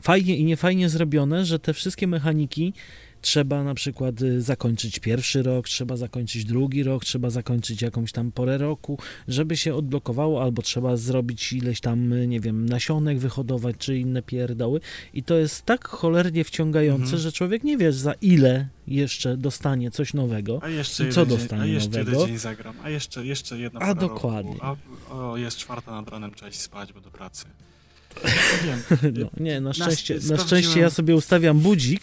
fajnie 0.00 0.36
i 0.36 0.44
niefajnie 0.44 0.88
zrobione, 0.88 1.44
że 1.44 1.58
te 1.58 1.74
wszystkie 1.74 2.06
mechaniki 2.06 2.72
trzeba 3.20 3.64
na 3.64 3.74
przykład 3.74 4.22
y, 4.22 4.42
zakończyć 4.42 4.98
pierwszy 4.98 5.42
rok, 5.42 5.68
trzeba 5.68 5.96
zakończyć 5.96 6.44
drugi 6.44 6.82
rok, 6.82 7.04
trzeba 7.04 7.30
zakończyć 7.30 7.82
jakąś 7.82 8.12
tam 8.12 8.32
porę 8.32 8.58
roku, 8.58 8.98
żeby 9.28 9.56
się 9.56 9.74
odblokowało, 9.74 10.42
albo 10.42 10.62
trzeba 10.62 10.96
zrobić 10.96 11.52
ileś 11.52 11.80
tam, 11.80 12.12
y, 12.12 12.26
nie 12.26 12.40
wiem, 12.40 12.68
nasionek 12.68 13.18
wyhodować, 13.18 13.76
czy 13.78 13.98
inne 13.98 14.22
pierdoły 14.22 14.80
i 15.14 15.22
to 15.22 15.34
jest 15.34 15.62
tak 15.62 15.88
cholernie 15.88 16.44
wciągające, 16.44 17.02
mhm. 17.02 17.22
że 17.22 17.32
człowiek 17.32 17.64
nie 17.64 17.76
wie 17.76 17.92
za 17.92 18.12
ile 18.12 18.68
jeszcze 18.86 19.36
dostanie 19.36 19.90
coś 19.90 20.14
nowego 20.14 20.60
a 20.62 20.68
jeszcze 20.68 21.08
i 21.08 21.12
co 21.12 21.26
dostanie 21.26 21.62
a 21.62 21.66
jeszcze 21.66 21.98
nowego. 21.98 22.10
jeden 22.10 22.26
dzień 22.28 22.38
zagram, 22.38 22.74
a 22.82 22.90
jeszcze, 22.90 23.26
jeszcze 23.26 23.58
jedna 23.58 23.80
A 23.80 23.94
dokładnie. 23.94 24.56
A, 24.60 24.76
o, 25.10 25.36
jest 25.36 25.56
czwarta 25.56 25.92
nad 25.92 26.08
ranem, 26.08 26.34
trzeba 26.34 26.48
iść 26.48 26.60
spać, 26.60 26.92
bo 26.92 27.00
do 27.00 27.10
pracy. 27.10 27.44
Wiem. 28.64 28.82
No, 29.14 29.30
nie, 29.44 29.60
na 29.60 29.72
szczęście, 29.72 30.18
na 30.30 30.38
szczęście 30.38 30.80
ja 30.80 30.90
sobie 30.90 31.16
ustawiam 31.16 31.58
budzik, 31.58 32.02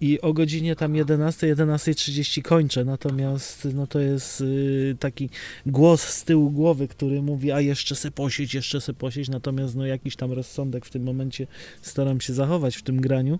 i 0.00 0.20
o 0.20 0.32
godzinie 0.32 0.76
tam 0.76 0.94
11, 0.94 1.54
11.30 1.54 2.42
kończę, 2.42 2.84
natomiast 2.84 3.68
no 3.74 3.86
to 3.86 4.00
jest 4.00 4.40
y, 4.40 4.96
taki 5.00 5.30
głos 5.66 6.02
z 6.02 6.24
tyłu 6.24 6.50
głowy, 6.50 6.88
który 6.88 7.22
mówi, 7.22 7.52
a 7.52 7.60
jeszcze 7.60 7.94
se 7.94 8.10
posieć, 8.10 8.54
jeszcze 8.54 8.80
se 8.80 8.94
posieć, 8.94 9.28
natomiast 9.28 9.76
no 9.76 9.86
jakiś 9.86 10.16
tam 10.16 10.32
rozsądek 10.32 10.86
w 10.86 10.90
tym 10.90 11.02
momencie 11.02 11.46
staram 11.82 12.20
się 12.20 12.32
zachować 12.32 12.76
w 12.76 12.82
tym 12.82 13.00
graniu, 13.00 13.38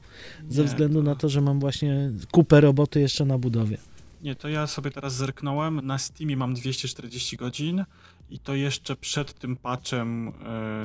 ze 0.48 0.62
Nie, 0.62 0.68
względu 0.68 0.98
to... 0.98 1.04
na 1.04 1.14
to, 1.14 1.28
że 1.28 1.40
mam 1.40 1.60
właśnie 1.60 2.10
kupę 2.30 2.60
roboty 2.60 3.00
jeszcze 3.00 3.24
na 3.24 3.38
budowie. 3.38 3.78
Nie, 4.22 4.34
to 4.34 4.48
ja 4.48 4.66
sobie 4.66 4.90
teraz 4.90 5.14
zerknąłem, 5.14 5.80
na 5.86 5.98
Steamie 5.98 6.36
mam 6.36 6.54
240 6.54 7.36
godzin 7.36 7.84
i 8.30 8.38
to 8.38 8.54
jeszcze 8.54 8.96
przed 8.96 9.34
tym 9.34 9.56
patchem 9.56 10.28
y, 10.28 10.32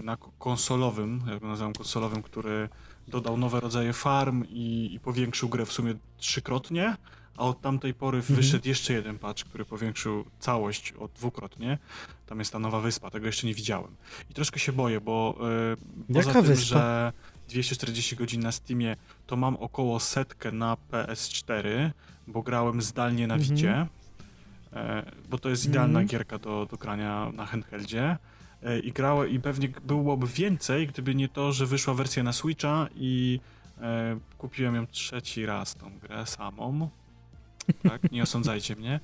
na 0.04 0.18
konsolowym, 0.40 1.22
jak 1.28 1.40
go 1.40 1.48
nazywam 1.48 1.74
konsolowym, 1.74 2.24
który 2.24 2.70
dodał 3.10 3.38
nowe 3.38 3.60
rodzaje 3.60 3.94
farm 3.94 4.44
i, 4.50 4.90
i 4.94 5.00
powiększył 5.00 5.50
grę 5.50 5.66
w 5.66 5.72
sumie 5.72 5.94
trzykrotnie, 6.18 6.98
a 7.38 7.42
od 7.42 7.62
tamtej 7.62 7.94
pory 7.94 8.18
mhm. 8.18 8.36
wyszedł 8.36 8.68
jeszcze 8.68 8.94
jeden 8.94 9.20
patch, 9.20 9.44
który 9.44 9.66
powiększył 9.66 10.26
całość 10.40 10.94
o 11.00 11.08
dwukrotnie. 11.08 11.78
Tam 12.26 12.40
jest 12.40 12.52
ta 12.52 12.60
nowa 12.60 12.80
wyspa, 12.80 13.10
tego 13.10 13.26
jeszcze 13.26 13.48
nie 13.48 13.54
widziałem. 13.54 13.96
I 14.30 14.34
troszkę 14.34 14.60
się 14.60 14.72
boję, 14.72 15.02
bo 15.02 15.40
yy, 16.10 16.16
poza 16.16 16.34
tym, 16.34 16.42
wyspa? 16.44 16.64
że 16.66 17.14
240 17.50 18.16
godzin 18.16 18.42
na 18.42 18.52
Steamie, 18.52 18.96
to 19.28 19.36
mam 19.36 19.56
około 19.56 20.00
setkę 20.00 20.52
na 20.52 20.78
PS4, 20.92 21.92
bo 22.28 22.42
grałem 22.42 22.82
zdalnie 22.82 23.28
na 23.28 23.36
mhm. 23.36 23.56
Wicie, 23.56 23.88
yy, 24.74 24.80
bo 25.30 25.38
to 25.38 25.50
jest 25.50 25.66
idealna 25.66 26.00
mhm. 26.00 26.08
gierka 26.08 26.38
do, 26.38 26.68
do 26.72 26.78
grania 26.78 27.32
na 27.34 27.46
handheldzie. 27.46 28.18
E, 28.64 28.80
i 28.80 28.92
grały 28.92 29.30
i 29.30 29.40
pewnie 29.40 29.70
byłoby 29.84 30.28
więcej, 30.28 30.88
gdyby 30.88 31.16
nie 31.16 31.30
to, 31.30 31.52
że 31.52 31.66
wyszła 31.66 31.94
wersja 31.94 32.24
na 32.24 32.34
Switcha 32.34 32.88
i 32.96 33.40
e, 33.82 34.20
kupiłem 34.38 34.76
ją 34.76 34.88
trzeci 34.88 35.46
raz 35.46 35.76
tą 35.76 36.00
grę 36.00 36.26
samą. 36.26 36.90
Tak, 37.84 38.12
nie 38.12 38.24
osądzajcie 38.24 38.76
mnie. 38.76 39.00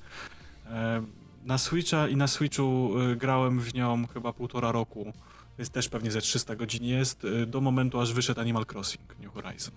E, 0.66 1.02
na 1.44 1.58
Switcha 1.58 2.08
i 2.08 2.16
na 2.16 2.26
Switchu 2.26 2.92
e, 3.00 3.16
grałem 3.16 3.60
w 3.60 3.74
nią 3.74 4.06
chyba 4.06 4.32
półtora 4.32 4.72
roku. 4.72 5.12
Jest 5.58 5.72
też 5.72 5.88
pewnie 5.88 6.10
ze 6.10 6.20
300 6.20 6.56
godzin 6.56 6.84
jest, 6.84 7.24
e, 7.24 7.46
do 7.46 7.60
momentu 7.60 8.00
aż 8.00 8.12
wyszedł 8.12 8.40
Animal 8.40 8.66
Crossing 8.72 9.18
New 9.20 9.32
Horizon. 9.32 9.74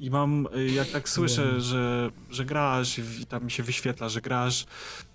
I 0.00 0.10
mam, 0.10 0.48
jak 0.74 0.88
tak 0.88 1.08
słyszę, 1.08 1.60
że, 1.60 2.10
że 2.30 2.44
grasz 2.44 2.98
i 2.98 3.26
tam 3.26 3.44
mi 3.44 3.50
się 3.50 3.62
wyświetla, 3.62 4.08
że 4.08 4.20
grasz, 4.20 4.66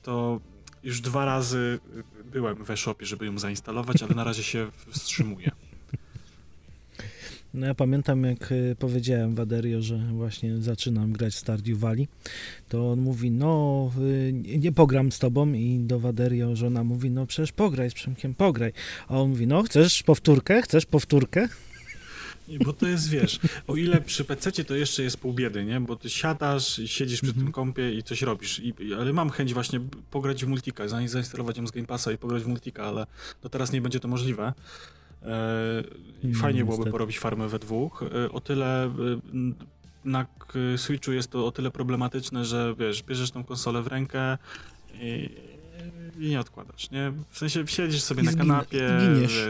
to 0.02 0.40
już 0.84 1.02
dwa 1.02 1.26
razy 1.26 1.80
byłem 2.26 2.64
we 2.64 2.78
shopie, 2.78 3.06
żeby 3.06 3.26
ją 3.26 3.40
zainstalować, 3.40 4.04
ale 4.04 4.16
na 4.16 4.24
razie 4.24 4.44
się 4.44 4.68
wstrzymuję. 4.90 5.52
No 7.54 7.68
ja 7.68 7.76
pamiętam, 7.76 8.24
jak 8.24 8.52
y, 8.52 8.76
powiedziałem 8.80 9.36
Waderio, 9.36 9.82
że 9.82 9.98
właśnie 9.98 10.58
zaczynam 10.58 11.12
grać 11.12 11.36
Stardew 11.36 11.80
Valley, 11.80 12.08
to 12.70 12.92
on 12.92 13.00
mówi, 13.00 13.32
no 13.32 13.92
y, 14.02 14.34
nie 14.60 14.72
pogram 14.72 15.12
z 15.12 15.20
tobą 15.20 15.54
i 15.54 15.80
do 15.80 16.00
Waderio 16.00 16.56
żona 16.56 16.84
mówi, 16.84 17.12
no 17.12 17.26
przecież 17.26 17.52
pograj 17.52 17.90
z 17.90 17.94
Przemkiem, 17.94 18.36
pograj. 18.36 18.74
A 19.08 19.18
on 19.18 19.30
mówi, 19.30 19.48
no 19.48 19.64
chcesz 19.64 20.04
powtórkę? 20.04 20.62
Chcesz 20.62 20.86
powtórkę? 20.86 21.48
Bo 22.66 22.74
to 22.74 22.88
jest, 22.88 23.10
wiesz, 23.10 23.40
o 23.68 23.76
ile 23.76 24.02
przy 24.02 24.26
PC 24.26 24.52
to 24.52 24.76
jeszcze 24.76 25.04
jest 25.04 25.18
pół 25.18 25.34
biedy, 25.34 25.66
nie? 25.66 25.82
Bo 25.82 25.96
ty 25.96 26.10
siadasz, 26.10 26.82
siedzisz 26.86 27.22
przy 27.22 27.34
tym 27.34 27.52
kompie 27.52 27.94
i 27.94 28.04
coś 28.04 28.22
robisz. 28.22 28.60
I, 28.60 28.94
ale 29.00 29.14
mam 29.14 29.30
chęć 29.30 29.54
właśnie 29.54 29.80
pograć 30.12 30.46
w 30.46 30.48
multika, 30.48 30.88
zainstalować 30.88 31.58
ją 31.58 31.68
z 31.68 31.72
Game 31.72 31.88
Passa 31.88 32.12
i 32.12 32.18
pograć 32.18 32.44
w 32.44 32.48
multika, 32.48 32.84
ale 32.84 33.06
to 33.42 33.50
teraz 33.50 33.72
nie 33.72 33.82
będzie 33.82 34.00
to 34.00 34.08
możliwe. 34.08 34.54
E, 35.24 35.84
I 36.24 36.34
fajnie 36.34 36.60
no, 36.60 36.66
byłoby 36.66 36.92
porobić 36.92 37.20
farmę 37.20 37.48
we 37.48 37.60
dwóch. 37.60 38.04
E, 38.04 38.32
o 38.32 38.42
tyle 38.42 38.86
e, 38.86 38.90
na 40.06 40.26
Switchu 40.78 41.12
jest 41.12 41.32
to 41.32 41.46
o 41.46 41.52
tyle 41.52 41.72
problematyczne, 41.72 42.46
że 42.46 42.76
wiesz, 42.80 43.04
bierzesz 43.04 43.32
tą 43.32 43.44
konsolę 43.44 43.82
w 43.82 43.88
rękę 43.88 44.38
i 44.94 45.30
i 46.20 46.30
nie 46.30 46.40
odkładasz, 46.40 46.92
nie? 46.92 47.14
W 47.30 47.38
sensie 47.38 47.68
siedzisz 47.68 48.04
sobie 48.04 48.22
I 48.22 48.26
na 48.26 48.34
kanapie, 48.34 48.90
wiesz, 49.22 49.48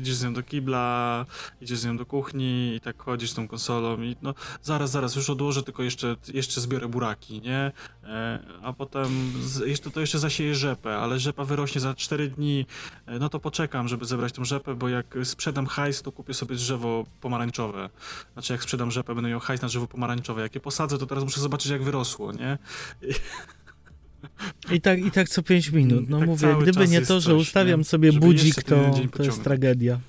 idziesz 0.00 0.14
z 0.14 0.24
nią 0.24 0.34
do 0.34 0.42
kibla, 0.42 1.26
idziesz 1.60 1.78
z 1.78 1.84
nią 1.84 1.96
do 1.96 2.06
kuchni 2.06 2.74
i 2.74 2.80
tak 2.80 3.02
chodzisz 3.02 3.30
z 3.30 3.34
tą 3.34 3.48
konsolą 3.48 4.02
i 4.02 4.16
no 4.22 4.34
zaraz, 4.62 4.90
zaraz, 4.90 5.16
już 5.16 5.30
odłożę, 5.30 5.62
tylko 5.62 5.82
jeszcze, 5.82 6.16
jeszcze 6.34 6.60
zbiorę 6.60 6.88
buraki, 6.88 7.40
nie? 7.40 7.72
E, 8.04 8.38
a 8.62 8.72
potem 8.72 9.32
z, 9.42 9.58
jeszcze, 9.66 9.90
to 9.90 10.00
jeszcze 10.00 10.18
zasieję 10.18 10.54
rzepę, 10.54 10.96
ale 10.96 11.18
rzepa 11.18 11.44
wyrośnie 11.44 11.80
za 11.80 11.94
4 11.94 12.28
dni, 12.28 12.66
e, 13.06 13.18
no 13.18 13.28
to 13.28 13.40
poczekam, 13.40 13.88
żeby 13.88 14.04
zebrać 14.04 14.32
tą 14.32 14.44
rzepę, 14.44 14.74
bo 14.74 14.88
jak 14.88 15.18
sprzedam 15.24 15.66
hajs, 15.66 16.02
to 16.02 16.12
kupię 16.12 16.34
sobie 16.34 16.56
drzewo 16.56 17.04
pomarańczowe. 17.20 17.90
Znaczy 18.32 18.52
jak 18.52 18.62
sprzedam 18.62 18.90
rzepę, 18.90 19.14
będę 19.14 19.30
miał 19.30 19.40
hajs 19.40 19.62
na 19.62 19.68
drzewo 19.68 19.86
pomarańczowe. 19.86 20.42
Jak 20.42 20.54
je 20.54 20.60
posadzę, 20.60 20.98
to 20.98 21.06
teraz 21.06 21.24
muszę 21.24 21.40
zobaczyć, 21.40 21.72
jak 21.72 21.82
wyrosło, 21.82 22.32
nie? 22.32 22.58
I... 23.02 23.14
I 24.72 24.80
tak, 24.80 24.98
I 24.98 25.10
tak 25.10 25.28
co 25.28 25.42
5 25.42 25.70
minut. 25.70 26.08
No 26.08 26.18
tak 26.18 26.28
mówię, 26.28 26.56
gdyby 26.62 26.88
nie 26.88 27.00
to, 27.00 27.20
że 27.20 27.34
ustawiam 27.34 27.80
nie? 27.80 27.84
sobie 27.84 28.12
Żeby 28.12 28.26
budzik, 28.26 28.62
to, 28.62 29.00
to 29.12 29.22
jest 29.22 29.44
tragedia. 29.44 30.00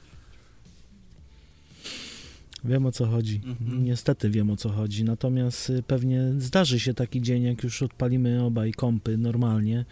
Wiem 2.64 2.86
o 2.86 2.92
co 2.92 3.06
chodzi. 3.06 3.42
Mhm. 3.46 3.84
Niestety 3.84 4.30
wiem 4.30 4.50
o 4.50 4.58
co 4.58 4.70
chodzi. 4.70 5.04
Natomiast 5.04 5.70
y, 5.70 5.84
pewnie 5.84 6.34
zdarzy 6.38 6.80
się 6.80 6.94
taki 6.94 7.22
dzień, 7.22 7.44
jak 7.44 7.64
już 7.64 7.82
odpalimy 7.82 8.44
obaj 8.44 8.72
kompy 8.72 9.18
normalnie, 9.18 9.86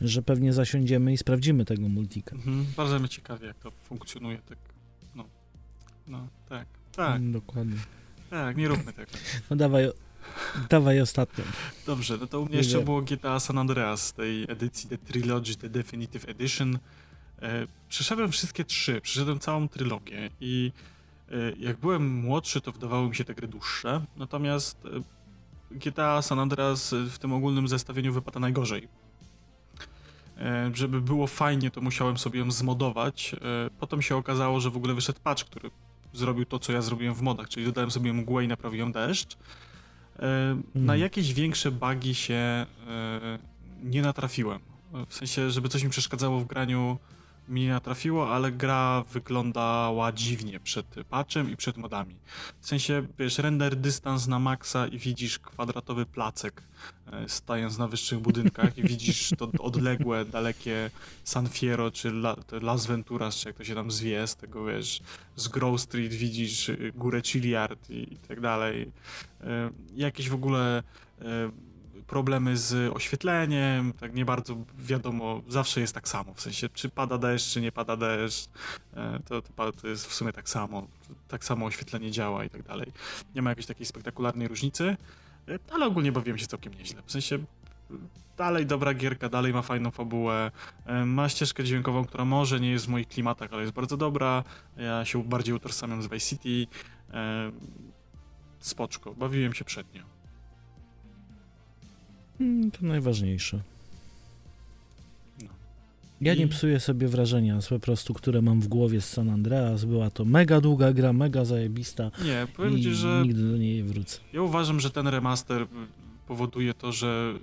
że 0.00 0.22
pewnie 0.22 0.52
zasiądziemy 0.52 1.12
i 1.12 1.16
sprawdzimy 1.16 1.64
tego 1.64 1.88
multika. 1.88 2.36
Mhm. 2.36 2.66
Bardzo 2.76 2.98
mnie 2.98 3.08
ciekawie, 3.08 3.46
jak 3.46 3.58
to 3.58 3.70
funkcjonuje. 3.70 4.38
Tak. 4.48 4.58
No. 5.14 5.24
no, 6.08 6.28
tak. 6.48 6.66
Tak. 6.96 7.30
Dokładnie. 7.30 7.78
Tak, 8.30 8.56
nie 8.56 8.68
róbmy 8.68 8.92
tego. 8.92 9.10
No 9.50 9.56
dawaj, 9.56 9.90
Dawaj 10.70 11.00
ostatnią. 11.00 11.44
Dobrze, 11.86 12.18
no 12.20 12.26
to 12.26 12.40
u 12.40 12.46
mnie 12.46 12.56
jeszcze 12.56 12.80
było 12.80 13.02
GTA 13.02 13.40
San 13.40 13.58
Andreas 13.58 14.12
tej 14.12 14.42
edycji 14.48 14.88
The 14.88 14.98
Trilogy, 14.98 15.56
The 15.56 15.68
Definitive 15.68 16.28
Edition. 16.28 16.78
E, 17.42 17.66
przeszedłem 17.88 18.32
wszystkie 18.32 18.64
trzy, 18.64 19.00
przeszedłem 19.00 19.38
całą 19.38 19.68
trylogię 19.68 20.30
i 20.40 20.72
e, 21.30 21.34
jak 21.58 21.76
byłem 21.76 22.20
młodszy, 22.20 22.60
to 22.60 22.72
wydawały 22.72 23.08
mi 23.08 23.16
się 23.16 23.24
te 23.24 23.34
gry 23.34 23.48
dłuższe, 23.48 24.04
natomiast 24.16 24.78
e, 24.86 24.88
GTA 25.70 26.22
San 26.22 26.38
Andreas 26.38 26.94
w 27.10 27.18
tym 27.18 27.32
ogólnym 27.32 27.68
zestawieniu 27.68 28.12
wypada 28.12 28.40
najgorzej. 28.40 28.88
Żeby 30.72 31.00
było 31.00 31.26
fajnie, 31.26 31.70
to 31.70 31.80
musiałem 31.80 32.18
sobie 32.18 32.40
ją 32.40 32.50
zmodować. 32.50 33.36
Potem 33.80 34.02
się 34.02 34.16
okazało, 34.16 34.60
że 34.60 34.70
w 34.70 34.76
ogóle 34.76 34.94
wyszedł 34.94 35.20
patch, 35.20 35.44
który 35.44 35.70
zrobił 36.12 36.44
to, 36.44 36.58
co 36.58 36.72
ja 36.72 36.82
zrobiłem 36.82 37.14
w 37.14 37.22
modach, 37.22 37.48
czyli 37.48 37.66
dodałem 37.66 37.90
sobie 37.90 38.12
mgłę 38.12 38.44
i 38.44 38.48
naprawiłem 38.48 38.92
deszcz. 38.92 39.36
E, 40.18 40.56
na 40.74 40.80
hmm. 40.80 41.00
jakieś 41.00 41.34
większe 41.34 41.70
bugi 41.70 42.14
się 42.14 42.34
e, 42.34 42.66
nie 43.82 44.02
natrafiłem. 44.02 44.60
W 45.08 45.14
sensie, 45.14 45.50
żeby 45.50 45.68
coś 45.68 45.84
mi 45.84 45.90
przeszkadzało 45.90 46.40
w 46.40 46.46
graniu, 46.46 46.98
mi 47.48 47.68
natrafiło, 47.68 48.34
ale 48.34 48.52
gra 48.52 49.04
wyglądała 49.12 50.12
dziwnie 50.12 50.60
przed 50.60 50.86
patchem 51.10 51.50
i 51.50 51.56
przed 51.56 51.76
modami. 51.76 52.14
W 52.60 52.66
sensie, 52.66 53.06
wiesz, 53.18 53.38
render 53.38 53.76
dystans 53.76 54.26
na 54.26 54.38
maksa 54.38 54.86
i 54.86 54.98
widzisz 54.98 55.38
kwadratowy 55.38 56.06
placek 56.06 56.62
e, 57.12 57.28
stając 57.28 57.78
na 57.78 57.88
wyższych 57.88 58.18
budynkach 58.18 58.78
i 58.78 58.82
widzisz 58.82 59.30
to 59.38 59.48
odległe, 59.58 60.24
dalekie 60.24 60.90
San 61.24 61.48
Fierro 61.48 61.90
czy 61.90 62.08
La, 62.08 62.36
Las 62.62 62.86
Venturas, 62.86 63.36
czy 63.36 63.48
jak 63.48 63.56
to 63.56 63.64
się 63.64 63.74
tam 63.74 63.90
zwie, 63.90 64.26
z 64.26 64.36
tego, 64.36 64.64
wiesz, 64.64 65.00
z 65.36 65.48
Grove 65.48 65.80
Street 65.80 66.12
widzisz 66.12 66.70
górę 66.94 67.22
Chiliard 67.22 67.90
i, 67.90 68.14
i 68.14 68.16
tak 68.16 68.40
dalej. 68.40 68.90
E, 69.40 69.70
jakieś 69.94 70.28
w 70.28 70.34
ogóle 70.34 70.82
e, 71.20 71.50
problemy 72.06 72.56
z 72.56 72.92
oświetleniem, 72.92 73.92
tak 73.92 74.14
nie 74.14 74.24
bardzo 74.24 74.56
wiadomo, 74.78 75.42
zawsze 75.48 75.80
jest 75.80 75.94
tak 75.94 76.08
samo, 76.08 76.34
w 76.34 76.40
sensie 76.40 76.68
czy 76.68 76.88
pada 76.88 77.18
deszcz, 77.18 77.52
czy 77.52 77.60
nie 77.60 77.72
pada 77.72 77.96
deszcz, 77.96 78.48
e, 78.96 79.20
to, 79.28 79.42
to, 79.42 79.72
to 79.72 79.88
jest 79.88 80.06
w 80.06 80.14
sumie 80.14 80.32
tak 80.32 80.48
samo, 80.48 80.86
tak 81.28 81.44
samo 81.44 81.66
oświetlenie 81.66 82.10
działa 82.10 82.44
i 82.44 82.50
tak 82.50 82.62
dalej. 82.62 82.92
Nie 83.34 83.42
ma 83.42 83.50
jakiejś 83.50 83.66
takiej 83.66 83.86
spektakularnej 83.86 84.48
różnicy, 84.48 84.96
e, 85.48 85.58
ale 85.72 85.86
ogólnie 85.86 86.12
bawiłem 86.12 86.38
się 86.38 86.46
całkiem 86.46 86.74
nieźle, 86.74 87.02
w 87.06 87.12
sensie 87.12 87.38
dalej 88.36 88.66
dobra 88.66 88.94
gierka, 88.94 89.28
dalej 89.28 89.52
ma 89.52 89.62
fajną 89.62 89.90
fabułę, 89.90 90.50
e, 90.86 91.04
ma 91.04 91.28
ścieżkę 91.28 91.64
dźwiękową, 91.64 92.04
która 92.04 92.24
może 92.24 92.60
nie 92.60 92.70
jest 92.70 92.86
w 92.86 92.88
moich 92.88 93.08
klimatach, 93.08 93.52
ale 93.52 93.62
jest 93.62 93.74
bardzo 93.74 93.96
dobra, 93.96 94.44
ja 94.76 95.04
się 95.04 95.24
bardziej 95.24 95.54
utożsamiam 95.54 96.02
z 96.02 96.06
Vice 96.06 96.26
City, 96.26 96.66
spoczko, 98.58 99.14
bawiłem 99.14 99.54
się 99.54 99.64
przednio. 99.64 100.13
Hmm, 102.38 102.70
to 102.70 102.78
najważniejsze. 102.86 103.60
No. 105.40 105.48
Ja 106.20 106.34
nie 106.34 106.48
psuję 106.48 106.80
sobie 106.80 107.08
wrażenia, 107.08 107.58
po 107.68 107.78
prostu, 107.78 108.14
które 108.14 108.42
mam 108.42 108.60
w 108.60 108.68
głowie 108.68 109.00
z 109.00 109.10
San 109.10 109.30
Andreas. 109.30 109.84
Była 109.84 110.10
to 110.10 110.24
mega 110.24 110.60
długa 110.60 110.92
gra, 110.92 111.12
mega 111.12 111.44
zajebista. 111.44 112.10
Nie, 112.24 112.46
powiem 112.56 112.82
ci, 112.82 112.94
że. 112.94 113.22
Nigdy 113.22 113.50
do 113.50 113.56
niej 113.56 113.76
nie 113.76 113.84
wrócę. 113.84 114.18
Ja 114.32 114.42
uważam, 114.42 114.80
że 114.80 114.90
ten 114.90 115.08
remaster 115.08 115.62
y, 115.62 115.66
powoduje 116.26 116.74
to, 116.74 116.92
że 116.92 117.34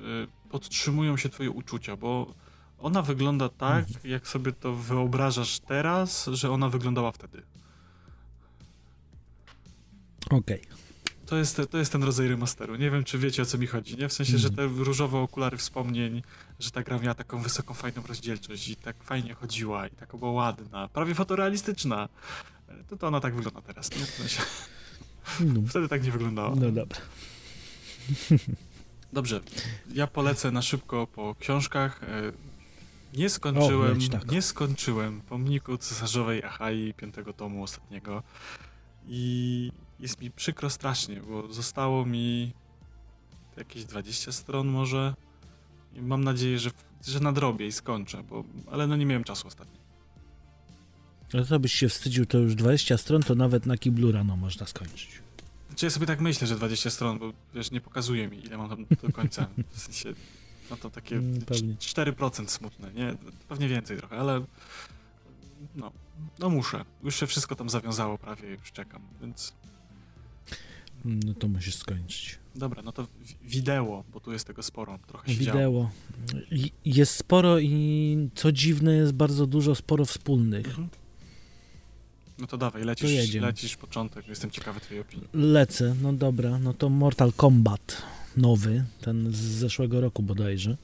y, 0.46 0.50
podtrzymują 0.50 1.18
się 1.18 1.30
twoje 1.30 1.52
uczucia, 1.52 1.96
bo 1.96 2.34
ona 2.80 3.02
wygląda 3.02 3.50
tak, 3.50 3.88
mhm. 3.88 4.12
jak 4.12 4.28
sobie 4.28 4.52
to 4.52 4.76
wyobrażasz 4.76 5.60
teraz, 5.60 6.30
że 6.34 6.52
ona 6.52 6.70
wyglądała 6.70 7.12
wtedy. 7.12 7.42
Okej. 10.30 10.62
Okay 10.62 10.81
to 11.32 11.38
jest, 11.38 11.62
to 11.70 11.78
jest 11.78 11.92
ten 11.92 12.04
rodzaj 12.04 12.28
remasteru. 12.28 12.76
Nie 12.76 12.92
wiem, 12.92 13.04
czy 13.04 13.18
wiecie 13.18 13.42
o 13.42 13.46
co 13.46 13.58
mi 13.58 13.68
chodzi, 13.68 13.98
nie? 13.98 14.10
W 14.10 14.14
sensie, 14.14 14.32
mm. 14.32 14.42
że 14.42 14.50
te 14.50 14.66
różowe 14.66 15.18
okulary 15.18 15.58
wspomnień, 15.58 16.24
że 16.60 16.72
ta 16.72 16.84
gra 16.84 17.00
miała 17.00 17.14
taką 17.14 17.42
wysoką, 17.42 17.74
fajną 17.74 18.02
rozdzielczość 18.08 18.68
i 18.68 18.76
tak 18.76 19.04
fajnie 19.04 19.34
chodziła 19.34 19.88
i 19.88 19.92
taka 19.92 20.18
była 20.18 20.32
ładna, 20.32 20.88
prawie 20.88 21.16
fotorealistyczna. 21.16 22.10
To, 22.90 22.98
to 22.98 23.08
ona 23.08 23.20
tak 23.20 23.36
wygląda 23.36 23.62
teraz, 23.62 23.92
nie? 23.92 24.06
W 24.06 24.10
sensie, 24.10 24.42
no. 25.40 25.62
Wtedy 25.70 25.88
tak 25.88 26.04
nie 26.04 26.12
wyglądała. 26.12 26.56
No 26.56 26.72
dobra. 26.72 27.02
Dobrze, 29.14 29.42
ja 29.94 30.08
polecę 30.08 30.52
na 30.52 30.62
szybko 30.62 31.08
po 31.08 31.36
książkach. 31.40 32.04
E, 32.04 32.32
nie 33.18 33.30
skończyłem, 33.30 33.98
o, 34.08 34.12
tak. 34.12 34.32
nie 34.32 34.42
skończyłem 34.42 35.22
pomniku 35.22 35.78
cesarzowej 35.78 36.44
Achai 36.44 36.94
piątego 36.98 37.34
tomu 37.34 37.64
ostatniego. 37.64 38.24
I 39.08 39.72
jest 40.02 40.22
mi 40.22 40.32
przykro 40.32 40.70
strasznie, 40.70 41.22
bo 41.22 41.54
zostało 41.54 42.06
mi 42.06 42.54
jakieś 43.58 43.86
20 43.86 44.32
stron 44.32 44.68
może. 44.68 45.14
I 45.94 46.02
mam 46.02 46.24
nadzieję, 46.24 46.60
że, 46.60 46.72
że 47.08 47.20
nadrobię 47.20 47.68
i 47.68 47.72
skończę, 47.72 48.24
bo, 48.24 48.44
ale 48.72 48.88
no 48.88 48.96
nie 48.96 49.06
miałem 49.06 49.24
czasu 49.24 49.48
ostatnio. 49.48 49.82
Ale 51.34 51.46
to 51.46 51.60
byś 51.60 51.74
się 51.74 51.90
wstydził, 51.90 52.26
to 52.26 52.38
już 52.38 52.56
20 52.56 52.98
stron, 52.98 53.24
to 53.24 53.36
nawet 53.36 53.66
na 53.66 53.78
kiblu 53.78 54.12
rano 54.12 54.38
można 54.38 54.68
skończyć. 54.68 55.22
Znaczy 55.68 55.86
ja 55.86 55.90
sobie 55.90 56.08
tak 56.08 56.22
myślę, 56.22 56.48
że 56.48 56.56
20 56.56 56.90
stron, 56.90 57.20
bo 57.20 57.34
wiesz, 57.54 57.72
nie 57.72 57.82
pokazuje 57.82 58.28
mi, 58.28 58.46
ile 58.46 58.58
mam 58.58 58.70
tam 58.70 58.86
do 59.04 59.12
końca. 59.12 59.48
W 59.72 59.80
sensie, 59.80 60.14
no 60.70 60.78
to 60.78 60.90
takie 60.90 61.16
mm, 61.16 61.42
Pewnie. 61.42 61.76
4% 61.76 62.48
smutne, 62.48 62.94
nie? 62.94 63.16
Pewnie 63.48 63.68
więcej 63.68 63.98
trochę, 63.98 64.18
ale 64.18 64.46
no, 65.76 65.92
no 66.40 66.50
muszę. 66.50 66.86
Już 67.04 67.16
się 67.16 67.28
wszystko 67.28 67.56
tam 67.56 67.70
zawiązało 67.70 68.18
prawie, 68.18 68.50
już 68.50 68.72
czekam, 68.72 69.02
więc 69.22 69.54
no 71.06 71.34
to 71.34 71.48
musisz 71.48 71.76
skończyć. 71.76 72.40
Dobra, 72.56 72.82
no 72.82 72.92
to 72.92 73.08
wideo, 73.44 74.04
bo 74.14 74.20
tu 74.20 74.34
jest 74.34 74.48
tego 74.48 74.64
sporo, 74.64 75.00
trochę 75.08 75.32
się 75.32 75.40
Wideo. 75.40 75.90
Jest 76.86 77.16
sporo 77.16 77.60
i 77.60 78.30
co 78.36 78.52
dziwne, 78.52 78.94
jest 78.94 79.14
bardzo 79.14 79.48
dużo, 79.48 79.76
sporo 79.76 80.06
wspólnych. 80.06 80.68
Mhm. 80.68 80.88
No 82.40 82.48
to 82.48 82.58
dawaj, 82.58 82.84
lecisz, 82.84 83.32
to 83.34 83.42
lecisz 83.42 83.78
początek, 83.78 84.28
jestem 84.28 84.52
ciekawy 84.52 84.80
twojej 84.80 85.02
opinii. 85.02 85.28
Lecę, 85.34 85.96
no 86.02 86.14
dobra, 86.14 86.60
no 86.60 86.74
to 86.74 86.90
Mortal 86.90 87.34
Kombat 87.34 88.02
nowy, 88.38 88.84
ten 89.02 89.34
z 89.34 89.38
zeszłego 89.38 90.02
roku 90.02 90.24
bodajże. 90.24 90.78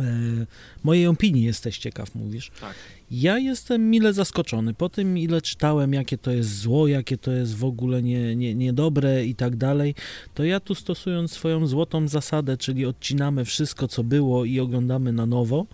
E, 0.00 0.46
mojej 0.84 1.06
opinii 1.06 1.42
jesteś 1.42 1.78
ciekaw, 1.78 2.14
mówisz. 2.14 2.50
Tak. 2.60 2.74
Ja 3.10 3.38
jestem 3.38 3.90
mile 3.90 4.12
zaskoczony. 4.12 4.74
Po 4.74 4.88
tym, 4.88 5.18
ile 5.18 5.42
czytałem, 5.42 5.92
jakie 5.92 6.18
to 6.18 6.30
jest 6.30 6.58
zło, 6.58 6.86
jakie 6.86 7.18
to 7.18 7.32
jest 7.32 7.56
w 7.56 7.64
ogóle 7.64 8.02
nie, 8.02 8.36
nie, 8.36 8.54
niedobre 8.54 9.24
i 9.24 9.34
tak 9.34 9.56
dalej, 9.56 9.94
to 10.34 10.44
ja 10.44 10.60
tu 10.60 10.74
stosując 10.74 11.32
swoją 11.32 11.66
złotą 11.66 12.08
zasadę, 12.08 12.56
czyli 12.56 12.86
odcinamy 12.86 13.44
wszystko, 13.44 13.88
co 13.88 14.04
było 14.04 14.44
i 14.44 14.60
oglądamy 14.60 15.12
na 15.12 15.26
nowo, 15.26 15.66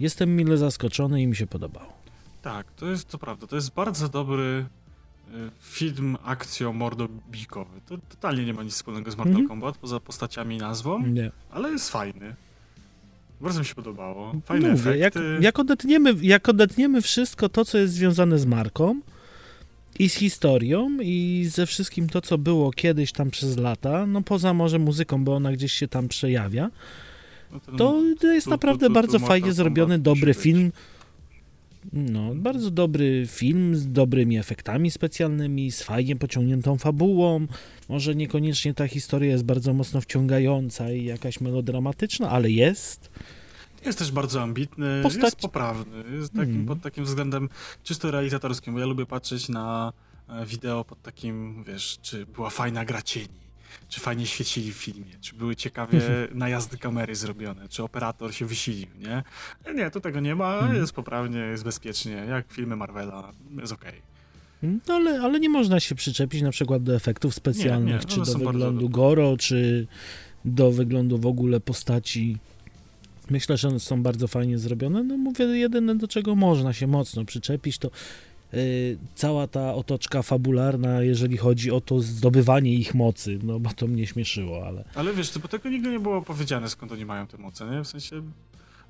jestem 0.00 0.36
mile 0.36 0.56
zaskoczony 0.56 1.22
i 1.22 1.26
mi 1.26 1.36
się 1.36 1.46
podobało. 1.46 1.98
Tak, 2.42 2.72
to 2.72 2.86
jest 2.86 3.08
to 3.08 3.18
prawda. 3.18 3.46
To 3.46 3.56
jest 3.56 3.74
bardzo 3.74 4.08
dobry 4.08 4.66
film 5.60 6.16
akcją 6.24 6.72
mordobikowy. 6.72 7.80
To 7.86 7.98
totalnie 8.08 8.44
nie 8.44 8.54
ma 8.54 8.62
nic 8.62 8.74
wspólnego 8.74 9.10
z 9.10 9.16
Mortal 9.16 9.34
mm 9.34 9.46
-hmm. 9.46 9.48
Kombat, 9.48 9.78
poza 9.78 10.00
postaciami 10.00 10.56
i 10.56 10.58
nazwą, 10.58 11.06
nie. 11.06 11.30
ale 11.50 11.70
jest 11.70 11.90
fajny. 11.90 12.36
Bardzo 13.40 13.60
mi 13.60 13.66
się 13.66 13.74
podobało. 13.74 14.32
Fajne 14.44 14.70
Mówię, 14.70 14.90
efekty. 14.90 15.20
Jak, 15.20 15.42
jak, 15.42 15.58
odetniemy, 15.58 16.14
jak 16.22 16.48
odetniemy 16.48 17.02
wszystko 17.02 17.48
to, 17.48 17.64
co 17.64 17.78
jest 17.78 17.94
związane 17.94 18.38
z 18.38 18.46
marką 18.46 19.00
i 19.98 20.08
z 20.08 20.14
historią 20.14 20.96
i 21.00 21.46
ze 21.50 21.66
wszystkim 21.66 22.08
to, 22.08 22.20
co 22.20 22.38
było 22.38 22.70
kiedyś 22.70 23.12
tam 23.12 23.30
przez 23.30 23.56
lata, 23.56 24.06
no 24.06 24.22
poza 24.22 24.54
może 24.54 24.78
muzyką, 24.78 25.24
bo 25.24 25.36
ona 25.36 25.52
gdzieś 25.52 25.72
się 25.72 25.88
tam 25.88 26.08
przejawia, 26.08 26.70
no 27.52 27.60
to, 27.78 28.02
to 28.20 28.26
jest 28.26 28.44
tu, 28.44 28.50
naprawdę 28.50 28.86
tu, 28.86 28.88
tu, 28.88 28.94
bardzo 28.94 29.18
fajnie 29.18 29.52
zrobiony, 29.52 29.98
dobry 29.98 30.34
film. 30.34 30.72
No, 31.92 32.34
bardzo 32.34 32.70
dobry 32.70 33.26
film 33.26 33.76
z 33.76 33.92
dobrymi 33.92 34.38
efektami 34.38 34.90
specjalnymi, 34.90 35.72
z 35.72 35.82
fajnie 35.82 36.16
pociągniętą 36.16 36.78
fabułą. 36.78 37.46
Może 37.88 38.14
niekoniecznie 38.14 38.74
ta 38.74 38.88
historia 38.88 39.30
jest 39.30 39.44
bardzo 39.44 39.74
mocno 39.74 40.00
wciągająca 40.00 40.92
i 40.92 41.04
jakaś 41.04 41.40
melodramatyczna, 41.40 42.30
ale 42.30 42.50
jest. 42.50 43.10
Jest 43.86 43.98
też 43.98 44.12
bardzo 44.12 44.42
ambitny, 44.42 45.00
Postać... 45.02 45.24
jest 45.24 45.36
poprawny. 45.36 46.04
Jest 46.12 46.32
takim, 46.32 46.46
hmm. 46.46 46.66
pod 46.66 46.82
takim 46.82 47.04
względem 47.04 47.48
czysto 47.82 48.10
realizatorskim, 48.10 48.74
bo 48.74 48.80
ja 48.80 48.86
lubię 48.86 49.06
patrzeć 49.06 49.48
na 49.48 49.92
e, 50.28 50.46
wideo 50.46 50.84
pod 50.84 51.02
takim, 51.02 51.64
wiesz, 51.64 51.98
czy 52.02 52.26
była 52.26 52.50
fajna 52.50 52.84
gra 52.84 53.02
cieni, 53.02 53.47
czy 53.88 54.00
fajnie 54.00 54.26
świecili 54.26 54.72
w 54.72 54.76
filmie, 54.76 55.12
czy 55.20 55.36
były 55.36 55.56
ciekawie 55.56 56.00
najazdy 56.34 56.78
kamery 56.78 57.14
zrobione, 57.14 57.68
czy 57.68 57.82
operator 57.82 58.34
się 58.34 58.46
wysilił, 58.46 58.86
nie? 58.98 59.22
Nie, 59.74 59.90
tu 59.90 60.00
tego 60.00 60.20
nie 60.20 60.34
ma, 60.34 60.58
hmm. 60.58 60.76
jest 60.76 60.92
poprawnie, 60.92 61.38
jest 61.38 61.64
bezpiecznie, 61.64 62.12
jak 62.12 62.52
filmy 62.52 62.76
Marvela, 62.76 63.32
jest 63.60 63.72
okej. 63.72 63.88
Okay. 63.88 64.78
No 64.88 64.94
ale, 64.94 65.20
ale 65.20 65.40
nie 65.40 65.48
można 65.48 65.80
się 65.80 65.94
przyczepić 65.94 66.42
na 66.42 66.50
przykład 66.50 66.82
do 66.82 66.94
efektów 66.94 67.34
specjalnych, 67.34 67.94
nie, 67.94 68.16
nie, 68.16 68.24
czy 68.24 68.32
do 68.32 68.38
wyglądu 68.38 68.88
Goro, 68.88 69.36
czy 69.36 69.86
do 70.44 70.72
wyglądu 70.72 71.18
w 71.18 71.26
ogóle 71.26 71.60
postaci. 71.60 72.38
Myślę, 73.30 73.56
że 73.56 73.68
one 73.68 73.80
są 73.80 74.02
bardzo 74.02 74.28
fajnie 74.28 74.58
zrobione. 74.58 75.02
No 75.02 75.16
mówię, 75.16 75.44
jedyne 75.44 75.94
do 75.94 76.08
czego 76.08 76.36
można 76.36 76.72
się 76.72 76.86
mocno 76.86 77.24
przyczepić, 77.24 77.78
to 77.78 77.90
cała 79.14 79.46
ta 79.46 79.74
otoczka 79.74 80.22
fabularna, 80.22 81.02
jeżeli 81.02 81.36
chodzi 81.36 81.70
o 81.70 81.80
to 81.80 82.00
zdobywanie 82.00 82.74
ich 82.74 82.94
mocy, 82.94 83.38
no 83.42 83.60
bo 83.60 83.70
to 83.70 83.86
mnie 83.86 84.06
śmieszyło, 84.06 84.66
ale... 84.66 84.84
Ale 84.94 85.14
wiesz, 85.14 85.38
bo 85.38 85.48
tego 85.48 85.68
nigdy 85.68 85.90
nie 85.90 86.00
było 86.00 86.22
powiedziane, 86.22 86.68
skąd 86.68 86.92
oni 86.92 87.04
mają 87.04 87.26
te 87.26 87.38
moce, 87.38 87.70
nie? 87.70 87.84
W 87.84 87.88
sensie 87.88 88.22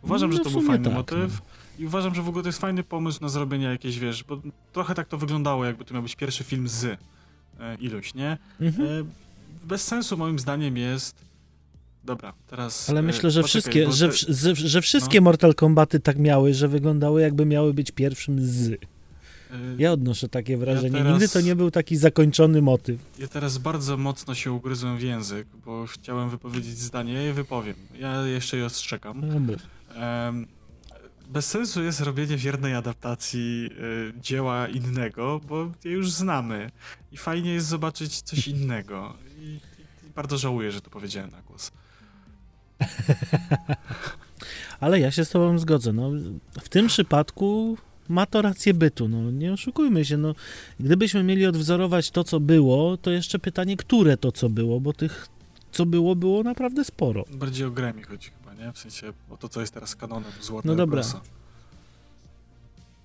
Uważam, 0.02 0.30
no, 0.30 0.36
że 0.36 0.42
to 0.42 0.50
był 0.50 0.60
fajny 0.62 0.84
tak, 0.84 0.94
motyw 0.94 1.32
no. 1.32 1.84
i 1.84 1.86
uważam, 1.86 2.14
że 2.14 2.22
w 2.22 2.28
ogóle 2.28 2.42
to 2.42 2.48
jest 2.48 2.58
fajny 2.58 2.82
pomysł 2.82 3.18
na 3.22 3.28
zrobienie 3.28 3.64
jakiejś, 3.64 3.98
wiesz, 3.98 4.24
bo 4.24 4.40
trochę 4.72 4.94
tak 4.94 5.08
to 5.08 5.18
wyglądało, 5.18 5.64
jakby 5.64 5.84
to 5.84 5.94
miał 5.94 6.02
być 6.02 6.16
pierwszy 6.16 6.44
film 6.44 6.68
z 6.68 6.84
e, 6.84 6.96
iluś, 7.80 8.14
nie? 8.14 8.38
Mhm. 8.60 8.88
E, 8.88 9.04
bez 9.66 9.84
sensu 9.84 10.16
moim 10.16 10.38
zdaniem 10.38 10.76
jest 10.76 11.28
Dobra, 12.04 12.32
teraz. 12.46 12.90
Ale 12.90 13.02
myślę, 13.02 13.30
że 13.30 13.42
poczekaj, 13.42 13.60
wszystkie, 13.60 13.92
że, 13.92 14.12
że, 14.28 14.54
że, 14.54 14.82
wszystkie 14.82 15.20
no. 15.20 15.24
Mortal 15.24 15.54
Kombaty 15.54 16.00
tak 16.00 16.18
miały, 16.18 16.54
że 16.54 16.68
wyglądały 16.68 17.20
jakby 17.20 17.46
miały 17.46 17.74
być 17.74 17.90
pierwszym 17.90 18.40
z. 18.40 18.80
E, 19.50 19.54
ja 19.78 19.92
odnoszę 19.92 20.28
takie 20.28 20.56
wrażenie. 20.56 20.98
Ja 20.98 21.04
teraz, 21.04 21.12
Nigdy 21.12 21.28
to 21.28 21.40
nie 21.40 21.56
był 21.56 21.70
taki 21.70 21.96
zakończony 21.96 22.62
motyw. 22.62 23.00
Ja 23.18 23.28
teraz 23.28 23.58
bardzo 23.58 23.96
mocno 23.96 24.34
się 24.34 24.52
ugryzłem 24.52 24.96
w 24.96 25.02
język, 25.02 25.48
bo 25.64 25.86
chciałem 25.86 26.30
wypowiedzieć 26.30 26.78
zdanie, 26.78 27.12
ja 27.12 27.22
je 27.22 27.32
wypowiem. 27.32 27.76
Ja 27.98 28.26
jeszcze 28.26 28.56
je 28.56 28.66
ostrzegam. 28.66 29.20
No, 29.20 29.56
bez 31.28 31.46
sensu 31.46 31.82
jest 31.82 32.00
robienie 32.00 32.36
wiernej 32.36 32.74
adaptacji 32.74 33.70
y, 33.80 34.12
dzieła 34.20 34.68
innego, 34.68 35.40
bo 35.48 35.70
je 35.84 35.92
już 35.92 36.10
znamy. 36.10 36.70
I 37.12 37.16
fajnie 37.16 37.52
jest 37.52 37.66
zobaczyć 37.66 38.22
coś 38.22 38.48
innego. 38.48 39.14
I, 39.38 39.42
i, 39.42 39.60
i 40.06 40.10
bardzo 40.14 40.38
żałuję, 40.38 40.72
że 40.72 40.80
to 40.80 40.90
powiedziałem 40.90 41.30
na 41.30 41.42
głos. 41.42 41.72
Ale 44.80 45.00
ja 45.00 45.10
się 45.10 45.24
z 45.24 45.30
tobą 45.30 45.58
zgodzę. 45.58 45.92
No, 45.92 46.10
w 46.60 46.68
tym 46.68 46.86
przypadku 46.86 47.78
ma 48.08 48.26
to 48.26 48.42
rację 48.42 48.74
bytu. 48.74 49.08
No, 49.08 49.30
nie 49.30 49.52
oszukujmy 49.52 50.04
się. 50.04 50.16
No, 50.16 50.34
gdybyśmy 50.80 51.22
mieli 51.22 51.46
odwzorować 51.46 52.10
to, 52.10 52.24
co 52.24 52.40
było, 52.40 52.96
to 52.96 53.10
jeszcze 53.10 53.38
pytanie, 53.38 53.76
które 53.76 54.16
to, 54.16 54.32
co 54.32 54.48
było, 54.48 54.80
bo 54.80 54.92
tych, 54.92 55.28
co 55.72 55.86
było, 55.86 56.16
było 56.16 56.42
naprawdę 56.42 56.84
sporo. 56.84 57.24
Bardziej 57.30 57.66
o 57.66 57.70
grę 57.70 57.94
mi 57.94 58.02
chodzi 58.02 58.30
nie? 58.58 58.72
W 58.72 58.78
sensie 58.78 59.12
o 59.30 59.36
to, 59.36 59.48
co 59.48 59.60
jest 59.60 59.74
teraz 59.74 59.96
kanonem 59.96 60.32
Złotego 60.40 60.74
No 60.74 60.76
dobra. 60.76 61.02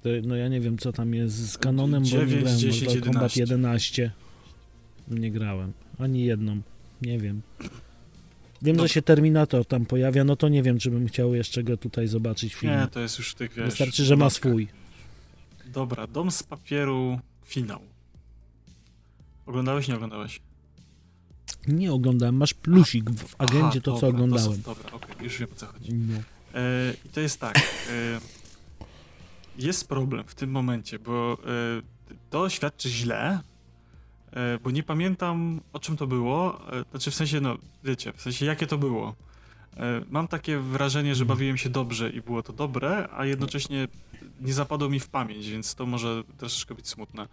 To, 0.02 0.10
no 0.24 0.36
ja 0.36 0.48
nie 0.48 0.62
wiem, 0.62 0.78
co 0.78 0.92
tam 0.92 1.14
jest 1.14 1.52
z 1.52 1.58
kanonem, 1.58 2.06
9, 2.06 2.32
bo 2.32 2.36
nie 2.36 2.42
grałem 2.42 2.60
10, 2.60 2.82
Mortal 2.82 2.96
11. 2.96 3.12
Kombat 3.12 3.36
11. 3.36 4.12
Nie 5.08 5.32
grałem. 5.32 5.74
Ani 6.00 6.24
jedną. 6.24 6.62
Nie 7.02 7.20
wiem. 7.20 7.42
Wiem, 8.62 8.80
że 8.80 8.90
się 8.90 9.02
Terminator 9.02 9.66
tam 9.66 9.86
pojawia, 9.86 10.24
no 10.24 10.36
to 10.36 10.50
nie 10.50 10.64
wiem, 10.64 10.80
czy 10.80 10.92
bym 10.92 11.08
chciał 11.08 11.36
jeszcze 11.36 11.64
go 11.64 11.78
tutaj 11.78 12.08
zobaczyć 12.08 12.56
w 12.56 12.58
filmie. 12.58 12.78
Nie, 12.78 12.88
to 12.88 13.00
jest 13.00 13.18
już 13.18 13.36
tych, 13.36 13.54
wiesz... 13.54 13.66
Wystarczy, 13.66 14.06
że 14.06 14.18
ma 14.18 14.30
swój. 14.30 14.68
Dobra, 15.74 16.08
Dom 16.08 16.32
z 16.32 16.44
papieru, 16.44 17.20
finał. 17.46 17.80
Oglądałeś, 19.46 19.88
nie 19.88 19.96
oglądałeś? 19.96 20.42
Nie 21.68 21.94
oglądałem, 21.94 22.36
masz 22.36 22.54
plusik 22.54 23.12
w 23.12 23.36
agendzie 23.38 23.66
Aha, 23.68 23.80
to, 23.84 23.92
dobra, 23.92 24.00
co 24.00 24.08
oglądałem. 24.08 24.64
To, 24.64 24.76
dobra, 24.76 24.92
okej, 24.92 25.12
okay, 25.12 25.24
już 25.24 25.38
wiem 25.38 25.50
o 25.52 25.56
co 25.56 25.66
chodzi. 25.66 25.94
No. 25.94 26.18
E, 26.54 26.94
I 27.06 27.10
to 27.10 27.20
jest 27.20 27.40
tak. 27.40 27.58
E, 27.58 27.62
jest 29.58 29.88
problem 29.88 30.24
w 30.28 30.36
tym 30.36 30.52
momencie, 30.52 31.00
bo 31.00 31.38
e, 31.46 32.18
to 32.30 32.50
świadczy 32.50 32.90
źle, 32.90 33.40
bo 34.64 34.72
nie 34.72 34.84
pamiętam 34.84 35.62
o 35.74 35.80
czym 35.80 35.98
to 35.98 36.08
było. 36.08 36.62
Znaczy 36.92 37.12
w 37.12 37.16
sensie, 37.16 37.42
no 37.42 37.58
wiecie, 37.84 38.14
w 38.14 38.22
sensie 38.22 38.46
jakie 38.46 38.68
to 38.68 38.78
było. 38.78 39.16
Mam 40.10 40.28
takie 40.28 40.60
wrażenie, 40.60 41.16
że 41.16 41.22
mhm. 41.22 41.38
bawiłem 41.38 41.58
się 41.58 41.70
dobrze 41.70 42.10
i 42.10 42.22
było 42.22 42.44
to 42.44 42.54
dobre, 42.54 43.10
a 43.12 43.26
jednocześnie 43.26 43.88
nie 44.42 44.54
zapadło 44.54 44.90
mi 44.90 45.00
w 45.00 45.08
pamięć, 45.08 45.50
więc 45.50 45.76
to 45.76 45.86
może 45.86 46.24
troszeczkę 46.38 46.76
być 46.76 46.88
smutne. 46.88 47.28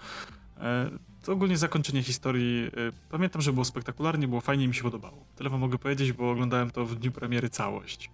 To 1.23 1.33
ogólnie 1.33 1.57
zakończenie 1.57 2.03
historii. 2.03 2.67
Y, 2.67 2.93
pamiętam, 3.11 3.43
że 3.43 3.53
było 3.53 3.65
spektakularnie, 3.65 4.29
było 4.29 4.41
fajnie, 4.41 4.69
mi 4.69 4.75
się 4.75 4.83
podobało. 4.83 5.25
Tyle 5.37 5.51
wam 5.51 5.61
mogę 5.61 5.79
powiedzieć, 5.79 6.13
bo 6.13 6.31
oglądałem 6.31 6.71
to 6.71 6.87
w 6.87 6.95
dniu 6.95 7.13
premiery 7.13 7.51
całość. 7.51 8.11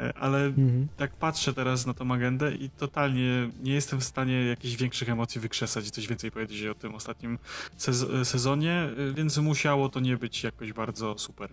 Y, 0.00 0.14
ale 0.14 0.44
mhm. 0.44 0.88
tak 0.96 1.16
patrzę 1.16 1.54
teraz 1.54 1.86
na 1.86 1.94
tą 1.94 2.12
agendę 2.12 2.54
i 2.54 2.70
totalnie 2.70 3.50
nie 3.62 3.72
jestem 3.72 4.00
w 4.00 4.04
stanie 4.04 4.44
jakichś 4.44 4.76
większych 4.76 5.08
emocji 5.08 5.40
wykrzesać 5.40 5.86
i 5.88 5.90
coś 5.90 6.06
więcej 6.08 6.30
powiedzieć 6.30 6.66
o 6.66 6.74
tym 6.74 6.94
ostatnim 6.94 7.38
sez 7.76 8.06
sezonie, 8.28 8.88
więc 9.14 9.38
musiało 9.38 9.88
to 9.88 10.00
nie 10.00 10.16
być 10.16 10.42
jakoś 10.42 10.72
bardzo 10.72 11.18
super. 11.18 11.50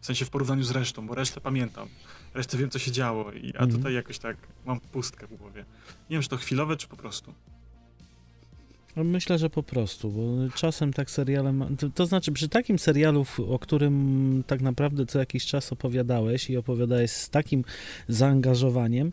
W 0.00 0.06
sensie 0.06 0.24
w 0.24 0.30
porównaniu 0.30 0.62
z 0.62 0.70
resztą, 0.70 1.06
bo 1.06 1.14
resztę 1.14 1.40
pamiętam. 1.40 1.88
Resztę 2.34 2.58
wiem, 2.58 2.70
co 2.70 2.78
się 2.78 2.92
działo, 2.92 3.32
i, 3.32 3.52
a 3.56 3.62
mhm. 3.62 3.72
tutaj 3.72 3.94
jakoś 3.94 4.18
tak 4.18 4.36
mam 4.66 4.80
pustkę 4.80 5.26
w 5.26 5.34
głowie. 5.34 5.64
Nie 6.10 6.14
wiem, 6.14 6.22
czy 6.22 6.28
to 6.28 6.36
chwilowe, 6.36 6.76
czy 6.76 6.88
po 6.88 6.96
prostu. 6.96 7.34
Myślę, 9.04 9.38
że 9.38 9.50
po 9.50 9.62
prostu, 9.62 10.10
bo 10.10 10.52
czasem 10.54 10.92
tak 10.92 11.10
serialem. 11.10 11.76
To, 11.76 11.90
to, 11.90 12.06
znaczy, 12.06 12.32
przy 12.32 12.48
takim 12.48 12.78
serialu, 12.78 13.26
o 13.48 13.58
którym 13.58 14.44
tak 14.46 14.60
naprawdę 14.60 15.06
co 15.06 15.18
jakiś 15.18 15.46
czas 15.46 15.72
opowiadałeś 15.72 16.50
i 16.50 16.56
opowiadałeś 16.56 17.10
z 17.10 17.30
takim 17.30 17.64
zaangażowaniem, 18.08 19.12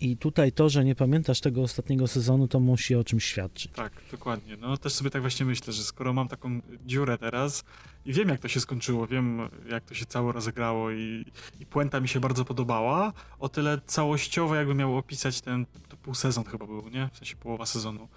i 0.00 0.16
tutaj 0.16 0.52
to, 0.52 0.68
że 0.68 0.84
nie 0.84 0.94
pamiętasz 0.94 1.40
tego 1.40 1.62
ostatniego 1.62 2.06
sezonu, 2.06 2.48
to 2.48 2.60
musi 2.60 2.94
o 2.94 3.04
czymś 3.04 3.24
świadczyć. 3.24 3.72
Tak, 3.72 3.92
dokładnie. 4.10 4.56
No 4.56 4.76
też 4.76 4.92
sobie 4.92 5.10
tak 5.10 5.22
właśnie 5.22 5.46
myślę, 5.46 5.72
że 5.72 5.82
skoro 5.82 6.12
mam 6.12 6.28
taką 6.28 6.60
dziurę 6.86 7.18
teraz 7.18 7.64
i 8.06 8.12
wiem, 8.12 8.28
jak 8.28 8.40
to 8.40 8.48
się 8.48 8.60
skończyło, 8.60 9.06
wiem, 9.06 9.40
jak 9.70 9.84
to 9.84 9.94
się 9.94 10.06
cało 10.06 10.32
rozegrało 10.32 10.90
i, 10.90 11.24
i 11.60 11.66
puenta 11.66 12.00
mi 12.00 12.08
się 12.08 12.20
bardzo 12.20 12.44
podobała, 12.44 13.12
o 13.38 13.48
tyle 13.48 13.80
całościowo 13.86 14.54
jakby 14.54 14.74
miał 14.74 14.96
opisać 14.96 15.40
ten 15.40 15.66
pół 16.02 16.14
sezon 16.14 16.44
chyba 16.44 16.66
był, 16.66 16.88
nie? 16.88 17.08
W 17.12 17.18
sensie 17.18 17.36
połowa 17.36 17.66
sezonu 17.66 18.08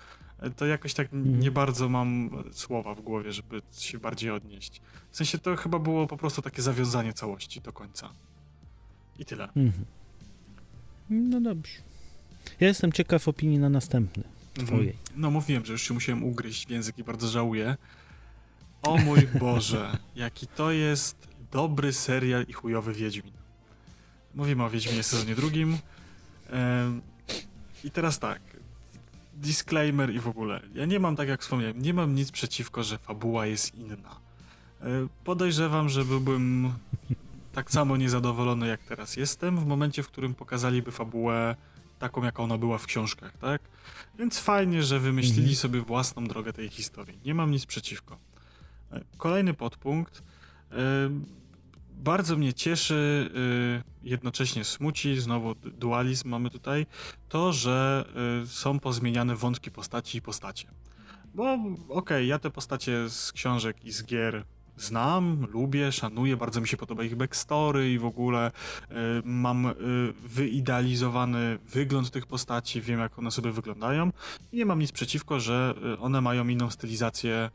to 0.55 0.65
jakoś 0.65 0.93
tak 0.93 1.13
mhm. 1.13 1.39
nie 1.39 1.51
bardzo 1.51 1.89
mam 1.89 2.29
słowa 2.51 2.95
w 2.95 3.01
głowie, 3.01 3.31
żeby 3.31 3.61
się 3.77 3.99
bardziej 3.99 4.31
odnieść. 4.31 4.81
W 5.11 5.17
sensie 5.17 5.37
to 5.37 5.55
chyba 5.55 5.79
było 5.79 6.07
po 6.07 6.17
prostu 6.17 6.41
takie 6.41 6.61
zawiązanie 6.61 7.13
całości 7.13 7.61
do 7.61 7.73
końca. 7.73 8.09
I 9.19 9.25
tyle. 9.25 9.43
Mhm. 9.43 9.85
No 11.09 11.41
dobrze. 11.41 11.73
Ja 12.59 12.67
jestem 12.67 12.91
ciekaw 12.91 13.27
opinii 13.27 13.59
na 13.59 13.69
następny, 13.69 14.23
mhm. 14.23 14.67
twojej. 14.67 14.95
No 15.15 15.31
mówiłem, 15.31 15.65
że 15.65 15.73
już 15.73 15.81
się 15.81 15.93
musiałem 15.93 16.23
ugryźć 16.23 16.67
w 16.67 16.69
język 16.69 16.97
i 16.97 17.03
bardzo 17.03 17.27
żałuję. 17.27 17.77
O 18.81 18.97
mój 18.97 19.27
Boże, 19.39 19.97
jaki 20.15 20.47
to 20.47 20.71
jest 20.71 21.27
dobry 21.51 21.93
serial 21.93 22.45
i 22.47 22.53
chujowy 22.53 22.93
Wiedźmin. 22.93 23.33
Mówimy 24.35 24.63
o 24.63 24.69
Wiedźminie 24.69 25.03
sezonie 25.03 25.35
drugim. 25.35 25.77
I 27.83 27.91
teraz 27.91 28.19
tak, 28.19 28.41
disclaimer 29.39 30.09
i 30.09 30.19
w 30.19 30.27
ogóle. 30.27 30.61
Ja 30.73 30.85
nie 30.85 30.99
mam, 30.99 31.15
tak 31.15 31.27
jak 31.27 31.41
wspomniałem, 31.41 31.81
nie 31.81 31.93
mam 31.93 32.15
nic 32.15 32.31
przeciwko, 32.31 32.83
że 32.83 32.97
fabuła 32.97 33.45
jest 33.45 33.75
inna. 33.75 34.19
E, 34.81 34.85
podejrzewam, 35.23 35.89
że 35.89 36.05
byłbym 36.05 36.73
tak 37.53 37.71
samo 37.71 37.97
niezadowolony, 37.97 38.67
jak 38.67 38.83
teraz 38.83 39.17
jestem, 39.17 39.59
w 39.59 39.65
momencie, 39.65 40.03
w 40.03 40.07
którym 40.07 40.33
pokazaliby 40.33 40.91
fabułę 40.91 41.55
taką, 41.99 42.23
jaka 42.23 42.43
ona 42.43 42.57
była 42.57 42.77
w 42.77 42.85
książkach, 42.85 43.37
tak? 43.37 43.61
Więc 44.19 44.39
fajnie, 44.39 44.83
że 44.83 44.99
wymyślili 44.99 45.39
mhm. 45.39 45.55
sobie 45.55 45.81
własną 45.81 46.27
drogę 46.27 46.53
tej 46.53 46.69
historii. 46.69 47.19
Nie 47.25 47.33
mam 47.33 47.51
nic 47.51 47.65
przeciwko. 47.65 48.17
E, 48.91 49.01
kolejny 49.17 49.53
podpunkt. 49.53 50.23
Bardzo 51.99 52.37
mnie 52.37 52.53
cieszy, 52.53 53.29
jednocześnie 54.03 54.63
smuci, 54.63 55.19
znowu 55.19 55.55
dualizm 55.55 56.29
mamy 56.29 56.49
tutaj, 56.49 56.85
to, 57.29 57.53
że 57.53 58.05
są 58.45 58.79
pozmieniane 58.79 59.35
wątki 59.35 59.71
postaci 59.71 60.17
i 60.17 60.21
postacie. 60.21 60.67
Bo 61.33 61.53
okej, 61.53 61.77
okay, 61.89 62.25
ja 62.25 62.39
te 62.39 62.49
postacie 62.49 63.09
z 63.09 63.31
książek 63.31 63.85
i 63.85 63.91
z 63.91 64.03
gier 64.03 64.45
znam, 64.81 65.47
lubię, 65.51 65.91
szanuję, 65.91 66.37
bardzo 66.37 66.61
mi 66.61 66.67
się 66.67 66.77
podoba 66.77 67.03
ich 67.03 67.15
backstory 67.15 67.91
i 67.91 67.99
w 67.99 68.05
ogóle 68.05 68.51
y, 68.51 68.95
mam 69.23 69.65
y, 69.65 69.73
wyidealizowany 70.23 71.59
wygląd 71.69 72.11
tych 72.11 72.25
postaci, 72.25 72.81
wiem 72.81 72.99
jak 72.99 73.19
one 73.19 73.31
sobie 73.31 73.51
wyglądają 73.51 74.11
i 74.51 74.57
nie 74.57 74.65
mam 74.65 74.79
nic 74.79 74.91
przeciwko, 74.91 75.39
że 75.39 75.75
y, 75.93 75.99
one 75.99 76.21
mają 76.21 76.47
inną 76.47 76.69
stylizację 76.69 77.49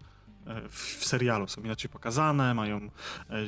w 0.71 1.05
serialu. 1.05 1.49
Są 1.49 1.63
inaczej 1.63 1.91
pokazane, 1.91 2.55
mają 2.55 2.91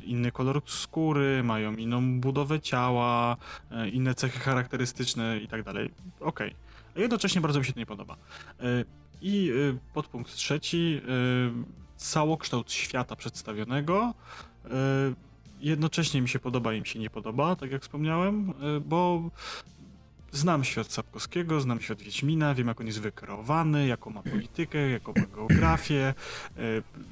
inny 0.05 0.33
kolor 0.33 0.63
skóry, 0.67 1.43
mają 1.43 1.77
inną 1.77 2.21
budowę 2.21 2.61
ciała, 2.61 3.37
inne 3.93 4.15
cechy 4.15 4.39
charakterystyczne 4.39 5.39
i 5.39 5.49
tak 5.49 5.63
dalej. 5.63 5.91
Okej. 6.21 6.49
Okay. 6.49 6.55
A 6.97 7.01
jednocześnie 7.01 7.41
bardzo 7.41 7.59
mi 7.59 7.65
się 7.65 7.73
to 7.73 7.79
nie 7.79 7.87
podoba. 7.87 8.17
I 9.23 9.53
podpunkt 9.95 10.35
trzeci 10.35 11.01
całokształt 11.97 12.73
świata 12.73 13.17
przedstawionego. 13.17 14.15
E, 14.65 14.69
jednocześnie 15.61 16.23
mi 16.23 16.29
się 16.29 16.39
podoba 16.39 16.73
i 16.73 16.81
mi 16.81 16.87
się 16.87 16.99
nie 16.99 17.11
podoba, 17.11 17.57
tak 17.57 17.71
jak 17.71 17.83
wspomniałem, 17.83 18.51
e, 18.51 18.81
bo 18.81 19.31
znam 20.33 20.65
świat 20.65 20.93
Sapkowskiego, 20.93 21.61
znam 21.61 21.81
świat 21.81 22.03
Wiedźmina, 22.03 22.55
wiem 22.55 22.69
jak 22.69 22.81
on 22.81 22.87
jest 22.87 23.01
wykreowany, 23.01 23.87
jaką 23.87 24.11
ma 24.11 24.23
politykę, 24.23 24.91
jaką 24.91 25.13
ma 25.17 25.27
geografię, 25.27 26.15
e, 26.57 26.63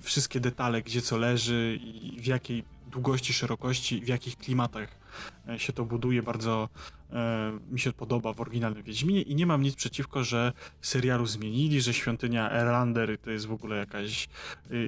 wszystkie 0.03 0.41
detale, 0.41 0.83
gdzie 0.83 1.03
co 1.03 1.17
leży 1.17 1.79
i 1.83 2.21
w 2.21 2.27
jakiej 2.27 2.65
długości, 2.91 3.33
szerokości, 3.33 4.01
w 4.01 4.09
jakich 4.09 4.37
klimatach 4.37 4.89
się 5.57 5.73
to 5.73 5.85
buduje, 5.85 6.23
bardzo 6.23 6.69
e, 7.12 7.59
mi 7.71 7.81
się 7.81 7.93
podoba 7.93 8.33
w 8.33 8.41
oryginalnym 8.41 8.83
Wiedźminie 8.83 9.23
i 9.23 9.35
nie 9.35 9.47
mam 9.47 9.62
nic 9.62 9.75
przeciwko, 9.75 10.25
że 10.25 10.53
serialu 10.83 11.27
zmienili, 11.27 11.81
że 11.81 11.95
świątynia 11.95 12.51
Erlander 12.51 13.19
to 13.19 13.31
jest 13.31 13.47
w 13.47 13.53
ogóle 13.53 13.77
jakaś 13.77 14.29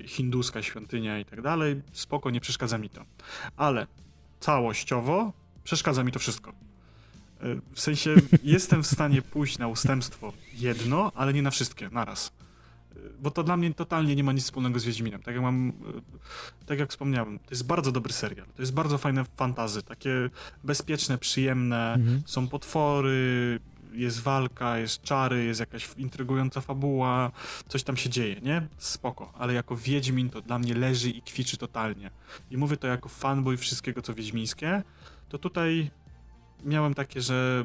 hinduska 0.07 0.63
świątynia 0.63 1.19
i 1.19 1.25
tak 1.25 1.43
dalej. 1.43 1.83
Spoko, 1.93 2.31
nie 2.31 2.41
przeszkadza 2.41 2.79
mi 2.79 2.91
to. 2.91 3.05
Ale 3.57 3.87
całościowo 4.41 5.33
przeszkadza 5.65 6.05
mi 6.05 6.13
to 6.13 6.19
wszystko. 6.19 6.66
E, 7.41 7.61
w 7.73 7.81
sensie 7.81 8.15
jestem 8.45 8.83
w 8.83 8.87
stanie 8.87 9.23
pójść 9.23 9.59
na 9.59 9.69
ustępstwo 9.69 10.33
jedno, 10.55 11.13
ale 11.15 11.33
nie 11.33 11.43
na 11.43 11.51
wszystkie 11.51 11.89
naraz 11.89 12.33
bo 13.19 13.31
to 13.31 13.43
dla 13.43 13.57
mnie 13.57 13.75
totalnie 13.75 14.17
nie 14.17 14.25
ma 14.25 14.33
nic 14.33 14.45
wspólnego 14.45 14.79
z 14.79 14.85
Wiedźminem. 14.85 15.23
Tak 15.23 15.35
jak 15.35 15.43
mam, 15.43 15.69
e, 15.69 16.67
tak 16.67 16.79
jak 16.79 16.91
wspomniałem, 16.91 17.39
to 17.39 17.51
jest 17.51 17.67
bardzo 17.67 17.93
dobry 17.93 18.13
serial. 18.13 18.47
To 18.57 18.63
jest 18.63 18.75
bardzo 18.75 18.99
fajne 18.99 19.25
fantazy, 19.37 19.83
takie 19.83 20.31
bezpieczne, 20.65 21.19
przyjemne, 21.19 21.95
mhm. 21.95 22.23
są 22.27 22.49
potwory, 22.49 23.61
jest 23.93 24.21
walka, 24.21 24.79
jest 24.79 25.03
czary, 25.03 25.45
jest 25.45 25.61
jakaś 25.61 25.89
intrygująca 25.97 26.61
fabuła, 26.61 27.31
coś 27.69 27.83
tam 27.83 27.97
się 27.97 28.11
dzieje, 28.11 28.41
nie? 28.41 28.67
Spoko, 28.79 29.33
ale 29.39 29.55
jako 29.55 29.77
Wiedźmin 29.77 30.31
to 30.31 30.41
dla 30.41 30.59
mnie 30.59 30.75
leży 30.75 31.11
i 31.11 31.23
kwiczy 31.23 31.57
totalnie. 31.57 32.11
I 32.51 32.57
mówię 32.57 32.77
to 32.77 32.87
jako 32.87 33.09
fanboy 33.09 33.57
wszystkiego, 33.57 34.03
co 34.03 34.15
wiedźmińskie, 34.15 34.83
to 35.29 35.39
tutaj 35.39 35.91
miałem 36.65 36.95
takie, 36.95 37.21
że 37.21 37.65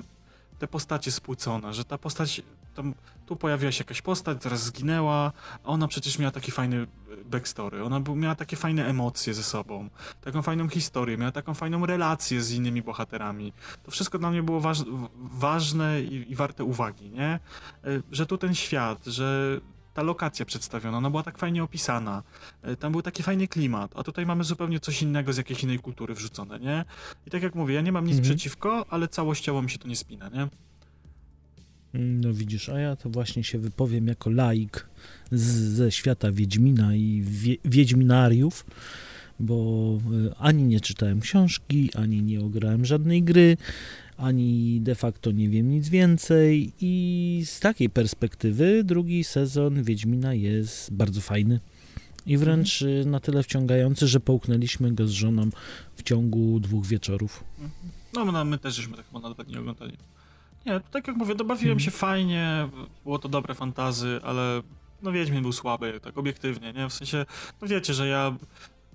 te 0.60 0.68
postacie 0.68 1.12
spłycone, 1.12 1.74
że 1.74 1.86
ta 1.86 1.98
postać 1.98 2.42
tam, 2.76 2.94
tu 3.26 3.36
pojawiła 3.36 3.72
się 3.72 3.84
jakaś 3.84 4.02
postać, 4.02 4.44
zaraz 4.44 4.64
zginęła, 4.64 5.32
a 5.64 5.68
ona 5.68 5.88
przecież 5.88 6.20
miała 6.20 6.32
taki 6.32 6.52
fajny 6.52 6.78
e, 6.78 6.88
backstory, 7.26 7.84
ona 7.84 8.00
miała 8.16 8.36
takie 8.36 8.58
fajne 8.58 8.88
emocje 8.88 9.34
ze 9.34 9.44
sobą, 9.44 9.89
taką 10.22 10.42
fajną 10.42 10.70
historię, 10.70 11.18
miała 11.18 11.32
taką 11.32 11.54
fajną 11.54 11.86
relację 11.86 12.42
z 12.42 12.52
innymi 12.52 12.82
bohaterami. 12.82 13.54
To 13.84 13.92
wszystko 13.92 14.20
dla 14.20 14.32
mnie 14.32 14.44
było 14.44 14.60
waż, 14.60 14.84
ważne 15.16 16.02
i, 16.02 16.32
i 16.32 16.36
warte 16.36 16.64
uwagi, 16.64 17.10
nie? 17.10 17.30
E, 17.30 17.39
że 18.12 18.26
tu 18.26 18.38
ten 18.38 18.56
świat, 18.56 19.06
że 19.06 19.60
ta 19.94 20.04
lokacja 20.04 20.46
przedstawiona, 20.46 20.98
ona 20.98 21.10
była 21.10 21.24
tak 21.24 21.38
fajnie 21.38 21.64
opisana, 21.64 22.24
e, 22.62 22.76
tam 22.76 22.92
był 22.92 23.02
taki 23.02 23.24
fajny 23.24 23.48
klimat, 23.48 23.92
a 23.96 24.04
tutaj 24.04 24.26
mamy 24.26 24.44
zupełnie 24.44 24.80
coś 24.80 25.02
innego 25.02 25.34
z 25.34 25.38
jakiejś 25.38 25.64
innej 25.64 25.80
kultury 25.80 26.14
wrzucone, 26.14 26.60
nie? 26.60 26.86
I 27.28 27.30
tak 27.30 27.44
jak 27.44 27.56
mówię, 27.56 27.76
ja 27.76 27.82
nie 27.82 27.92
mam 27.92 28.06
nic 28.06 28.18
mhm. 28.18 28.30
przeciwko, 28.36 28.86
ale 28.89 29.08
całościowo 29.08 29.62
mi 29.62 29.70
się 29.70 29.78
to 29.78 29.88
nie 29.88 29.96
spina, 29.96 30.30
nie? 30.30 30.48
No 31.94 32.34
widzisz, 32.34 32.70
a 32.70 32.80
ja 32.80 32.96
to 32.96 33.10
właśnie 33.10 33.44
się 33.44 33.60
wypowiem 33.60 34.08
jako 34.08 34.30
laik 34.30 34.88
z, 35.32 35.44
ze 35.52 35.92
świata 35.92 36.32
Wiedźmina 36.32 36.96
i 36.96 37.22
wie, 37.26 37.56
Wiedźminariów, 37.66 38.66
bo 39.39 39.98
e, 40.30 40.36
ani 40.39 40.64
nie 40.64 40.80
czytałem 40.80 41.20
książki, 41.20 41.89
ani 41.96 42.22
nie 42.24 42.42
ograłem 42.42 42.86
żadnej 42.86 43.24
gry, 43.24 43.58
ani 44.22 44.82
de 44.82 44.95
facto 44.95 45.32
nie 45.32 45.49
wiem 45.49 45.69
nic 45.69 45.89
więcej 45.89 46.74
i 46.82 47.43
z 47.45 47.59
takiej 47.59 47.89
perspektywy 47.89 48.84
drugi 48.84 49.24
sezon 49.24 49.84
Wiedźmina 49.84 50.34
jest 50.34 50.93
bardzo 50.93 51.22
fajny 51.22 51.59
i 52.26 52.38
wręcz 52.38 52.82
mhm. 52.82 53.11
na 53.11 53.19
tyle 53.19 53.43
wciągający, 53.43 54.07
że 54.07 54.19
połknęliśmy 54.19 54.91
go 54.91 55.07
z 55.07 55.11
żoną 55.11 55.49
w 55.95 56.03
ciągu 56.03 56.59
dwóch 56.59 56.86
wieczorów. 56.86 57.43
Mhm. 57.59 57.72
No, 58.13 58.32
no 58.32 58.45
my 58.45 58.57
też 58.57 58.76
żeśmy 58.76 58.97
tak 58.97 59.07
chyba 59.07 59.19
na 59.19 59.30
dwa 59.34 59.43
dni 59.43 59.57
oglądali. 59.57 59.97
Nie, 60.65 60.80
tak 60.91 61.07
jak 61.07 61.15
mówię, 61.15 61.36
dobawiłem 61.36 61.80
się 61.80 61.91
fajnie, 61.91 62.69
było 63.03 63.19
to 63.19 63.30
dobre 63.30 63.55
fantazy, 63.55 64.19
ale 64.24 64.61
no 65.01 65.11
Wiedźmin 65.11 65.41
był 65.41 65.51
słaby, 65.51 65.99
tak 66.03 66.17
obiektywnie, 66.17 66.74
nie? 66.74 66.89
W 66.89 66.93
sensie, 66.93 67.26
no 67.61 67.67
wiecie, 67.67 67.93
że 67.93 68.07
ja 68.07 68.36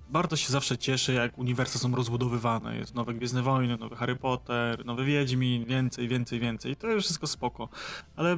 bardzo 0.09 0.35
się 0.35 0.51
zawsze 0.51 0.77
cieszę, 0.77 1.13
jak 1.13 1.37
uniwersa 1.37 1.79
są 1.79 1.95
rozbudowywane. 1.95 2.77
Jest 2.77 2.95
nowe 2.95 3.13
Gwiezdne 3.13 3.41
Wojny, 3.41 3.77
nowy 3.77 3.95
Harry 3.95 4.15
Potter, 4.15 4.85
nowy 4.85 5.05
Wiedźmin, 5.05 5.65
więcej, 5.65 6.07
więcej, 6.07 6.39
więcej. 6.39 6.75
To 6.75 6.87
jest 6.87 7.05
wszystko 7.05 7.27
spoko. 7.27 7.69
Ale 8.15 8.37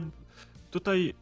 tutaj 0.72 1.14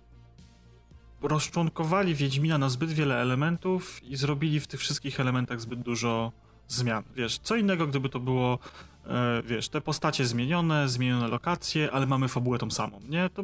rozczłonkowali 1.22 2.16
Wiedźmina 2.16 2.58
na 2.58 2.70
zbyt 2.70 2.92
wiele 2.92 3.22
elementów 3.22 4.04
i 4.04 4.16
zrobili 4.16 4.60
w 4.60 4.68
tych 4.68 4.80
wszystkich 4.80 5.20
elementach 5.20 5.62
zbyt 5.62 5.82
dużo 5.82 6.32
zmian. 6.68 7.04
Wiesz, 7.16 7.40
co 7.40 7.56
innego, 7.56 7.88
gdyby 7.88 8.10
to 8.10 8.20
było 8.20 8.60
E, 9.08 9.42
wiesz, 9.46 9.70
te 9.70 9.82
postacie 9.82 10.26
zmienione, 10.26 10.90
zmienione 10.90 11.28
lokacje, 11.28 11.92
ale 11.92 12.06
mamy 12.06 12.28
fabułę 12.28 12.58
tą 12.58 12.72
samą, 12.72 13.00
nie? 13.10 13.30
To 13.30 13.44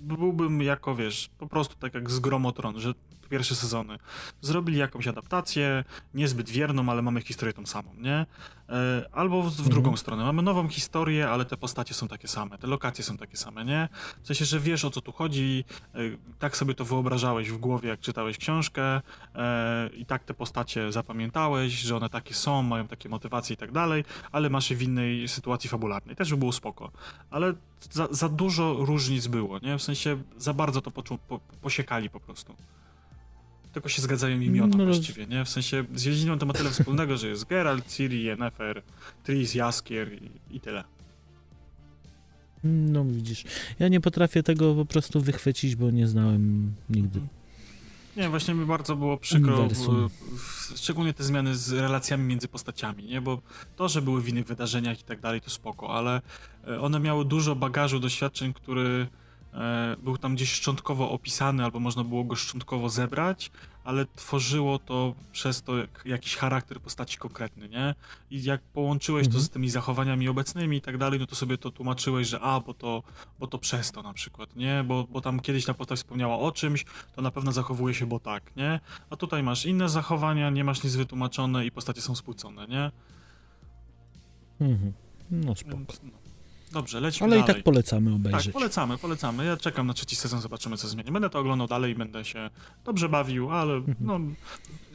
byłbym 0.00 0.62
jako, 0.62 0.94
wiesz, 0.94 1.30
po 1.38 1.46
prostu 1.46 1.76
tak 1.76 1.94
jak 1.94 2.10
z 2.10 2.18
Gromotron, 2.18 2.80
że 2.80 2.94
pierwsze 3.28 3.54
sezony. 3.54 3.98
Zrobili 4.40 4.78
jakąś 4.78 5.08
adaptację, 5.08 5.84
niezbyt 6.14 6.50
wierną, 6.50 6.90
ale 6.90 7.02
mamy 7.02 7.20
historię 7.20 7.52
tą 7.52 7.66
samą, 7.66 7.94
nie? 7.98 8.26
E, 8.68 9.08
albo 9.12 9.42
w, 9.42 9.46
w 9.46 9.58
mhm. 9.58 9.70
drugą 9.70 9.96
stronę. 9.96 10.24
Mamy 10.24 10.42
nową 10.42 10.68
historię, 10.68 11.30
ale 11.30 11.44
te 11.44 11.56
postacie 11.56 11.94
są 11.94 12.08
takie 12.08 12.28
same, 12.28 12.58
te 12.58 12.66
lokacje 12.66 13.04
są 13.04 13.16
takie 13.16 13.36
same, 13.36 13.64
nie? 13.64 13.88
W 14.22 14.26
sensie, 14.26 14.44
że 14.44 14.60
wiesz 14.60 14.84
o 14.84 14.90
co 14.90 15.00
tu 15.00 15.12
chodzi, 15.12 15.64
e, 15.94 15.98
tak 16.38 16.56
sobie 16.56 16.74
to 16.74 16.84
wyobrażałeś 16.84 17.50
w 17.50 17.58
głowie, 17.58 17.88
jak 17.88 18.00
czytałeś 18.00 18.38
książkę 18.38 19.00
e, 19.34 19.90
i 19.96 20.06
tak 20.06 20.24
te 20.24 20.34
postacie 20.34 20.92
zapamiętałeś, 20.92 21.72
że 21.72 21.96
one 21.96 22.08
takie 22.08 22.34
są, 22.34 22.62
mają 22.62 22.88
takie 22.88 23.08
motywacje 23.08 23.54
i 23.54 23.56
tak 23.56 23.72
dalej, 23.72 24.04
ale 24.32 24.50
masz 24.50 24.70
je 24.70 24.76
w 24.76 24.82
innej 24.82 25.28
sytuacji 25.28 25.70
fabularnej. 25.70 26.16
Też 26.16 26.30
by 26.30 26.36
było 26.36 26.52
spoko. 26.52 26.90
Ale 27.30 27.54
za, 27.90 28.08
za 28.10 28.28
dużo 28.28 28.74
różnic 28.74 29.26
było, 29.26 29.58
nie? 29.58 29.78
W 29.78 29.82
sensie 29.82 30.22
za 30.36 30.54
bardzo 30.54 30.80
to 30.80 30.90
poczu, 30.90 31.18
po, 31.28 31.40
posiekali 31.62 32.10
po 32.10 32.20
prostu 32.20 32.56
tylko 33.76 33.88
się 33.88 34.02
zgadzają 34.02 34.40
imiona 34.40 34.76
no, 34.76 34.84
właściwie, 34.84 35.26
nie? 35.26 35.44
W 35.44 35.48
sensie 35.48 35.84
z 35.94 36.04
Wiedźminem 36.04 36.38
to 36.38 36.46
ma 36.46 36.52
tyle 36.52 36.70
wspólnego, 36.70 37.16
że 37.16 37.28
jest 37.28 37.44
Geralt, 37.44 37.88
Ciri, 37.88 38.24
Yennefer, 38.24 38.82
Tris, 39.24 39.54
Jaskier 39.54 40.12
i, 40.12 40.30
i 40.56 40.60
tyle. 40.60 40.84
No 42.64 43.04
widzisz, 43.04 43.44
ja 43.78 43.88
nie 43.88 44.00
potrafię 44.00 44.42
tego 44.42 44.74
po 44.74 44.84
prostu 44.84 45.20
wychwycić, 45.20 45.76
bo 45.76 45.90
nie 45.90 46.08
znałem 46.08 46.72
nigdy. 46.90 47.20
Nie, 48.16 48.28
właśnie 48.28 48.54
mi 48.54 48.66
bardzo 48.66 48.96
było 48.96 49.16
przykro, 49.16 49.68
szczególnie 50.76 51.14
te 51.14 51.24
zmiany 51.24 51.56
z 51.56 51.72
relacjami 51.72 52.24
między 52.24 52.48
postaciami, 52.48 53.04
nie? 53.04 53.20
Bo 53.20 53.42
to, 53.76 53.88
że 53.88 54.02
były 54.02 54.22
w 54.22 54.28
innych 54.28 54.46
wydarzeniach 54.46 55.00
i 55.00 55.04
tak 55.04 55.20
dalej, 55.20 55.40
to 55.40 55.50
spoko, 55.50 55.94
ale 55.94 56.20
e, 56.68 56.80
one 56.80 57.00
miały 57.00 57.24
dużo 57.24 57.56
bagażu 57.56 58.00
doświadczeń, 58.00 58.52
który 58.52 59.06
był 60.02 60.18
tam 60.18 60.34
gdzieś 60.34 60.52
szczątkowo 60.52 61.10
opisany, 61.10 61.64
albo 61.64 61.80
można 61.80 62.04
było 62.04 62.24
go 62.24 62.36
szczątkowo 62.36 62.88
zebrać, 62.88 63.50
ale 63.84 64.06
tworzyło 64.16 64.78
to 64.78 65.14
przez 65.32 65.62
to 65.62 65.72
jakiś 66.04 66.36
charakter 66.36 66.80
postaci 66.80 67.18
konkretny, 67.18 67.68
nie? 67.68 67.94
I 68.30 68.42
jak 68.42 68.60
połączyłeś 68.62 69.26
mhm. 69.26 69.42
to 69.42 69.46
z 69.46 69.50
tymi 69.50 69.70
zachowaniami 69.70 70.28
obecnymi 70.28 70.76
i 70.76 70.80
tak 70.80 70.98
dalej, 70.98 71.20
no 71.20 71.26
to 71.26 71.34
sobie 71.36 71.58
to 71.58 71.70
tłumaczyłeś, 71.70 72.28
że 72.28 72.40
a, 72.40 72.60
bo 72.60 72.74
to, 72.74 73.02
bo 73.38 73.46
to 73.46 73.58
przez 73.58 73.92
to 73.92 74.02
na 74.02 74.12
przykład, 74.12 74.56
nie? 74.56 74.84
Bo, 74.84 75.06
bo 75.10 75.20
tam 75.20 75.40
kiedyś 75.40 75.64
ta 75.64 75.74
postać 75.74 75.98
wspomniała 75.98 76.38
o 76.38 76.52
czymś, 76.52 76.84
to 77.14 77.22
na 77.22 77.30
pewno 77.30 77.52
zachowuje 77.52 77.94
się, 77.94 78.06
bo 78.06 78.20
tak, 78.20 78.56
nie? 78.56 78.80
A 79.10 79.16
tutaj 79.16 79.42
masz 79.42 79.66
inne 79.66 79.88
zachowania, 79.88 80.50
nie 80.50 80.64
masz 80.64 80.82
nic 80.82 80.96
wytłumaczone 80.96 81.66
i 81.66 81.70
postacie 81.70 82.00
są 82.00 82.14
spłycone, 82.14 82.66
nie? 82.66 82.90
Mhm. 84.60 84.92
No 85.30 85.54
spoko. 85.54 85.76
No. 86.02 86.25
Dobrze, 86.76 87.00
lecimy 87.00 87.24
Ale 87.26 87.36
dalej. 87.36 87.52
i 87.52 87.54
tak 87.54 87.64
polecamy 87.64 88.14
obejrzeć. 88.14 88.44
Tak, 88.44 88.52
polecamy, 88.52 88.98
polecamy. 88.98 89.44
Ja 89.44 89.56
czekam 89.56 89.86
na 89.86 89.94
trzeci 89.94 90.16
sezon, 90.16 90.40
zobaczymy 90.40 90.76
co 90.76 90.88
zmieni. 90.88 91.10
Będę 91.12 91.30
to 91.30 91.38
oglądał 91.38 91.66
dalej, 91.68 91.94
będę 91.94 92.24
się 92.24 92.50
dobrze 92.84 93.08
bawił, 93.08 93.50
ale 93.50 93.82
no, 94.00 94.20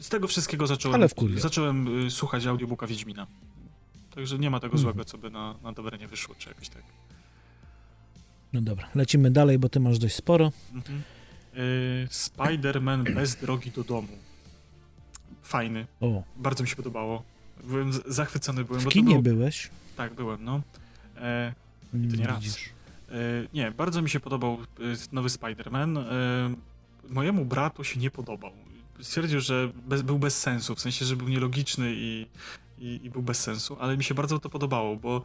z 0.00 0.08
tego 0.08 0.28
wszystkiego 0.28 0.66
zacząłem, 0.66 0.94
Ale 0.94 1.08
wkurwia. 1.08 1.40
zacząłem 1.40 2.06
y, 2.06 2.10
słuchać 2.10 2.46
audiobooka 2.46 2.86
Wiedźmina. 2.86 3.26
Także 4.14 4.38
nie 4.38 4.50
ma 4.50 4.60
tego 4.60 4.72
Mhm. 4.74 4.82
złego, 4.82 5.04
co 5.04 5.18
by 5.18 5.30
na, 5.30 5.54
na 5.62 5.72
dobre 5.72 5.98
nie 5.98 6.08
wyszło, 6.08 6.34
czy 6.38 6.48
jakoś 6.48 6.68
tak. 6.68 6.82
No 8.52 8.60
dobra, 8.60 8.88
lecimy 8.94 9.30
dalej, 9.30 9.58
bo 9.58 9.68
ty 9.68 9.80
masz 9.80 9.98
dość 9.98 10.14
sporo. 10.14 10.52
Mhm. 10.74 11.02
Y, 11.56 12.08
Spider-Man 12.10 13.14
bez 13.14 13.36
drogi 13.36 13.70
do 13.70 13.84
domu. 13.84 14.08
Fajny, 15.42 15.86
O, 16.00 16.22
bardzo 16.36 16.62
mi 16.64 16.68
się 16.70 16.76
podobało. 16.76 17.22
Byłem 17.64 17.92
zachwycony, 18.06 18.64
byłem, 18.64 18.80
w 18.80 18.88
kinie 18.88 19.08
było... 19.18 19.22
byłeś? 19.36 19.70
Tak, 19.96 20.14
byłem, 20.14 20.44
no. 20.44 20.60
E, 21.16 21.54
Mm, 21.94 22.10
to 22.10 22.16
nie 22.16 22.26
raz. 22.26 22.36
widzisz. 22.36 22.68
E, 23.08 23.14
nie, 23.54 23.70
bardzo 23.70 24.02
mi 24.02 24.10
się 24.10 24.20
podobał 24.20 24.52
e, 24.54 24.58
nowy 25.12 25.28
Spider-Man. 25.28 25.98
E, 25.98 26.54
mojemu 27.08 27.44
bratu 27.44 27.84
się 27.84 28.00
nie 28.00 28.10
podobał. 28.10 28.52
Stwierdził, 29.00 29.40
że 29.40 29.72
bez, 29.88 30.02
był 30.02 30.18
bez 30.18 30.40
sensu, 30.40 30.74
w 30.74 30.80
sensie, 30.80 31.04
że 31.04 31.16
był 31.16 31.28
nielogiczny 31.28 31.92
i, 31.94 32.26
i, 32.78 33.00
i 33.02 33.10
był 33.10 33.22
bez 33.22 33.40
sensu, 33.40 33.76
ale 33.80 33.96
mi 33.96 34.04
się 34.04 34.14
bardzo 34.14 34.38
to 34.38 34.50
podobało, 34.50 34.96
bo 34.96 35.24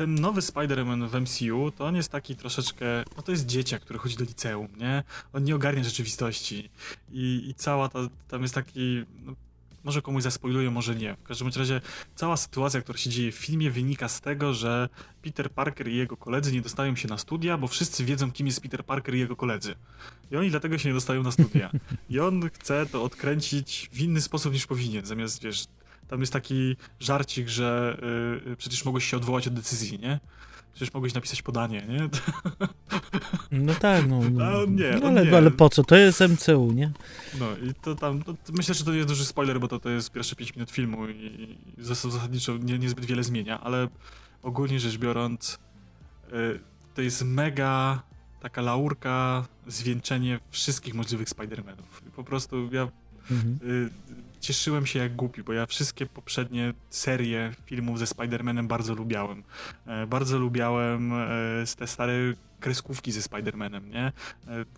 ten 0.00 0.14
nowy 0.14 0.40
Spider-Man 0.40 1.08
w 1.08 1.14
MCU 1.20 1.70
to 1.70 1.86
on 1.86 1.96
jest 1.96 2.12
taki 2.12 2.36
troszeczkę. 2.36 2.86
No 3.16 3.22
to 3.22 3.32
jest 3.32 3.46
dzieciak, 3.46 3.82
który 3.82 3.98
chodzi 3.98 4.16
do 4.16 4.24
liceum, 4.24 4.68
nie? 4.76 5.02
On 5.32 5.44
nie 5.44 5.54
ogarnia 5.54 5.84
rzeczywistości. 5.84 6.70
I, 7.12 7.44
i 7.48 7.54
cała 7.54 7.88
ta. 7.88 7.98
Tam 8.28 8.42
jest 8.42 8.54
taki. 8.54 9.04
No, 9.24 9.34
może 9.84 10.02
komuś 10.02 10.22
zaspoiluję, 10.22 10.70
może 10.70 10.94
nie. 10.94 11.14
W 11.14 11.22
każdym 11.22 11.48
razie 11.56 11.80
cała 12.14 12.36
sytuacja, 12.36 12.80
która 12.82 12.98
się 12.98 13.10
dzieje 13.10 13.32
w 13.32 13.34
filmie, 13.34 13.70
wynika 13.70 14.08
z 14.08 14.20
tego, 14.20 14.54
że 14.54 14.88
Peter 15.22 15.50
Parker 15.50 15.88
i 15.88 15.96
jego 15.96 16.16
koledzy 16.16 16.52
nie 16.52 16.60
dostają 16.60 16.96
się 16.96 17.08
na 17.08 17.18
studia, 17.18 17.58
bo 17.58 17.68
wszyscy 17.68 18.04
wiedzą, 18.04 18.32
kim 18.32 18.46
jest 18.46 18.60
Peter 18.60 18.84
Parker 18.84 19.14
i 19.14 19.18
jego 19.18 19.36
koledzy. 19.36 19.74
I 20.30 20.36
oni 20.36 20.50
dlatego 20.50 20.78
się 20.78 20.88
nie 20.88 20.94
dostają 20.94 21.22
na 21.22 21.32
studia. 21.32 21.70
I 22.10 22.20
on 22.20 22.50
chce 22.50 22.86
to 22.86 23.04
odkręcić 23.04 23.90
w 23.92 24.00
inny 24.00 24.20
sposób 24.20 24.52
niż 24.52 24.66
powinien. 24.66 25.06
Zamiast, 25.06 25.42
wiesz, 25.42 25.64
tam 26.08 26.20
jest 26.20 26.32
taki 26.32 26.76
żarcik, 27.00 27.48
że 27.48 27.98
yy, 28.46 28.56
przecież 28.56 28.84
mogłeś 28.84 29.04
się 29.04 29.16
odwołać 29.16 29.46
od 29.46 29.54
decyzji, 29.54 29.98
nie? 29.98 30.20
Przecież 30.74 30.94
mogłeś 30.94 31.14
napisać 31.14 31.42
podanie, 31.42 31.82
nie? 31.88 32.08
No 33.52 33.74
tak, 33.74 34.08
no. 34.08 34.20
no. 34.30 34.64
Nie, 34.66 34.90
No, 35.02 35.06
ale, 35.08 35.26
nie. 35.26 35.36
ale 35.36 35.50
po 35.50 35.68
co? 35.68 35.84
To 35.84 35.96
jest 35.96 36.20
MCU, 36.20 36.72
nie? 36.72 36.92
No 37.40 37.46
i 37.56 37.74
to 37.74 37.94
tam, 37.94 38.18
no, 38.26 38.34
to 38.44 38.52
myślę, 38.56 38.74
że 38.74 38.84
to 38.84 38.90
nie 38.90 38.96
jest 38.96 39.08
duży 39.08 39.24
spoiler, 39.24 39.60
bo 39.60 39.68
to, 39.68 39.80
to 39.80 39.88
jest 39.90 40.12
pierwsze 40.12 40.36
5 40.36 40.54
minut 40.56 40.70
filmu 40.70 41.08
i, 41.08 41.56
i 41.78 41.82
zas- 41.82 42.10
zasadniczo 42.10 42.56
nie, 42.56 42.78
niezbyt 42.78 43.04
wiele 43.04 43.24
zmienia, 43.24 43.60
ale 43.60 43.88
ogólnie 44.42 44.80
rzecz 44.80 44.98
biorąc, 44.98 45.58
y, 46.32 46.60
to 46.94 47.02
jest 47.02 47.22
mega 47.24 48.02
taka 48.40 48.62
laurka, 48.62 49.46
zwieńczenie 49.66 50.40
wszystkich 50.50 50.94
możliwych 50.94 51.28
Spider-Manów. 51.28 52.10
Po 52.16 52.24
prostu 52.24 52.68
ja 52.72 52.88
Mhm. 53.30 53.58
y, 53.70 53.90
cieszyłem 54.40 54.86
się 54.86 54.98
jak 54.98 55.16
głupi, 55.16 55.42
bo 55.42 55.52
ja 55.52 55.66
wszystkie 55.66 56.06
poprzednie 56.06 56.74
serie 56.90 57.54
filmów 57.66 57.98
ze 57.98 58.04
Spider-Manem 58.04 58.66
bardzo 58.66 58.94
lubiałem. 58.94 59.42
E, 59.86 60.06
bardzo 60.06 60.38
lubiałem 60.38 61.12
e, 61.12 61.26
te 61.76 61.86
stare 61.86 62.12
kreskówki 62.60 63.12
ze 63.12 63.20
Spider-Manem, 63.20 63.88
nie? 63.90 64.06
E, 64.06 64.12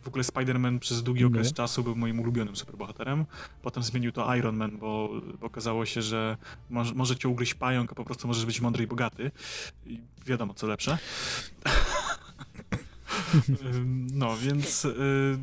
w 0.02 0.08
ogóle 0.08 0.24
Spider-Man 0.24 0.78
przez 0.78 1.02
długi 1.02 1.22
No. 1.22 1.28
okres 1.28 1.52
czasu 1.52 1.82
był 1.84 1.96
moim 1.96 2.20
ulubionym 2.20 2.56
superbohaterem. 2.56 3.24
Potem 3.62 3.82
zmienił 3.82 4.12
to 4.12 4.34
Iron 4.36 4.56
Man, 4.56 4.78
bo 4.78 5.10
okazało 5.40 5.86
się, 5.86 6.02
że 6.02 6.36
moż, 6.70 6.92
może 6.92 7.16
cię 7.16 7.28
ugryźć 7.28 7.54
pająk, 7.54 7.92
a 7.92 7.94
po 7.94 8.04
prostu 8.04 8.28
możesz 8.28 8.46
być 8.46 8.60
mądry 8.60 8.84
i 8.84 8.86
bogaty. 8.86 9.30
I 9.86 10.00
wiadomo, 10.26 10.54
co 10.54 10.66
lepsze. 10.66 10.98
No, 14.12 14.36
więc 14.36 14.84
y, 14.84 15.38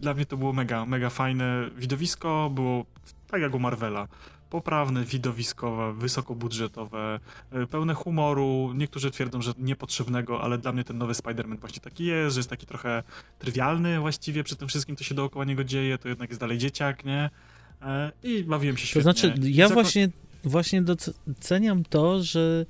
dla 0.00 0.14
mnie 0.14 0.26
to 0.26 0.36
było 0.36 0.52
mega, 0.52 0.86
mega 0.86 1.10
fajne 1.10 1.70
widowisko. 1.76 2.50
Było 2.54 2.86
tak 3.30 3.40
jak 3.42 3.54
u 3.54 3.58
Marvela. 3.58 4.08
Poprawne, 4.50 5.04
widowiskowe, 5.04 5.92
wysokobudżetowe, 5.92 7.20
y, 7.62 7.66
pełne 7.66 7.94
humoru. 7.94 8.72
Niektórzy 8.74 9.10
twierdzą, 9.10 9.42
że 9.42 9.52
niepotrzebnego, 9.58 10.42
ale 10.42 10.58
dla 10.58 10.72
mnie 10.72 10.84
ten 10.84 10.98
nowy 10.98 11.12
Spider-Man 11.12 11.58
właśnie 11.60 11.80
taki 11.80 12.04
jest, 12.04 12.34
że 12.34 12.38
jest 12.40 12.50
taki 12.50 12.66
trochę 12.66 13.02
trywialny 13.38 14.00
właściwie 14.00 14.44
przy 14.44 14.56
tym 14.56 14.68
wszystkim, 14.68 14.96
co 14.96 15.04
się 15.04 15.14
dookoła 15.14 15.44
niego 15.44 15.64
dzieje. 15.64 15.98
To 15.98 16.08
jednak 16.08 16.30
jest 16.30 16.40
dalej 16.40 16.58
dzieciak, 16.58 17.04
nie? 17.04 17.30
E, 17.82 18.12
I 18.22 18.44
bawiłem 18.44 18.76
się 18.76 18.82
To 18.82 18.86
świetnie. 18.88 19.02
znaczy, 19.02 19.34
ja 19.42 19.68
Zako- 19.68 19.74
właśnie, 19.82 20.08
właśnie 20.44 20.82
doceniam 21.26 21.84
to, 21.84 22.22
że 22.22 22.66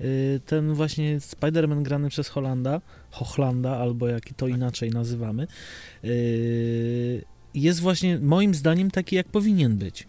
y, 0.00 0.40
ten 0.46 0.74
właśnie 0.74 1.18
Spider-Man 1.20 1.82
grany 1.82 2.08
przez 2.08 2.28
Holanda, 2.28 2.80
Hochlanda, 3.10 3.76
albo 3.78 4.08
jak 4.08 4.24
to 4.36 4.46
Tak. 4.46 4.54
inaczej 4.56 4.90
nazywamy, 4.90 5.46
y, 6.04 7.24
jest 7.54 7.80
właśnie 7.80 8.18
moim 8.18 8.54
zdaniem 8.54 8.90
taki, 8.90 9.16
jak 9.16 9.28
powinien 9.28 9.76
być. 9.76 10.06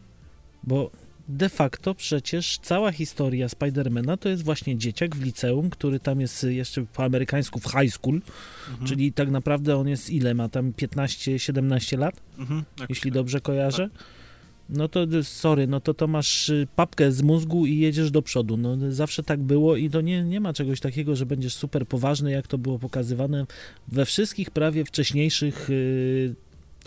Bo 0.64 0.92
de 1.28 1.50
facto 1.50 1.96
przecież 1.96 2.58
cała 2.62 2.92
historia 2.92 3.50
Spidermana 3.50 4.18
to 4.18 4.30
jest 4.30 4.44
właśnie 4.44 4.78
dzieciak 4.78 5.16
w 5.16 5.24
liceum, 5.24 5.70
który 5.70 6.00
tam 6.00 6.22
jest 6.22 6.44
jeszcze 6.44 6.86
po 6.86 7.04
amerykańsku 7.04 7.60
w 7.60 7.64
high 7.64 7.94
school, 7.94 8.22
Mhm, 8.70 8.88
czyli 8.88 9.14
tak 9.14 9.32
naprawdę 9.32 9.78
on 9.78 9.88
jest 9.88 10.10
ile 10.10 10.34
ma 10.34 10.50
tam 10.50 10.72
15-17 10.74 11.98
lat? 11.98 12.22
mhm, 12.40 12.64
jeśli 12.90 13.12
tak. 13.12 13.16
dobrze 13.16 13.42
kojarzę. 13.42 13.90
No 14.70 14.88
to 14.88 15.04
y, 15.04 15.24
sorry, 15.24 15.68
no 15.68 15.80
to 15.80 15.94
to 15.94 16.08
masz 16.08 16.50
y, 16.50 16.68
papkę 16.76 17.12
z 17.12 17.22
mózgu 17.22 17.66
i 17.66 17.78
jedziesz 17.78 18.12
do 18.12 18.22
przodu. 18.22 18.58
No 18.58 18.78
zawsze 18.92 19.24
tak 19.24 19.40
było 19.40 19.76
i 19.76 19.90
to 19.90 20.02
nie, 20.02 20.24
nie 20.24 20.40
ma 20.40 20.54
czegoś 20.54 20.80
takiego, 20.80 21.16
że 21.16 21.26
będziesz 21.26 21.54
super 21.54 21.88
poważny, 21.88 22.32
jak 22.32 22.48
to 22.48 22.58
było 22.58 22.80
pokazywane 22.80 23.46
we 23.88 24.06
wszystkich 24.06 24.52
prawie 24.52 24.86
wcześniejszych 24.86 25.70
y, 25.70 26.36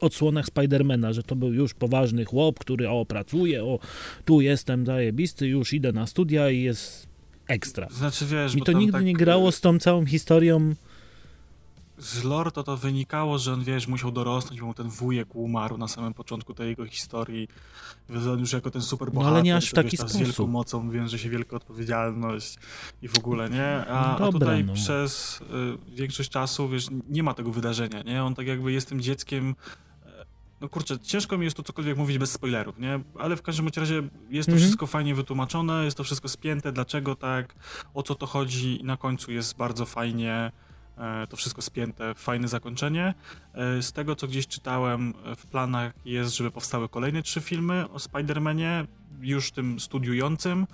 odsłonach 0.05 0.47
Spidermana, 0.47 1.13
że 1.13 1.23
to 1.23 1.37
był 1.37 1.53
już 1.53 1.75
poważny 1.75 2.25
chłop, 2.25 2.59
który 2.59 2.89
o, 2.89 3.05
pracuje, 3.07 3.65
o, 3.65 3.79
tu 4.25 4.41
jestem 4.41 4.87
zajebisty, 4.87 5.47
już 5.47 5.73
idę 5.73 5.93
na 5.93 6.07
studia 6.07 6.51
i 6.51 6.63
jest 6.63 7.07
ekstra. 7.49 7.89
Znaczy 7.91 8.27
wiesz, 8.27 8.55
Mi 8.55 8.63
to 8.63 8.73
nigdy 8.73 8.93
tak, 8.93 9.05
nie 9.05 9.11
y, 9.11 9.15
grało 9.15 9.53
z 9.53 9.61
tą 9.61 9.79
całą 9.79 10.07
historią. 10.07 10.75
z 11.99 12.25
lore 12.25 12.51
to 12.51 12.63
to 12.63 12.77
wynikało, 12.77 13.39
że 13.39 13.53
on, 13.53 13.65
wiesz, 13.65 13.89
musiał 13.89 14.13
dorosnąć, 14.13 14.61
bo 14.61 14.67
mu 14.67 14.75
ten 14.75 14.89
wujek 14.89 15.35
umarł 15.35 15.79
na 15.79 15.89
samym 15.89 16.15
początku 16.15 16.55
tej 16.55 16.69
jego 16.69 16.87
historii. 16.87 17.49
On 18.33 18.39
już 18.41 18.53
jako 18.53 18.71
ten 18.71 18.83
super 18.83 19.15
No, 19.15 19.23
ale 19.23 19.43
nie 19.43 19.57
aż 19.57 19.69
w 19.71 19.75
taki 19.75 19.91
wiesz, 19.91 19.99
tam 20.01 20.09
Z 20.09 20.13
sposób. 20.13 20.27
wielką 20.27 20.47
mocą 20.47 20.91
wiąże 20.91 21.19
się 21.19 21.31
wielka 21.31 21.57
odpowiedzialność 21.57 22.57
i 23.03 23.09
w 23.09 23.19
ogóle, 23.19 23.51
nie? 23.51 23.87
A, 23.87 24.03
No 24.09 24.15
a 24.17 24.19
dobra, 24.19 24.33
tutaj 24.33 24.65
no. 24.65 24.73
przez 24.75 25.41
y, 25.91 25.95
większość 25.97 26.31
czasu, 26.31 26.69
wiesz, 26.69 26.87
nie 27.09 27.23
ma 27.23 27.35
tego 27.35 27.51
wydarzenia, 27.51 28.03
nie? 28.03 28.25
On 28.25 28.35
tak 28.35 28.47
jakby 28.47 28.73
jest 28.73 28.89
tym 28.89 29.01
dzieckiem... 29.01 29.55
No 30.61 30.69
kurczę, 30.69 30.99
ciężko 30.99 31.39
mi 31.39 31.45
jest 31.45 31.57
tu 31.57 31.63
cokolwiek 31.63 31.97
mówić 31.99 32.19
bez 32.19 32.33
spoilerów, 32.33 32.79
nie? 32.79 33.01
Ale 33.19 33.37
w 33.37 33.43
każdym 33.43 33.69
razie 33.77 33.95
jest 34.31 34.47
to 34.47 34.53
Mhm. 34.53 34.59
wszystko 34.59 34.87
fajnie 34.87 35.15
wytłumaczone, 35.15 35.85
jest 35.85 35.97
to 35.97 36.05
wszystko 36.05 36.29
spięte, 36.29 36.73
dlaczego 36.73 37.17
tak, 37.17 37.55
o 37.95 38.03
co 38.03 38.15
to 38.15 38.27
chodzi 38.27 38.81
i 38.81 38.85
na 38.85 38.97
końcu 38.97 39.33
jest 39.33 39.57
bardzo 39.57 39.87
fajnie 39.87 40.53
e, 40.99 41.27
to 41.27 41.37
wszystko 41.37 41.63
spięte, 41.63 42.15
fajne 42.15 42.49
zakończenie. 42.49 43.15
E, 43.55 43.83
Z 43.83 43.93
tego, 43.93 44.17
co 44.17 44.27
gdzieś 44.29 44.47
czytałem, 44.47 45.15
e, 45.25 45.37
w 45.37 45.47
planach 45.47 45.93
jest, 46.05 46.37
żeby 46.37 46.51
powstały 46.51 46.89
kolejne 46.89 47.23
trzy 47.23 47.41
filmy 47.41 47.91
o 47.91 47.97
Spider-Manie, 47.97 48.87
już 49.21 49.51
tym 49.53 49.81
studiującym 49.81 50.67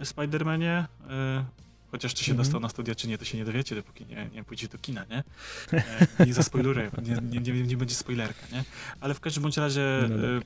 Spider-Manie. 0.00 0.84
e, 1.10 1.44
Chociaż 1.92 2.14
czy 2.14 2.24
się 2.24 2.32
Mhm. 2.32 2.44
dostał 2.44 2.60
na 2.60 2.68
studia, 2.68 2.94
czy 2.94 3.08
nie, 3.08 3.18
to 3.18 3.24
się 3.24 3.38
nie 3.38 3.44
dowiecie, 3.44 3.74
dopóki 3.74 4.06
nie, 4.06 4.30
nie 4.34 4.44
pójdzie 4.44 4.68
do 4.68 4.78
kina, 4.78 5.04
nie? 5.10 5.24
E, 5.72 6.06
Nie 6.26 6.34
zaspoiluję, 6.34 6.90
nie, 7.02 7.40
nie, 7.40 7.62
nie, 7.64 7.76
będzie 7.76 7.94
spoilerka, 7.94 8.46
nie? 8.52 8.64
Ale 9.00 9.14
w 9.14 9.20
każdym 9.20 9.42
bądź 9.42 9.56
razie 9.56 9.98
No 10.02 10.08
dobra. 10.08 10.28
e, 10.28 10.40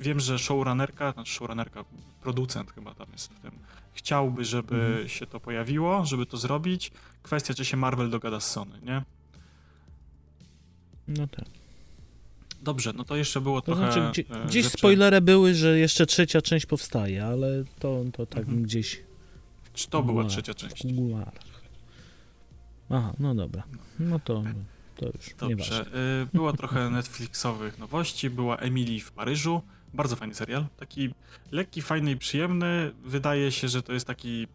wiem, 0.00 0.20
że 0.20 0.38
showrunnerka, 0.38 1.12
znaczy 1.12 1.32
showrunnerka, 1.32 1.84
producent 2.22 2.70
chyba 2.72 2.94
tam 2.94 3.06
jest 3.12 3.32
w 3.32 3.40
tym, 3.40 3.50
chciałby, 3.92 4.44
żeby 4.44 4.74
Mhm. 4.76 5.08
się 5.08 5.26
to 5.26 5.40
pojawiło, 5.40 6.04
żeby 6.06 6.26
to 6.26 6.36
zrobić. 6.36 6.90
Kwestia, 7.22 7.54
czy 7.54 7.64
się 7.64 7.76
Marvel 7.76 8.10
dogada 8.10 8.40
z 8.40 8.50
Sony, 8.50 8.78
nie? 8.82 9.02
No 11.08 11.26
tak. 11.26 11.44
Dobrze, 12.62 12.92
no 12.92 13.04
to 13.04 13.16
jeszcze 13.16 13.40
było 13.40 13.60
To 13.60 13.66
trochę... 13.74 13.92
znaczy, 13.92 14.24
gdzie, 14.24 14.36
e, 14.42 14.46
gdzieś 14.46 14.64
rzeczy- 14.64 14.78
spoilery 14.78 15.20
były, 15.20 15.54
że 15.54 15.78
jeszcze 15.78 16.06
trzecia 16.06 16.42
część 16.42 16.66
powstaje, 16.66 17.24
ale 17.26 17.64
to, 17.78 18.04
to 18.12 18.26
tak 18.26 18.38
Mhm. 18.42 18.62
gdzieś 18.62 19.00
Czy 19.74 19.88
to 19.88 20.02
była 20.02 20.24
trzecia 20.24 20.54
część? 20.54 20.82
kuluarach. 20.82 21.34
Aha, 22.90 23.12
no 23.18 23.34
dobra. 23.34 23.62
No 23.98 24.18
to, 24.18 24.42
to 24.96 25.06
już. 25.06 25.34
Dobrze, 25.38 25.86
y, 26.22 26.26
było 26.36 26.52
trochę 26.52 26.90
Netflixowych 26.90 27.78
nowości, 27.78 28.30
była 28.30 28.56
Emily 28.56 29.00
w 29.00 29.12
Paryżu, 29.12 29.62
bardzo 29.94 30.16
fajny 30.16 30.34
serial, 30.34 30.66
taki 30.76 31.14
lekki, 31.52 31.82
fajny 31.82 32.10
i 32.10 32.16
przyjemny, 32.16 32.92
wydaje 33.04 33.52
się, 33.52 33.68
że 33.68 33.82
to 33.82 33.92
jest 33.92 34.06
taki 34.06 34.46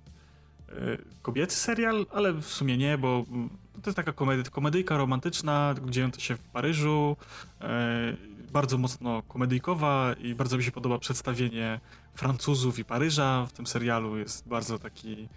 y, 0.70 0.74
kobiecy 1.22 1.58
serial, 1.58 2.06
ale 2.12 2.34
w 2.34 2.46
sumie 2.46 2.78
nie, 2.78 2.98
bo 2.98 3.26
mm, 3.30 3.50
to 3.74 3.90
jest 3.90 3.96
taka 3.96 4.14
komedy, 4.14 4.50
komedyjka 4.50 4.98
romantyczna, 4.98 5.76
dziejąca 5.90 6.20
się 6.20 6.36
w 6.36 6.40
Paryżu, 6.40 7.18
y, 7.62 7.66
bardzo 8.52 8.78
mocno 8.78 9.22
komedyjkowa 9.22 10.14
i 10.14 10.36
bardzo 10.36 10.58
mi 10.58 10.64
się 10.64 10.72
podoba 10.72 11.00
przedstawienie 11.00 11.80
Francuzów 12.14 12.80
i 12.80 12.86
Paryża 12.86 13.46
w 13.46 13.54
tym 13.54 13.68
serialu, 13.68 14.18
jest 14.18 14.48
bardzo 14.48 14.80
taki... 14.80 15.12
y, 15.14 15.28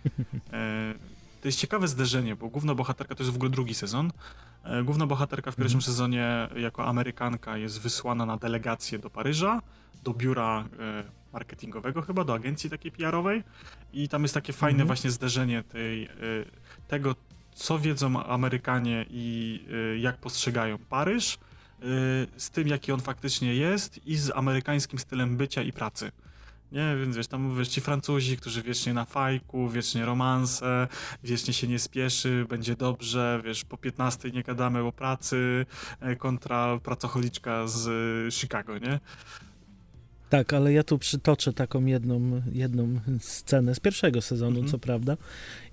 to 1.42 1.48
jest 1.48 1.58
ciekawe 1.58 1.88
zderzenie, 1.88 2.36
bo 2.36 2.48
główna 2.48 2.74
bohaterka 2.74 3.14
to 3.14 3.22
jest 3.22 3.32
w 3.32 3.36
ogóle 3.36 3.50
drugi 3.50 3.74
sezon. 3.74 4.12
E, 4.64 4.82
główna 4.82 5.06
bohaterka 5.06 5.50
w 5.50 5.56
pierwszym 5.56 5.78
mhm. 5.78 5.92
sezonie 5.92 6.48
jako 6.56 6.84
Amerykanka 6.84 7.56
jest 7.56 7.80
wysłana 7.80 8.26
na 8.26 8.36
delegację 8.36 8.98
do 8.98 9.10
Paryża, 9.10 9.62
do 10.02 10.14
biura 10.14 10.64
e, 10.78 11.04
marketingowego 11.32 12.02
chyba, 12.02 12.24
do 12.24 12.34
agencji 12.34 12.70
takiej 12.70 12.92
PR-owej 12.92 13.42
i 13.92 14.08
tam 14.08 14.22
jest 14.22 14.34
takie 14.34 14.52
fajne 14.52 14.82
mhm. 14.82 14.86
właśnie 14.86 15.10
zderzenie 15.10 15.62
tej, 15.62 16.08
tego, 16.88 17.14
co 17.54 17.78
wiedzą 17.78 18.24
Amerykanie 18.24 19.06
i 19.10 19.60
jak 19.98 20.16
postrzegają 20.16 20.78
Paryż, 20.78 21.38
z 22.36 22.50
tym, 22.50 22.68
jaki 22.68 22.92
on 22.92 23.00
faktycznie 23.00 23.54
jest 23.54 24.06
i 24.06 24.16
z 24.16 24.30
amerykańskim 24.30 24.98
stylem 24.98 25.36
bycia 25.36 25.62
i 25.62 25.72
pracy. 25.72 26.12
Nie, 26.72 26.96
więc 27.00 27.16
wiesz, 27.16 27.26
tam 27.26 27.58
wiesz, 27.58 27.68
ci 27.68 27.80
Francuzi, 27.80 28.36
którzy 28.36 28.62
wiecznie 28.62 28.94
na 28.94 29.04
fajku, 29.04 29.68
wiecznie 29.68 30.04
romanse, 30.04 30.88
wiecznie 31.24 31.54
się 31.54 31.68
nie 31.68 31.78
spieszy, 31.78 32.46
będzie 32.48 32.76
dobrze, 32.76 33.42
wiesz, 33.44 33.64
po 33.64 33.76
15 33.76 34.30
nie 34.30 34.42
gadamy 34.42 34.80
o 34.82 34.92
pracy, 34.92 35.66
e, 36.00 36.16
kontra 36.16 36.78
pracocholiczka 36.82 37.66
z 37.66 38.34
Chicago, 38.34 38.78
nie? 38.78 39.00
Tak, 40.32 40.52
ale 40.52 40.72
ja 40.72 40.82
tu 40.82 40.98
przytoczę 40.98 41.52
taką 41.52 41.86
jedną, 41.86 42.42
jedną 42.52 43.00
scenę 43.20 43.74
z 43.74 43.80
pierwszego 43.80 44.22
sezonu, 44.22 44.56
mhm. 44.56 44.68
co 44.68 44.78
prawda, 44.78 45.16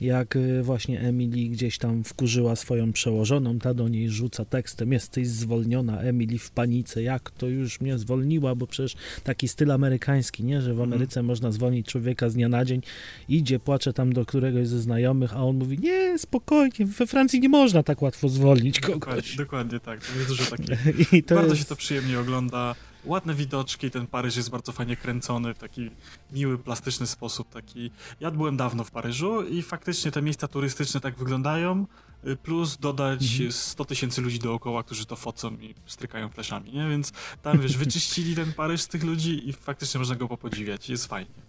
jak 0.02 0.36
y, 0.36 0.64
właśnie 0.64 1.00
Emily 1.00 1.50
gdzieś 1.50 1.78
tam 1.78 2.04
wkurzyła 2.04 2.56
swoją 2.56 2.94
przełożoną, 2.94 3.60
ta 3.60 3.74
do 3.74 3.88
niej 3.88 4.10
rzuca 4.10 4.46
tekstem, 4.46 4.92
jesteś 4.92 5.28
zwolniona, 5.28 6.00
Emily 6.00 6.38
w 6.38 6.52
panice, 6.52 7.04
jak 7.04 7.32
to 7.32 7.48
już 7.48 7.82
mnie 7.82 7.98
zwolniła, 7.98 8.56
bo 8.56 8.68
przecież 8.68 8.96
taki 9.24 9.48
styl 9.48 9.72
amerykański, 9.72 10.44
nie, 10.44 10.62
że 10.62 10.70
w 10.70 10.72
mhm. 10.72 10.90
Ameryce 10.90 11.20
mhm. 11.20 11.26
można 11.26 11.52
zwolnić 11.52 11.88
człowieka 11.88 12.30
z 12.30 12.34
dnia 12.34 12.50
na 12.50 12.66
dzień, 12.66 12.82
idzie, 13.30 13.60
płacze 13.60 13.94
tam 13.94 14.14
do 14.14 14.26
któregoś 14.26 14.68
ze 14.68 14.80
znajomych, 14.80 15.34
a 15.34 15.44
on 15.44 15.58
mówi, 15.58 15.80
nie, 15.80 16.20
spokojnie, 16.20 16.86
we 16.86 17.08
Francji 17.08 17.40
nie 17.40 17.50
można 17.50 17.84
tak 17.84 18.02
łatwo 18.02 18.30
zwolnić 18.30 18.80
kogoś. 18.80 19.00
Dokładnie, 19.00 19.36
dokładnie 19.38 19.80
tak, 19.80 20.06
to 20.06 20.16
jest 20.16 20.28
dużo 20.28 20.44
takich, 20.46 21.26
bardzo 21.36 21.50
jest... 21.50 21.62
się 21.62 21.66
to 21.66 21.76
przyjemnie 21.76 22.20
ogląda, 22.20 22.76
ładne 23.06 23.34
widoczki, 23.34 23.92
ten 23.92 24.08
Paryż 24.08 24.36
jest 24.36 24.50
bardzo 24.50 24.72
fajnie 24.72 24.96
kręcony 24.96 25.54
w 25.54 25.58
taki 25.58 25.92
miły, 26.32 26.58
plastyczny 26.58 27.08
sposób. 27.08 27.50
Taki... 27.50 27.92
Ja 28.20 28.32
byłem 28.32 28.58
dawno 28.58 28.84
w 28.84 28.92
Paryżu 28.92 29.44
i 29.44 29.62
faktycznie 29.62 30.12
te 30.12 30.22
miejsca 30.22 30.48
turystyczne 30.48 31.00
tak 31.00 31.16
wyglądają, 31.16 31.86
y, 32.28 32.36
plus 32.36 32.78
dodać 32.78 33.32
mhm. 33.32 33.52
100 33.52 33.86
tysięcy 33.86 34.22
ludzi 34.22 34.40
dookoła, 34.40 34.84
którzy 34.84 35.06
to 35.06 35.16
focą 35.16 35.54
i 35.54 35.76
strykają 35.86 36.30
fleszami, 36.30 36.72
nie? 36.74 36.90
Więc 36.90 37.12
tam, 37.42 37.60
wiesz, 37.60 37.78
wyczyścili 37.78 38.36
ten 38.36 38.54
Paryż 38.54 38.82
z 38.82 38.88
tych 38.88 39.04
ludzi 39.04 39.50
i 39.50 39.54
faktycznie 39.54 39.98
można 39.98 40.16
go 40.16 40.28
popodziwiać. 40.28 40.90
Jest 40.90 41.06
fajnie. 41.08 41.49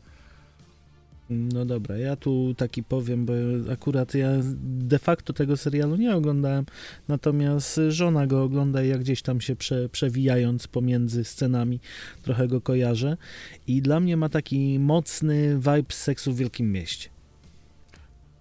No 1.31 1.65
dobra, 1.65 1.99
ja 1.99 2.17
tu 2.17 2.55
taki 2.55 2.83
powiem, 2.83 3.27
bo 3.27 3.33
akurat 3.73 4.15
ja 4.15 4.29
de 4.63 4.99
facto 4.99 5.33
tego 5.33 5.57
serialu 5.57 5.97
nie 5.97 6.17
oglądałem, 6.17 6.65
natomiast 7.09 7.81
żona 7.89 8.27
go 8.27 8.43
ogląda 8.43 8.83
i 8.83 8.89
jak 8.89 9.01
gdzieś 9.01 9.23
tam 9.23 9.41
się 9.41 9.57
prze, 9.57 9.89
przewijając 9.89 10.67
pomiędzy 10.67 11.25
scenami 11.25 11.81
trochę 12.23 12.49
go 12.49 12.61
kojarzę 12.61 13.17
i 13.67 13.83
dla 13.83 14.01
mnie 14.01 14.17
ma 14.17 14.29
taki 14.29 14.79
mocny 14.79 15.57
vibe 15.57 15.95
seksu 15.95 16.33
w 16.33 16.37
Wielkim 16.37 16.73
Mieście. 16.73 17.09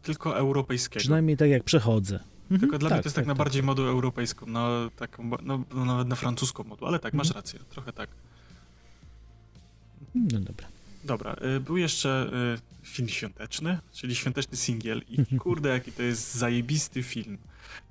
Tylko 0.04 0.38
europejskiego. 0.38 1.00
Przynajmniej 1.00 1.38
tak 1.38 1.50
jak 1.50 1.64
przechodzę. 1.64 2.20
Mhm, 2.52 2.60
Tylko 2.60 2.78
dla 2.78 2.90
tak, 2.90 2.96
mnie 2.96 3.04
to 3.04 3.08
jest 3.08 3.16
tak, 3.16 3.26
tak 3.26 3.28
na 3.28 3.34
tak. 3.34 3.38
bardziej 3.38 3.64
modę 3.64 3.84
europejską, 3.84 4.46
no, 4.46 4.70
tak, 4.96 5.18
no, 5.44 5.64
no, 5.74 5.86
nawet 5.86 6.08
na 6.08 6.16
francuską 6.16 6.64
modę, 6.64 6.86
ale 6.86 7.00
tak, 7.00 7.14
masz 7.14 7.28
mhm. 7.28 7.44
rację, 7.44 7.60
trochę 7.70 7.94
tak. 7.94 8.10
No 10.16 10.40
dobra. 10.40 10.79
Dobra, 11.04 11.36
y, 11.56 11.60
był 11.60 11.78
jeszcze 11.78 12.32
y, 12.56 12.88
film 12.88 13.10
świąteczny, 13.10 13.80
czyli 13.94 14.16
świąteczny 14.16 14.58
singiel 14.58 15.02
i 15.10 15.38
kurde 15.40 15.70
jaki 15.70 15.92
to 15.92 16.04
jest 16.04 16.36
zajebisty 16.36 17.04
film. 17.04 17.38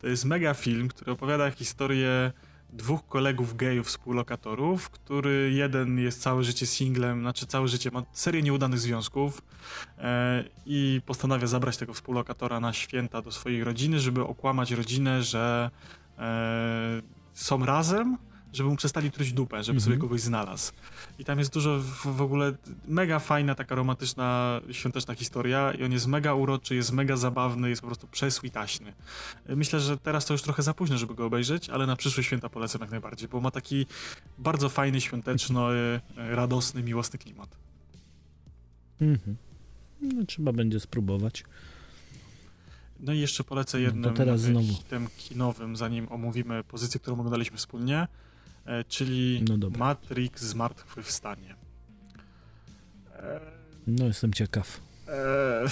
To 0.01 0.07
jest 0.07 0.25
mega 0.25 0.55
film, 0.55 0.89
który 0.89 1.13
opowiada 1.13 1.51
historię 1.51 2.33
dwóch 2.73 3.09
kolegów 3.09 3.57
gejów, 3.57 3.87
współlokatorów, 3.87 4.91
który 4.91 5.53
jeden 5.55 5.99
jest 5.99 6.23
całe 6.23 6.45
życie 6.45 6.67
singlem, 6.67 7.21
znaczy 7.21 7.47
całe 7.47 7.69
życie 7.69 7.91
ma 7.91 8.03
serię 8.13 8.43
nieudanych 8.43 8.79
związków 8.79 9.43
e, 9.99 10.45
i 10.67 11.01
postanawia 11.07 11.47
zabrać 11.47 11.77
tego 11.77 11.95
współlokatora 11.95 12.61
na 12.61 12.73
święta 12.73 13.23
do 13.23 13.33
swojej 13.33 13.65
rodziny, 13.65 14.01
żeby 14.01 14.23
okłamać 14.23 14.71
rodzinę, 14.71 15.23
że 15.23 15.71
e, 16.19 17.03
są 17.35 17.65
razem, 17.67 18.19
żeby 18.53 18.69
mu 18.69 18.77
przestali 18.77 19.11
truć 19.11 19.33
dupę, 19.33 19.65
żeby 19.65 19.81
sobie 19.81 19.95
mhm. 19.95 20.09
kogoś 20.09 20.21
znalazł. 20.21 20.73
I 21.19 21.25
tam 21.25 21.39
jest 21.39 21.53
dużo 21.53 21.79
w, 21.79 22.17
w, 22.17 22.21
ogóle 22.23 22.53
mega 22.89 23.19
fajna, 23.19 23.55
taka 23.55 23.75
romantyczna, 23.75 24.61
świąteczna 24.73 25.15
historia 25.15 25.73
i 25.73 25.85
on 25.85 25.93
jest 25.93 26.07
mega 26.07 26.35
uroczy, 26.35 26.75
jest 26.75 26.93
mega 26.93 27.17
zabawny, 27.17 27.71
jest 27.71 27.83
po 27.83 27.87
prostu 27.87 28.07
przeswitaśny. 28.07 28.93
Myślę, 29.49 29.81
że 29.81 29.99
teraz 29.99 30.27
to 30.27 30.35
już 30.35 30.43
trochę 30.43 30.63
za 30.63 30.75
późno, 30.75 30.99
żeby 30.99 31.15
go 31.15 31.27
obejrzeć, 31.27 31.71
ale 31.71 31.87
na 31.87 31.97
przyszłe 31.97 32.25
święta 32.25 32.49
polecam 32.49 32.81
jak 32.81 32.91
najbardziej, 32.91 33.29
bo 33.29 33.41
ma 33.41 33.51
taki 33.51 33.87
bardzo 34.39 34.69
fajny, 34.69 35.01
świąteczno, 35.01 35.75
e, 35.75 36.01
radosny, 36.17 36.83
miłosny 36.83 37.19
klimat. 37.19 37.57
Mhm. 39.01 39.37
No, 40.01 40.25
trzeba 40.27 40.53
będzie 40.53 40.81
spróbować. 40.81 41.45
No 43.01 43.13
i 43.13 43.21
jeszcze 43.21 43.45
polecę 43.45 43.81
jednym 43.81 44.11
no 44.11 44.17
teraz 44.17 44.41
znowu. 44.41 44.67
hitem 44.67 45.07
kinowym, 45.19 45.77
zanim 45.77 46.07
omówimy 46.13 46.65
pozycję, 46.65 47.01
którą 47.01 47.17
oglądaliśmy 47.17 47.57
wspólnie. 47.57 48.09
E, 48.69 48.85
czyli 48.85 49.45
no 49.49 49.71
Matrix 49.79 50.43
Zmartwychwstanie. 50.43 51.55
E, 53.17 53.41
no, 53.87 54.05
jestem 54.05 54.33
ciekaw. 54.33 54.81
E, 55.09 55.65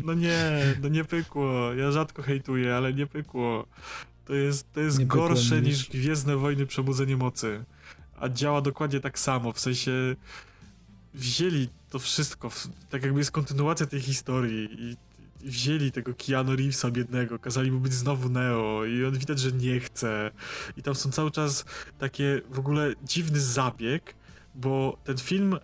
no 0.00 0.14
nie, 0.14 0.74
no 0.82 0.88
nie 0.88 1.04
pykło. 1.04 1.74
Ja 1.74 1.92
rzadko 1.92 2.22
hejtuję, 2.22 2.76
ale 2.76 2.94
nie 2.94 3.06
pykło. 3.06 3.66
To 4.24 4.34
jest, 4.34 4.72
to 4.72 4.80
jest 4.80 5.06
gorsze 5.06 5.62
niż 5.62 5.88
Gwiezdne 5.88 6.36
Wojny 6.36 6.66
Przebudzenie 6.66 7.16
Mocy. 7.16 7.64
A 8.20 8.28
działa 8.28 8.60
dokładnie 8.60 9.00
tak 9.00 9.18
samo, 9.18 9.52
w 9.52 9.60
sensie 9.60 9.92
wzięli 11.14 11.68
to 11.90 11.98
wszystko, 11.98 12.50
tak 12.90 13.02
jakby 13.02 13.18
jest 13.18 13.30
kontynuacja 13.30 13.86
tej 13.86 14.00
historii 14.00 14.68
i 14.72 14.96
wzięli 15.40 15.92
tego 15.92 16.14
Keanu 16.14 16.56
Reevesa 16.56 16.90
biednego, 16.90 17.38
kazali 17.38 17.72
mu 17.72 17.80
być 17.80 17.92
znowu 17.92 18.28
Neo 18.28 18.84
i 18.84 19.04
on 19.04 19.18
widać, 19.18 19.38
że 19.38 19.52
nie 19.52 19.80
chce. 19.80 20.30
I 20.76 20.82
tam 20.82 20.94
są 20.94 21.10
cały 21.10 21.30
czas 21.30 21.64
takie 21.98 22.40
w 22.50 22.58
ogóle 22.58 22.92
dziwny 23.04 23.40
zabieg, 23.40 24.14
bo 24.58 24.98
ten 25.04 25.18
film 25.18 25.54
y, 25.54 25.58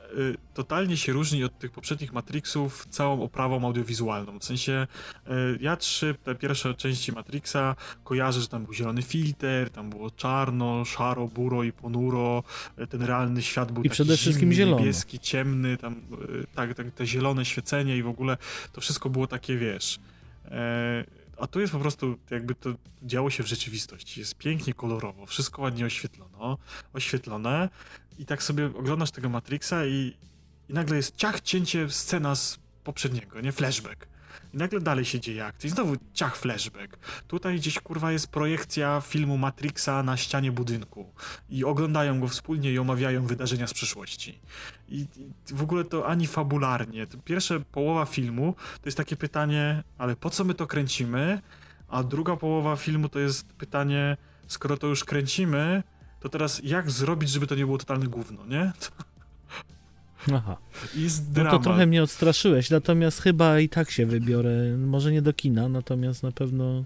totalnie 0.54 0.96
się 0.96 1.12
różni 1.12 1.44
od 1.44 1.58
tych 1.58 1.70
poprzednich 1.70 2.12
Matrixów 2.12 2.86
całą 2.90 3.22
oprawą 3.22 3.66
audiowizualną. 3.66 4.38
W 4.38 4.44
sensie 4.44 4.86
y, 5.26 5.30
ja 5.60 5.76
trzy, 5.76 6.14
te 6.24 6.34
pierwsze 6.34 6.74
części 6.74 7.12
Matrixa 7.12 7.76
kojarzę, 8.04 8.40
że 8.40 8.48
tam 8.48 8.64
był 8.64 8.74
zielony 8.74 9.02
filtr, 9.02 9.70
tam 9.72 9.90
było 9.90 10.10
czarno, 10.10 10.84
szaro, 10.84 11.28
buro 11.28 11.62
i 11.62 11.72
ponuro, 11.72 12.42
y, 12.78 12.86
ten 12.86 13.02
realny 13.02 13.42
świat 13.42 13.72
był 13.72 13.82
I 13.82 13.88
taki 13.88 13.94
przede 13.94 14.16
wszystkim 14.16 14.52
zielony. 14.52 14.80
niebieski, 14.82 15.18
ciemny, 15.18 15.76
tam 15.76 15.92
y, 15.94 16.46
tak, 16.54 16.74
tak, 16.74 16.90
te 16.90 17.06
zielone 17.06 17.44
świecenie 17.44 17.96
i 17.96 18.02
w 18.02 18.08
ogóle 18.08 18.36
to 18.72 18.80
wszystko 18.80 19.10
było 19.10 19.26
takie, 19.26 19.56
wiesz... 19.56 19.98
E, 20.50 21.04
a 21.38 21.46
tu 21.46 21.60
jest 21.60 21.72
po 21.72 21.78
prostu, 21.78 22.18
jakby 22.30 22.54
to 22.54 22.70
działo 23.02 23.30
się 23.30 23.42
w 23.42 23.46
rzeczywistości. 23.46 24.20
Jest 24.20 24.34
pięknie 24.34 24.74
kolorowo, 24.74 25.26
wszystko 25.26 25.62
ładnie 25.62 25.86
oświetlono, 25.86 26.58
oświetlone. 26.92 27.68
I 28.18 28.26
tak 28.26 28.42
sobie 28.42 28.66
oglądasz 28.66 29.10
tego 29.10 29.28
Matrixa 29.28 29.86
i, 29.86 30.16
i 30.68 30.72
nagle 30.72 30.96
jest 30.96 31.16
ciach, 31.16 31.40
cięcie, 31.40 31.90
scena 31.90 32.34
z 32.34 32.58
poprzedniego, 32.84 33.40
nie? 33.40 33.52
Flashback. 33.52 34.06
I 34.54 34.56
nagle 34.56 34.80
dalej 34.80 35.04
się 35.04 35.20
dzieje 35.20 35.46
akcja. 35.46 35.68
I 35.68 35.70
znowu 35.70 35.96
ciach 36.12 36.36
flashback. 36.36 36.98
Tutaj 37.28 37.56
gdzieś 37.56 37.80
kurwa 37.80 38.12
jest 38.12 38.26
projekcja 38.26 39.00
filmu 39.00 39.38
Matrixa 39.38 40.02
na 40.02 40.16
ścianie 40.16 40.52
budynku. 40.52 41.12
I 41.50 41.64
oglądają 41.64 42.20
go 42.20 42.28
wspólnie 42.28 42.72
i 42.72 42.78
omawiają 42.78 43.26
wydarzenia 43.26 43.66
z 43.66 43.74
przeszłości. 43.74 44.38
I, 44.88 45.06
i 45.16 45.54
w 45.54 45.62
ogóle 45.62 45.84
to 45.84 46.06
ani 46.06 46.26
fabularnie. 46.26 47.06
To 47.06 47.18
pierwsza 47.18 47.54
połowa 47.60 48.06
filmu 48.06 48.54
to 48.82 48.88
jest 48.88 48.96
takie 48.96 49.16
pytanie, 49.16 49.82
ale 49.98 50.16
po 50.16 50.30
co 50.30 50.44
my 50.44 50.54
to 50.54 50.66
kręcimy? 50.66 51.40
A 51.88 52.02
druga 52.02 52.36
połowa 52.36 52.76
filmu 52.76 53.08
to 53.08 53.18
jest 53.18 53.52
pytanie, 53.52 54.16
skoro 54.46 54.76
to 54.76 54.86
już 54.86 55.04
kręcimy, 55.04 55.82
to 56.24 56.28
teraz 56.28 56.60
jak 56.64 56.90
zrobić, 56.90 57.30
żeby 57.30 57.46
to 57.46 57.54
nie 57.54 57.66
było 57.66 57.78
totalne 57.78 58.06
gówno, 58.06 58.46
nie? 58.46 58.72
Aha. 60.34 60.56
No 61.36 61.50
to 61.50 61.58
trochę 61.58 61.86
mnie 61.86 62.02
odstraszyłeś, 62.02 62.70
natomiast 62.70 63.20
chyba 63.20 63.60
i 63.60 63.68
tak 63.68 63.90
się 63.90 64.06
wybiorę. 64.06 64.76
Może 64.76 65.12
nie 65.12 65.22
do 65.22 65.32
kina, 65.32 65.68
natomiast 65.68 66.22
na 66.22 66.32
pewno 66.32 66.84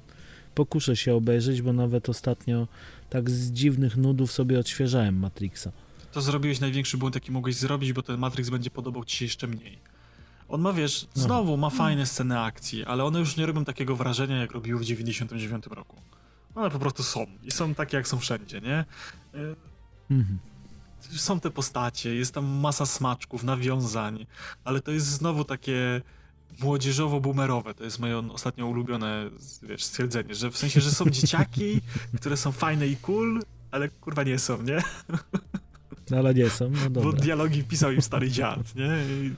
pokuszę 0.55 0.97
się 0.97 1.15
obejrzeć, 1.15 1.63
bo 1.63 1.73
nawet 1.73 2.09
ostatnio 2.09 2.69
tak 3.11 3.31
z 3.31 3.53
dziwnych 3.53 3.97
nudów 3.97 4.33
sobie 4.33 4.59
odświeżałem 4.59 5.19
Matrixa. 5.19 5.73
To 6.13 6.21
zrobiłeś 6.21 6.61
największy 6.61 6.99
błąd, 6.99 7.15
jaki 7.15 7.33
mogłeś 7.33 7.57
zrobić, 7.57 7.93
bo 7.93 8.03
ten 8.03 8.19
Matrix 8.19 8.51
będzie 8.51 8.71
podobał 8.71 9.05
ci 9.05 9.17
się 9.17 9.25
jeszcze 9.25 9.47
mniej. 9.47 9.79
On 10.49 10.61
ma, 10.61 10.73
wiesz, 10.73 11.07
no. 11.17 11.23
znowu 11.23 11.57
ma 11.57 11.71
fajne 11.71 12.07
sceny 12.07 12.41
akcji, 12.41 12.85
ale 12.85 13.05
one 13.05 13.19
już 13.19 13.37
nie 13.37 13.47
robią 13.47 13.65
takiego 13.65 13.97
wrażenia, 13.97 14.37
jak 14.37 14.53
robiły 14.53 14.81
w 14.81 14.85
99 14.85 15.67
roku. 15.67 15.97
One 16.55 16.71
po 16.71 16.79
prostu 16.79 17.03
są 17.03 17.27
i 17.43 17.51
są 17.51 17.75
takie, 17.75 17.97
jak 17.97 18.09
są 18.09 18.19
wszędzie, 18.19 18.61
nie? 18.61 18.85
Mhm. 20.11 20.39
Są 21.01 21.41
te 21.41 21.51
postacie, 21.51 22.15
jest 22.15 22.35
tam 22.35 22.47
masa 22.47 22.87
smaczków, 22.87 23.45
nawiązań, 23.45 24.27
ale 24.65 24.81
to 24.81 24.91
jest 24.91 25.07
znowu 25.07 25.45
takie 25.45 26.03
młodzieżowo-boomerowe. 26.61 27.75
To 27.75 27.85
jest 27.85 27.99
moje 27.99 28.19
ostatnio 28.19 28.67
ulubione 28.67 29.31
wiesz, 29.63 29.85
stwierdzenie, 29.85 30.35
że 30.35 30.51
w 30.51 30.57
sensie, 30.57 30.81
że 30.81 30.91
są 30.91 31.05
dzieciaki, 31.21 31.81
które 32.17 32.37
są 32.37 32.53
fajne 32.53 32.87
i 32.87 32.97
cool, 32.97 33.43
ale 33.71 33.89
kurwa 33.89 34.23
nie 34.23 34.39
są, 34.39 34.63
nie? 34.63 34.83
No 36.11 36.17
ale 36.17 36.35
nie 36.35 36.51
są, 36.51 36.71
no 36.71 36.91
dobra. 36.91 37.13
Bo 37.13 37.17
dialogi 37.17 37.65
pisał 37.65 37.93
im 37.93 38.03
stary 38.03 38.31
dziad, 38.31 38.75
nie? 38.75 38.91
I, 39.11 39.35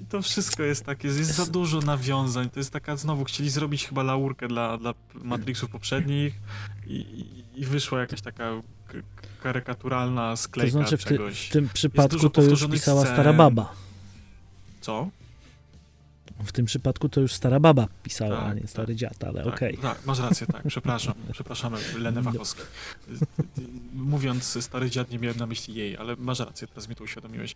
i 0.00 0.04
to 0.04 0.22
wszystko 0.22 0.62
jest 0.62 0.84
takie, 0.84 1.08
jest 1.08 1.34
za 1.34 1.46
dużo 1.46 1.80
nawiązań. 1.80 2.50
To 2.50 2.60
jest 2.60 2.70
taka, 2.70 2.96
znowu 2.96 3.24
chcieli 3.24 3.50
zrobić 3.50 3.86
chyba 3.86 4.02
laurkę 4.02 4.48
dla, 4.48 4.78
dla 4.78 4.94
Matrixów 5.14 5.70
poprzednich 5.70 6.40
i, 6.86 7.24
i 7.54 7.64
wyszła 7.64 8.00
jakaś 8.00 8.20
taka 8.20 8.62
karykaturalna 9.42 10.36
sklejka 10.36 10.72
to 10.72 10.78
znaczy 10.78 10.96
w, 10.96 11.04
ty, 11.04 11.18
w 11.18 11.48
tym 11.48 11.68
przypadku 11.74 12.30
to 12.30 12.42
już 12.42 12.66
pisała 12.68 13.02
scen. 13.02 13.14
stara 13.14 13.32
baba. 13.32 13.72
Co? 14.80 15.08
W 16.44 16.52
tym 16.52 16.66
przypadku 16.66 17.08
to 17.08 17.20
już 17.20 17.32
stara 17.32 17.60
baba 17.60 17.88
pisała, 18.02 18.36
tak, 18.36 18.50
a 18.50 18.54
nie 18.54 18.66
stary 18.66 18.86
tak, 18.86 18.96
dziad, 18.96 19.24
ale 19.24 19.44
tak, 19.44 19.54
okej. 19.54 19.78
Okay. 19.78 19.94
Tak, 19.94 20.06
masz 20.06 20.18
rację, 20.18 20.46
tak, 20.46 20.62
przepraszam. 20.68 21.14
Przepraszamy 21.32 21.78
Lenę 21.98 22.22
Wachowski. 22.22 22.62
Mówiąc 23.94 24.64
stary 24.64 24.90
dziad 24.90 25.10
nie 25.10 25.18
miałem 25.18 25.38
na 25.38 25.46
myśli 25.46 25.74
jej, 25.74 25.96
ale 25.96 26.16
masz 26.16 26.38
rację, 26.38 26.66
teraz 26.68 26.88
mi 26.88 26.94
to 26.94 27.04
uświadomiłeś. 27.04 27.54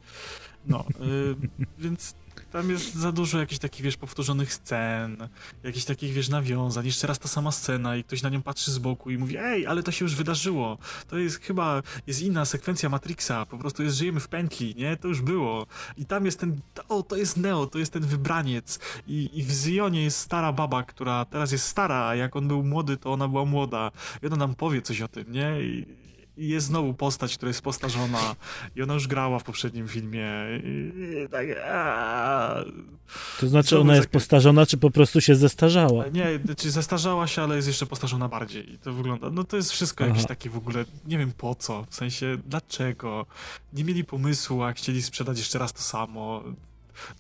No, 0.66 0.84
yy, 1.00 1.36
więc 1.78 2.14
tam 2.53 2.70
jest 2.70 2.94
za 2.94 3.12
dużo 3.12 3.38
jakichś 3.38 3.59
takich, 3.59 3.82
wiesz, 3.82 3.96
powtórzonych 3.96 4.55
scen, 4.55 5.28
jakichś 5.62 5.84
takich, 5.84 6.12
wiesz, 6.12 6.28
nawiązań. 6.28 6.86
Jeszcze 6.86 7.07
raz 7.07 7.18
ta 7.18 7.28
sama 7.28 7.53
scena 7.53 7.96
i 7.96 8.05
ktoś 8.05 8.22
na 8.22 8.28
nią 8.28 8.42
patrzy 8.42 8.72
z 8.72 8.78
boku 8.78 9.11
i 9.11 9.18
mówi, 9.18 9.36
ej, 9.38 9.66
ale 9.66 9.82
to 9.82 9.92
się 9.92 10.05
już 10.05 10.14
wydarzyło. 10.14 10.78
To 11.09 11.18
jest 11.18 11.40
chyba, 11.40 11.82
jest 12.07 12.22
inna 12.22 12.44
sekwencja 12.44 12.88
Matrixa, 12.88 13.46
po 13.51 13.59
prostu 13.59 13.82
jest, 13.82 13.96
żyjemy 13.96 14.20
w 14.20 14.28
pętli, 14.28 14.74
nie? 14.74 14.96
To 14.96 15.09
już 15.09 15.20
było. 15.20 15.66
I 15.96 16.07
tam 16.07 16.24
jest 16.24 16.40
ten, 16.40 16.61
o, 16.88 17.03
to 17.03 17.16
jest 17.16 17.36
Neo, 17.36 17.66
to 17.66 17.78
jest 17.78 17.92
ten 17.92 18.03
wybraniec. 18.03 18.78
I, 19.07 19.30
i 19.32 19.42
w 19.42 19.51
Zionie 19.51 20.03
jest 20.03 20.18
stara 20.18 20.53
baba, 20.53 20.82
która 20.82 21.24
teraz 21.24 21.53
jest 21.53 21.66
stara, 21.66 22.07
a 22.07 22.14
jak 22.14 22.36
on 22.36 22.49
był 22.49 22.64
młody, 22.64 22.96
to 22.96 23.12
ona 23.12 23.28
była 23.28 23.44
młoda. 23.44 23.90
I 24.22 24.26
ona 24.26 24.36
nam 24.36 24.55
powie 24.55 24.82
coś 24.82 25.01
o 25.01 25.09
tym, 25.09 25.32
nie? 25.32 25.61
I, 25.61 26.07
i 26.39 26.49
jest 26.49 26.66
znowu 26.66 26.95
postać, 26.95 27.36
która 27.36 27.49
jest 27.49 27.62
postarzona 27.62 28.36
i 28.76 28.82
ona 28.82 28.95
już 28.95 29.09
grała 29.09 29.39
w 29.39 29.45
poprzednim 29.45 29.89
filmie. 29.89 30.30
I, 30.64 30.93
tak, 31.30 31.47
to 33.41 33.49
znaczy 33.49 33.80
ona 33.80 33.97
jest 33.97 34.09
postarzona, 34.09 34.66
czy 34.66 34.76
po 34.76 34.91
prostu 34.91 35.20
się 35.20 35.34
zestarzała? 35.34 36.05
Nie, 36.09 36.26
czy 36.57 36.70
zestarzała 36.70 37.26
się, 37.26 37.43
ale 37.43 37.57
jest 37.57 37.68
jeszcze 37.68 37.86
postarzona 37.86 38.28
bardziej. 38.28 38.72
I 38.72 38.78
to 38.78 38.93
wygląda, 38.93 39.30
no 39.30 39.45
to 39.45 39.57
jest 39.57 39.72
wszystko 39.72 40.05
Aha. 40.05 40.11
jakieś 40.11 40.26
takie 40.26 40.51
w 40.51 40.57
ogóle, 40.57 40.84
nie 41.07 41.18
wiem 41.18 41.32
po 41.32 41.55
co, 41.55 41.86
w 41.91 41.95
sensie 41.95 42.36
dlaczego. 42.47 43.26
Nie 43.72 43.84
mieli 43.84 44.05
pomysłu, 44.05 44.62
a 44.62 44.72
chcieli 44.72 45.03
sprzedać 45.03 45.39
jeszcze 45.39 45.59
raz 45.59 45.72
to 45.72 45.82
samo. 45.82 46.43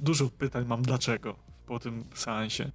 Dużo 0.00 0.28
pytań 0.38 0.64
mam 0.66 0.82
dlaczego 0.82 1.36
po 1.66 1.78
tym 1.78 2.04
seansie. 2.14 2.70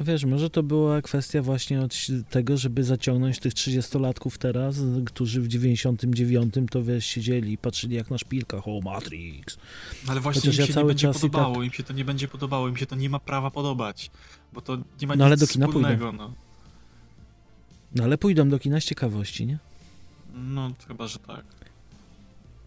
Wiesz, 0.00 0.24
może 0.24 0.50
to 0.50 0.62
była 0.62 1.02
kwestia 1.02 1.42
właśnie 1.42 1.80
od 1.80 1.94
tego, 2.30 2.56
żeby 2.56 2.84
zaciągnąć 2.84 3.38
tych 3.38 3.52
30-latków 3.52 4.38
teraz, 4.38 4.76
którzy 5.06 5.40
w 5.40 5.48
99 5.48 6.54
to 6.70 6.82
wiesz, 6.82 7.06
siedzieli 7.06 7.52
i 7.52 7.58
patrzyli 7.58 7.96
jak 7.96 8.10
na 8.10 8.18
szpilkach, 8.18 8.68
o 8.68 8.80
Matrix. 8.80 9.58
Ale 10.08 10.20
właśnie 10.20 10.40
Chociaż 10.40 10.58
im 10.58 10.66
się 10.66 10.72
ja 10.72 10.80
nie 10.80 10.86
będzie 10.86 11.12
podobało, 11.12 11.54
tak... 11.54 11.64
im 11.64 11.72
się 11.72 11.82
to 11.82 11.92
nie 11.92 12.04
będzie 12.04 12.28
podobało, 12.28 12.68
im 12.68 12.76
się 12.76 12.86
to 12.86 12.96
nie 12.96 13.10
ma 13.10 13.18
prawa 13.18 13.50
podobać, 13.50 14.10
bo 14.52 14.60
to 14.60 14.76
nie 15.00 15.06
ma 15.06 15.16
no, 15.16 15.24
nic 15.24 15.26
ale 15.26 15.36
do 15.36 15.46
kina 15.46 15.66
wspólnego. 15.66 16.12
No. 16.12 16.32
no 17.94 18.04
ale 18.04 18.18
pójdą 18.18 18.48
do 18.48 18.58
kina 18.58 18.80
z 18.80 18.84
ciekawości, 18.84 19.46
nie? 19.46 19.58
No, 20.34 20.70
chyba, 20.88 21.06
że 21.06 21.18
tak. 21.18 21.59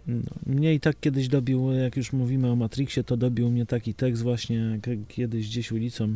No, 0.08 0.32
mnie 0.45 0.74
i 0.74 0.80
tak 0.80 0.99
kiedyś 0.99 1.28
dobił, 1.28 1.72
jak 1.72 1.97
już 1.97 2.14
mówimy 2.14 2.51
o 2.51 2.56
Matrixie, 2.56 3.04
to 3.04 3.18
dobił 3.18 3.49
mnie 3.51 3.66
taki 3.66 3.93
tekst 3.93 4.24
właśnie, 4.24 4.80
kiedyś 5.08 5.47
gdzieś 5.47 5.72
ulicą 5.72 6.16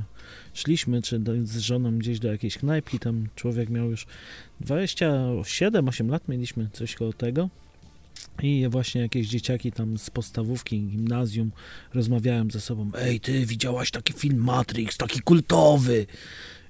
szliśmy, 0.54 1.02
czy 1.02 1.20
do, 1.20 1.32
z 1.44 1.58
żoną 1.58 2.00
gdzieś 2.00 2.20
do 2.20 2.32
jakiejś 2.32 2.58
knajpki, 2.58 3.00
tam 3.00 3.28
człowiek 3.36 3.70
miał 3.70 3.92
już 3.92 4.08
27-8 4.66 6.10
lat, 6.10 6.28
mieliśmy 6.28 6.70
coś 6.74 6.96
koło 6.96 7.14
tego. 7.14 7.50
I 8.44 8.68
właśnie 8.70 9.02
jakieś 9.02 9.28
dzieciaki 9.28 9.72
tam 9.72 9.98
z 9.98 10.10
podstawówki, 10.10 10.82
gimnazjum 10.82 11.52
rozmawiałem 11.94 12.52
ze 12.52 12.62
sobą, 12.62 12.92
ej 13.00 13.20
ty, 13.20 13.46
widziałaś 13.46 13.92
taki 13.92 14.14
film 14.14 14.44
Matrix, 14.44 14.98
taki 14.98 15.22
kultowy, 15.22 16.06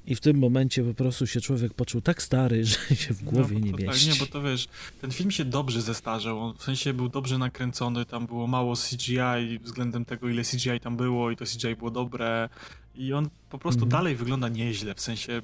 i 0.08 0.16
w 0.16 0.20
tym 0.20 0.38
momencie 0.38 0.84
po 0.84 0.94
prostu 0.94 1.28
się 1.28 1.42
człowiek 1.42 1.74
poczuł 1.74 2.02
tak 2.02 2.22
stary, 2.22 2.66
że 2.66 2.96
się 2.96 3.14
w 3.14 3.24
głowie 3.24 3.60
no, 3.60 3.66
nie 3.66 3.72
mieści. 3.72 4.08
Tak, 4.08 4.20
nie, 4.20 4.20
bo 4.20 4.32
to 4.32 4.42
wiesz, 4.42 4.68
ten 5.02 5.12
film 5.12 5.32
się 5.32 5.46
dobrze 5.46 5.82
zestarzał, 5.82 6.40
on 6.40 6.58
w 6.58 6.64
sensie 6.64 6.94
był 6.94 7.10
dobrze 7.10 7.38
nakręcony, 7.38 8.06
tam 8.06 8.28
było 8.28 8.48
mało 8.48 8.74
CGI 8.76 9.60
względem 9.62 10.06
tego, 10.06 10.30
ile 10.30 10.44
CGI 10.44 10.80
tam 10.82 10.98
było 10.98 11.32
i 11.32 11.36
to 11.36 11.46
CGI 11.46 11.76
było 11.76 11.92
dobre 11.92 12.50
i 12.96 13.14
on 13.14 13.30
po 13.50 13.58
prostu 13.58 13.84
mhm. 13.84 13.90
dalej 13.90 14.16
wygląda 14.16 14.50
nieźle, 14.50 14.96
w 14.96 15.02
sensie 15.02 15.42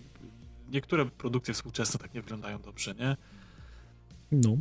niektóre 0.71 1.05
produkcje 1.05 1.53
współczesne 1.53 1.99
tak 1.99 2.13
nie 2.13 2.21
wyglądają 2.21 2.61
dobrze, 2.61 2.95
nie? 2.95 3.17
No. 4.31 4.57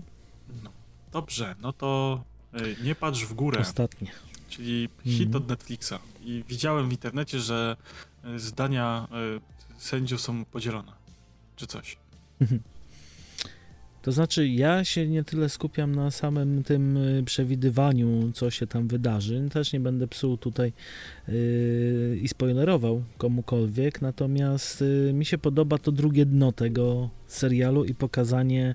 no. 0.64 0.70
Dobrze, 1.12 1.56
no 1.60 1.72
to 1.72 2.22
y, 2.60 2.76
nie 2.84 2.94
patrz 2.94 3.24
w 3.24 3.34
górę. 3.34 3.60
Ostatnie. 3.60 4.12
Czyli 4.48 4.88
hit 5.04 5.26
mhm. 5.26 5.42
od 5.42 5.48
Netflixa. 5.48 5.94
I 6.24 6.44
widziałem 6.48 6.88
w 6.88 6.92
internecie, 6.92 7.40
że 7.40 7.76
y, 8.24 8.38
zdania 8.38 9.08
y, 9.36 9.52
sędziów 9.82 10.20
są 10.20 10.44
podzielone, 10.44 10.92
czy 11.56 11.66
coś. 11.66 11.96
To 14.02 14.12
znaczy, 14.12 14.48
ja 14.48 14.84
się 14.84 15.08
nie 15.08 15.24
tyle 15.24 15.48
skupiam 15.48 15.94
na 15.94 16.10
samym 16.10 16.64
tym 16.64 16.96
y, 16.96 17.22
przewidywaniu, 17.24 18.32
co 18.32 18.50
się 18.50 18.66
tam 18.66 18.88
wydarzy. 18.88 19.48
Też 19.52 19.72
nie 19.72 19.80
będę 19.80 20.08
psuł 20.08 20.36
tutaj 20.36 20.72
yy, 21.28 22.18
i 22.22 22.28
spoilerował 22.28 23.04
komukolwiek, 23.18 24.02
natomiast 24.02 24.80
yy, 24.80 25.12
mi 25.12 25.24
się 25.24 25.38
podoba 25.38 25.78
to 25.78 25.92
drugie 25.92 26.26
dno 26.26 26.52
tego 26.52 27.10
serialu 27.26 27.84
i 27.84 27.94
pokazanie 27.94 28.74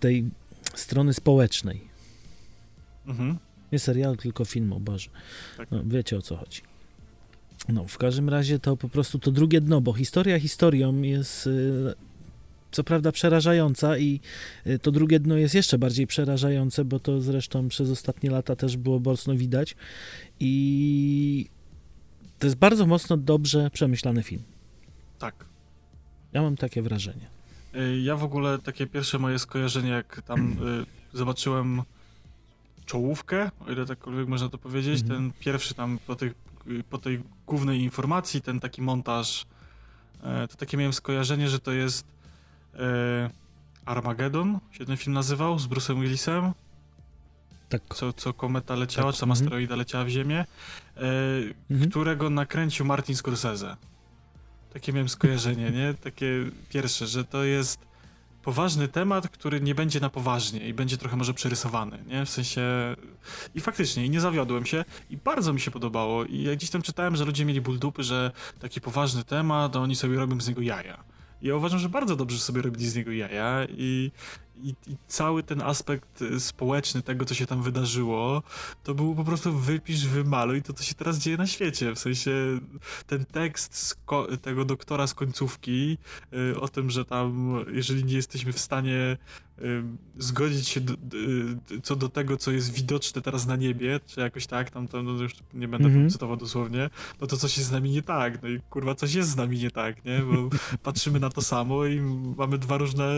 tej 0.00 0.24
strony 0.74 1.14
społecznej. 1.14 1.80
Mhm. 3.06 3.38
Nie 3.72 3.78
serialu, 3.78 4.16
tylko 4.16 4.44
filmu, 4.44 4.80
Boże. 4.80 5.10
Tak. 5.56 5.70
No, 5.70 5.82
wiecie 5.86 6.16
o 6.16 6.22
co 6.22 6.36
chodzi. 6.36 6.62
No, 7.68 7.84
w 7.84 7.98
każdym 7.98 8.28
razie 8.28 8.58
to 8.58 8.76
po 8.76 8.88
prostu 8.88 9.18
to 9.18 9.30
drugie 9.30 9.60
dno, 9.60 9.80
bo 9.80 9.92
historia 9.92 10.40
historią 10.40 11.02
jest 11.02 11.46
y, 11.46 11.94
co 12.70 12.84
prawda 12.84 13.12
przerażająca 13.12 13.98
i 13.98 14.20
y, 14.66 14.78
to 14.78 14.90
drugie 14.90 15.20
dno 15.20 15.36
jest 15.36 15.54
jeszcze 15.54 15.78
bardziej 15.78 16.06
przerażające, 16.06 16.84
bo 16.84 17.00
to 17.00 17.20
zresztą 17.20 17.68
przez 17.68 17.90
ostatnie 17.90 18.30
lata 18.30 18.56
też 18.56 18.76
było 18.76 18.98
mocno 18.98 19.34
widać 19.34 19.76
i 20.40 21.48
to 22.38 22.46
jest 22.46 22.56
bardzo 22.56 22.86
mocno 22.86 23.16
dobrze 23.16 23.70
przemyślany 23.70 24.22
film. 24.22 24.42
Tak. 25.18 25.44
Ja 26.32 26.42
mam 26.42 26.56
takie 26.56 26.82
wrażenie. 26.82 27.26
Y, 27.74 28.00
ja 28.00 28.16
w 28.16 28.24
ogóle 28.24 28.58
takie 28.58 28.86
pierwsze 28.86 29.18
moje 29.18 29.38
skojarzenie, 29.38 29.90
jak 29.90 30.22
tam 30.22 30.56
zobaczyłem 31.12 31.82
czołówkę, 32.86 33.50
o 33.66 33.72
ile 33.72 33.86
takkolwiek 33.86 34.28
można 34.28 34.48
to 34.48 34.58
powiedzieć, 34.58 35.00
mm 35.00 35.04
-hmm. 35.04 35.16
ten 35.16 35.32
pierwszy 35.40 35.74
tam 35.74 35.98
po 36.06 36.16
tych 36.16 36.34
po 36.90 36.98
tej 36.98 37.22
głównej 37.46 37.80
informacji, 37.80 38.42
ten 38.42 38.60
taki 38.60 38.82
montaż, 38.82 39.46
e, 40.22 40.48
to 40.48 40.56
takie 40.56 40.76
miałem 40.76 40.92
skojarzenie, 40.92 41.48
że 41.48 41.58
to 41.58 41.72
jest 41.72 42.06
e, 42.74 43.30
Armageddon, 43.84 44.58
się 44.70 44.84
ten 44.84 44.96
film 44.96 45.14
nazywał, 45.14 45.58
z 45.58 45.66
Bruce'em 45.66 46.00
Willisem. 46.00 46.52
Tak. 47.68 47.82
Co, 47.94 48.12
co 48.12 48.32
kometa 48.32 48.74
leciała, 48.74 49.06
tak. 49.06 49.14
czy 49.14 49.20
tam 49.20 49.30
mhm. 49.30 49.44
asteroida 49.44 49.76
leciała 49.76 50.04
w 50.04 50.08
Ziemię, 50.08 50.44
e, 50.96 51.00
mhm. 51.70 51.90
którego 51.90 52.30
nakręcił 52.30 52.86
Martin 52.86 53.16
Scorsese. 53.16 53.76
Takie 54.72 54.92
miałem 54.92 55.08
skojarzenie, 55.08 55.70
nie? 55.70 55.94
Takie 55.94 56.26
pierwsze, 56.68 57.06
że 57.06 57.24
to 57.24 57.44
jest 57.44 57.86
poważny 58.46 58.88
temat, 58.88 59.28
który 59.28 59.60
nie 59.60 59.74
będzie 59.74 60.00
na 60.00 60.10
poważnie 60.10 60.68
i 60.68 60.74
będzie 60.74 60.96
trochę 60.96 61.16
może 61.16 61.34
przerysowany, 61.34 62.04
nie? 62.06 62.24
W 62.24 62.30
sensie... 62.30 62.62
I 63.54 63.60
faktycznie, 63.60 64.06
i 64.06 64.10
nie 64.10 64.20
zawiodłem 64.20 64.66
się 64.66 64.84
i 65.10 65.16
bardzo 65.16 65.52
mi 65.52 65.60
się 65.60 65.70
podobało 65.70 66.24
i 66.24 66.42
ja 66.42 66.56
gdzieś 66.56 66.70
tam 66.70 66.82
czytałem, 66.82 67.16
że 67.16 67.24
ludzie 67.24 67.44
mieli 67.44 67.60
ból 67.60 67.78
dupy, 67.78 68.02
że 68.02 68.32
taki 68.60 68.80
poważny 68.80 69.24
temat, 69.24 69.76
oni 69.76 69.96
sobie 69.96 70.16
robią 70.16 70.40
z 70.40 70.48
niego 70.48 70.60
jaja. 70.60 71.04
Ja 71.42 71.56
uważam, 71.56 71.78
że 71.78 71.88
bardzo 71.88 72.16
dobrze 72.16 72.38
sobie 72.38 72.62
robili 72.62 72.88
z 72.88 72.96
niego 72.96 73.12
jaja 73.12 73.66
i, 73.70 74.10
i, 74.62 74.68
i, 74.86 74.96
cały 75.08 75.42
ten 75.42 75.62
aspekt 75.62 76.22
y, 76.22 76.40
społeczny 76.40 77.02
tego, 77.02 77.24
co 77.24 77.34
się 77.34 77.46
tam 77.46 77.62
wydarzyło, 77.62 78.42
to 78.84 78.94
był 78.94 79.14
po 79.14 79.24
prostu 79.24 79.52
wypisz, 79.52 80.06
wymaluj 80.06 80.62
to, 80.62 80.72
co 80.72 80.84
się 80.84 80.94
teraz 80.94 81.18
dzieje 81.18 81.36
na 81.36 81.46
świecie. 81.46 81.94
W 81.94 81.98
sensie 81.98 82.30
ten 83.06 83.24
tekst 83.24 83.98
tego 84.42 84.64
doktora 84.64 85.06
z 85.06 85.14
końcówki 85.14 85.98
y, 86.32 86.60
o 86.60 86.68
tym, 86.68 86.90
że 86.90 87.04
tam, 87.04 87.64
jeżeli 87.72 88.04
nie 88.04 88.14
jesteśmy 88.14 88.52
w 88.52 88.58
stanie 88.58 89.16
zgodzić 90.18 90.68
się 90.68 90.80
do, 90.80 90.94
co 91.82 91.96
do 91.96 92.08
tego, 92.08 92.36
co 92.36 92.50
jest 92.50 92.72
widoczne 92.72 93.22
teraz 93.22 93.46
na 93.46 93.56
niebie, 93.56 94.00
czy 94.06 94.20
jakoś 94.20 94.46
tak, 94.46 94.70
tam, 94.70 94.88
tam 94.88 95.04
no 95.04 95.22
już 95.22 95.32
nie 95.54 95.68
będę 95.68 95.88
mm 95.88 96.08
-hmm. 96.08 96.12
cytował 96.12 96.36
dosłownie, 96.36 96.90
no 97.20 97.26
to 97.26 97.36
coś 97.36 97.56
jest 97.56 97.68
z 97.68 97.72
nami 97.72 97.90
nie 97.90 98.02
tak, 98.02 98.42
no 98.42 98.48
i 98.48 98.60
kurwa 98.70 98.94
coś 98.94 99.14
jest 99.14 99.30
z 99.30 99.36
nami 99.36 99.58
nie 99.58 99.70
tak, 99.70 100.04
nie, 100.04 100.18
bo 100.18 100.48
patrzymy 100.82 101.20
na 101.20 101.30
to 101.30 101.42
samo 101.42 101.86
i 101.86 102.00
mamy 102.36 102.58
dwa 102.58 102.76
różne 102.76 103.14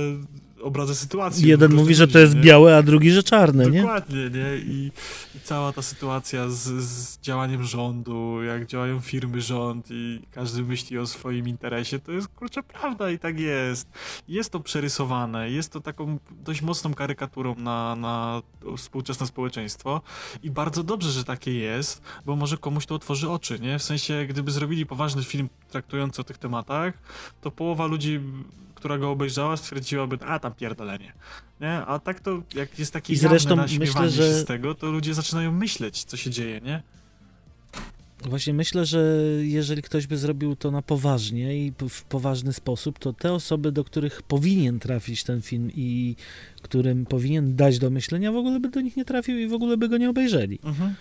obrazy 0.62 0.94
sytuacji. 0.94 1.48
Jeden 1.48 1.74
mówi, 1.74 1.94
że 1.94 2.08
to 2.08 2.18
jest 2.18 2.34
nie? 2.34 2.40
białe, 2.40 2.76
a 2.76 2.82
drugi, 2.82 3.10
że 3.10 3.22
czarne, 3.22 3.64
Dokładnie, 3.64 3.80
nie? 3.80 3.82
Dokładnie, 3.82 4.30
nie, 4.30 4.56
I, 4.56 4.90
i 5.34 5.40
cała 5.40 5.72
ta 5.72 5.82
sytuacja 5.82 6.48
z, 6.48 6.84
z 6.84 7.20
działaniem 7.20 7.64
rządu, 7.64 8.42
jak 8.42 8.66
działają 8.66 9.00
firmy 9.00 9.40
rząd 9.40 9.86
i 9.90 10.20
każdy 10.30 10.62
myśli 10.62 10.98
o 10.98 11.06
swoim 11.06 11.48
interesie, 11.48 11.98
to 11.98 12.12
jest 12.12 12.28
kurczę 12.28 12.62
prawda 12.62 13.10
i 13.10 13.18
tak 13.18 13.40
jest. 13.40 13.88
Jest 14.28 14.50
to 14.50 14.60
przerysowane, 14.60 15.50
jest 15.50 15.72
to 15.72 15.80
taką 15.80 16.18
dość 16.30 16.62
mocną 16.62 16.94
karykaturą 16.94 17.54
na, 17.54 17.96
na 17.96 18.42
współczesne 18.76 19.26
społeczeństwo 19.26 20.00
i 20.42 20.50
bardzo 20.50 20.82
dobrze, 20.82 21.10
że 21.10 21.24
takie 21.24 21.54
jest, 21.54 22.02
bo 22.26 22.36
może 22.36 22.56
komuś 22.56 22.86
to 22.86 22.94
otworzy 22.94 23.30
oczy, 23.30 23.60
nie? 23.60 23.78
W 23.78 23.82
sensie, 23.82 24.26
gdyby 24.28 24.50
zrobili 24.50 24.86
poważny 24.86 25.24
film 25.24 25.48
traktujący 25.70 26.20
o 26.20 26.24
tych 26.24 26.38
tematach, 26.38 26.94
to 27.40 27.50
połowa 27.50 27.86
ludzi, 27.86 28.20
która 28.74 28.98
go 28.98 29.10
obejrzała, 29.10 29.56
stwierdziłaby, 29.56 30.18
a 30.26 30.38
tam 30.38 30.54
pierdolenie. 30.54 31.12
Nie? 31.60 31.72
A 31.86 31.98
tak 31.98 32.20
to, 32.20 32.42
jak 32.54 32.78
jest 32.78 32.92
taki 32.92 33.12
I 33.12 33.16
zresztą 33.16 33.56
myślę, 33.56 34.10
że... 34.10 34.22
się 34.22 34.34
z 34.34 34.44
tego, 34.44 34.74
to 34.74 34.90
ludzie 34.90 35.14
zaczynają 35.14 35.52
myśleć, 35.52 36.04
co 36.04 36.16
się 36.16 36.30
dzieje, 36.30 36.60
nie? 36.60 36.82
Właśnie 38.24 38.54
myślę, 38.54 38.86
że 38.86 39.20
jeżeli 39.42 39.82
ktoś 39.82 40.06
by 40.06 40.18
zrobił 40.18 40.56
to 40.56 40.70
na 40.70 40.82
poważnie 40.82 41.66
i 41.66 41.72
w 41.88 42.04
poważny 42.04 42.52
sposób, 42.52 42.98
to 42.98 43.12
te 43.12 43.32
osoby, 43.32 43.72
do 43.72 43.84
których 43.84 44.22
powinien 44.22 44.78
trafić 44.78 45.24
ten 45.24 45.42
film 45.42 45.70
i 45.74 46.16
którym 46.62 47.06
powinien 47.06 47.56
dać 47.56 47.78
do 47.78 47.90
myślenia, 47.90 48.32
w 48.32 48.36
ogóle 48.36 48.60
by 48.60 48.68
do 48.68 48.80
nich 48.80 48.96
nie 48.96 49.04
trafił 49.04 49.38
i 49.38 49.48
w 49.48 49.52
ogóle 49.52 49.76
by 49.76 49.88
go 49.88 49.96
nie 49.96 50.10
obejrzeli. 50.10 50.58
Mhm. 50.64 50.94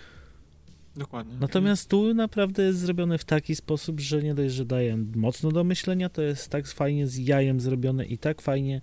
Dokładnie. 0.96 1.34
Natomiast 1.40 1.88
tu 1.88 2.14
naprawdę 2.14 2.62
jest 2.62 2.78
zrobione 2.78 3.18
w 3.18 3.24
taki 3.24 3.56
sposób, 3.56 4.00
że 4.00 4.22
nie 4.22 4.34
dość, 4.34 4.54
że 4.54 4.64
daje 4.64 4.96
mocno 5.14 5.52
do 5.52 5.64
myślenia, 5.64 6.08
to 6.08 6.22
jest 6.22 6.48
tak 6.48 6.66
fajnie 6.66 7.06
z 7.06 7.16
jajem 7.16 7.60
zrobione 7.60 8.06
i 8.06 8.18
tak 8.18 8.42
fajnie 8.42 8.80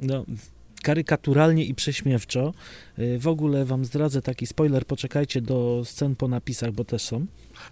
no, 0.00 0.24
karykaturalnie 0.86 1.64
i 1.64 1.74
prześmiewczo. 1.74 2.54
Y, 2.98 3.18
w 3.18 3.28
ogóle 3.28 3.64
wam 3.64 3.84
zdradzę 3.84 4.22
taki 4.22 4.46
spoiler, 4.46 4.86
poczekajcie 4.86 5.40
do 5.40 5.82
scen 5.84 6.16
po 6.16 6.28
napisach, 6.28 6.72
bo 6.72 6.84
też 6.84 7.02
są. 7.02 7.26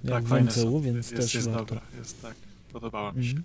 Tak, 0.08 0.24
w 0.24 0.32
MCU, 0.32 0.80
więc 0.80 1.10
jest, 1.10 1.22
też 1.22 1.34
jest 1.34 1.48
warto. 1.48 1.64
dobra, 1.64 1.80
jest 1.98 2.22
tak. 2.22 2.34
Podobała 2.72 3.12
mi 3.12 3.26
się. 3.26 3.32
Mm. 3.32 3.44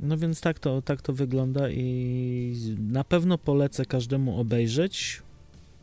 No 0.00 0.16
więc 0.16 0.40
tak 0.40 0.58
to, 0.58 0.82
tak 0.82 1.02
to 1.02 1.12
wygląda 1.12 1.70
i 1.70 2.76
na 2.78 3.04
pewno 3.04 3.38
polecę 3.38 3.84
każdemu 3.84 4.40
obejrzeć 4.40 5.22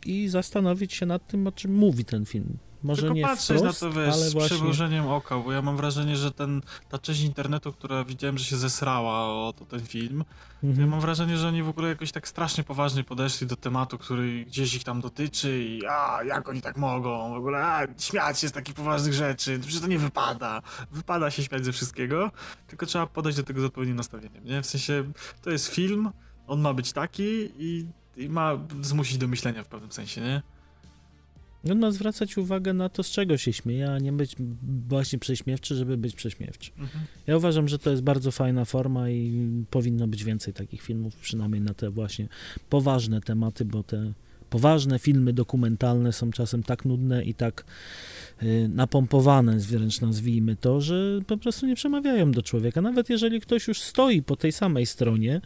i 0.06 0.28
zastanowić 0.28 0.94
się 0.94 1.06
nad 1.06 1.28
tym, 1.28 1.48
o 1.48 1.52
czym 1.52 1.74
mówi 1.74 2.06
ten 2.06 2.26
film. 2.26 2.58
Może 2.84 3.02
Tylko 3.02 3.16
nie 3.16 3.22
patrzeć 3.22 3.58
wprost, 3.58 3.82
na 3.82 3.90
to, 3.90 3.96
wiesz, 3.96 4.16
z 4.16 4.34
właśnie... 4.34 4.50
przymrużeniem 4.50 5.08
oka, 5.08 5.38
bo 5.38 5.52
ja 5.52 5.62
mam 5.62 5.78
wrażenie, 5.78 6.16
że 6.16 6.32
ten, 6.32 6.62
ta 6.90 6.98
część 6.98 7.22
internetu, 7.22 7.74
która 7.74 8.04
widziałem, 8.04 8.38
że 8.38 8.46
się 8.46 8.58
zesrała 8.58 9.28
o 9.48 9.54
to, 9.54 9.66
ten 9.66 9.86
film, 9.86 10.24
mhm. 10.64 10.82
ja 10.82 10.92
mam 10.92 11.02
wrażenie, 11.02 11.38
że 11.38 11.48
oni 11.48 11.64
w 11.64 11.70
ogóle 11.70 11.90
jakoś 11.90 12.12
tak 12.12 12.28
strasznie 12.28 12.64
poważnie 12.64 13.04
podeszli 13.04 13.48
do 13.48 13.56
tematu, 13.56 13.98
który 13.98 14.46
gdzieś 14.46 14.76
ich 14.76 14.84
tam 14.84 15.02
dotyczy 15.02 15.64
i 15.64 15.86
a, 15.86 16.24
jak 16.24 16.50
oni 16.50 16.62
tak 16.62 16.78
mogą, 16.78 17.34
w 17.34 17.38
ogóle 17.38 17.66
a, 17.66 17.88
śmiać 17.98 18.40
się 18.40 18.50
z 18.50 18.52
takich 18.52 18.76
poważnych 18.76 19.14
rzeczy, 19.14 19.60
przecież 19.60 19.82
to 19.82 19.88
nie 19.88 20.00
wypada. 20.00 20.62
Wypada 20.92 21.32
się 21.32 21.44
śmiać 21.44 21.66
ze 21.66 21.72
wszystkiego, 21.72 22.32
tylko 22.68 22.86
trzeba 22.86 23.08
podejść 23.08 23.38
do 23.38 23.44
tego 23.44 23.62
z 23.62 23.64
odpowiednim 23.64 23.98
nastawieniem, 23.98 24.46
nie? 24.46 24.62
W 24.62 24.66
sensie, 24.66 25.12
to 25.42 25.50
jest 25.50 25.68
film, 25.68 26.12
on 26.48 26.62
ma 26.62 26.74
być 26.74 26.94
taki 26.94 27.52
i, 27.58 27.88
i 28.18 28.30
ma 28.30 28.58
zmusić 28.82 29.18
do 29.18 29.28
myślenia 29.28 29.64
w 29.64 29.68
pewnym 29.68 29.92
sensie, 29.92 30.22
nie? 30.22 30.42
On 31.72 31.80
ma 31.80 31.92
zwracać 31.92 32.38
uwagę 32.38 32.74
na 32.74 32.90
to, 32.90 33.04
z 33.04 33.10
czego 33.10 33.38
się 33.38 33.54
śmieje, 33.54 33.92
a 33.92 34.00
nie 34.00 34.12
być 34.12 34.36
właśnie 34.88 35.20
prześmiewczy, 35.20 35.76
żeby 35.76 35.98
być 35.98 36.16
prześmiewczy. 36.16 36.72
Mhm. 36.78 37.06
Ja 37.28 37.38
uważam, 37.38 37.70
że 37.70 37.80
to 37.80 37.92
jest 37.92 38.04
bardzo 38.04 38.32
fajna 38.32 38.66
forma 38.66 39.10
i 39.10 39.50
powinno 39.70 40.08
być 40.08 40.24
więcej 40.24 40.54
takich 40.54 40.82
filmów, 40.82 41.16
przynajmniej 41.16 41.62
na 41.62 41.74
te 41.74 41.90
właśnie 41.90 42.28
poważne 42.70 43.22
tematy, 43.22 43.66
bo 43.66 43.84
te 43.84 44.14
poważne 44.50 45.00
filmy 45.00 45.34
dokumentalne 45.34 46.14
są 46.14 46.32
czasem 46.32 46.64
tak 46.64 46.86
nudne 46.86 47.24
i 47.24 47.34
tak 47.34 47.66
y, 48.44 48.70
napompowane, 48.74 49.58
wręcz 49.60 50.02
nazwijmy 50.02 50.56
to, 50.56 50.82
że 50.82 51.20
po 51.28 51.38
prostu 51.38 51.66
nie 51.66 51.76
przemawiają 51.76 52.32
do 52.32 52.44
człowieka. 52.44 52.82
Nawet 52.82 53.10
jeżeli 53.10 53.42
ktoś 53.42 53.68
już 53.68 53.82
stoi 53.82 54.22
po 54.22 54.36
tej 54.36 54.52
samej 54.52 54.86
stronie, 54.86 55.42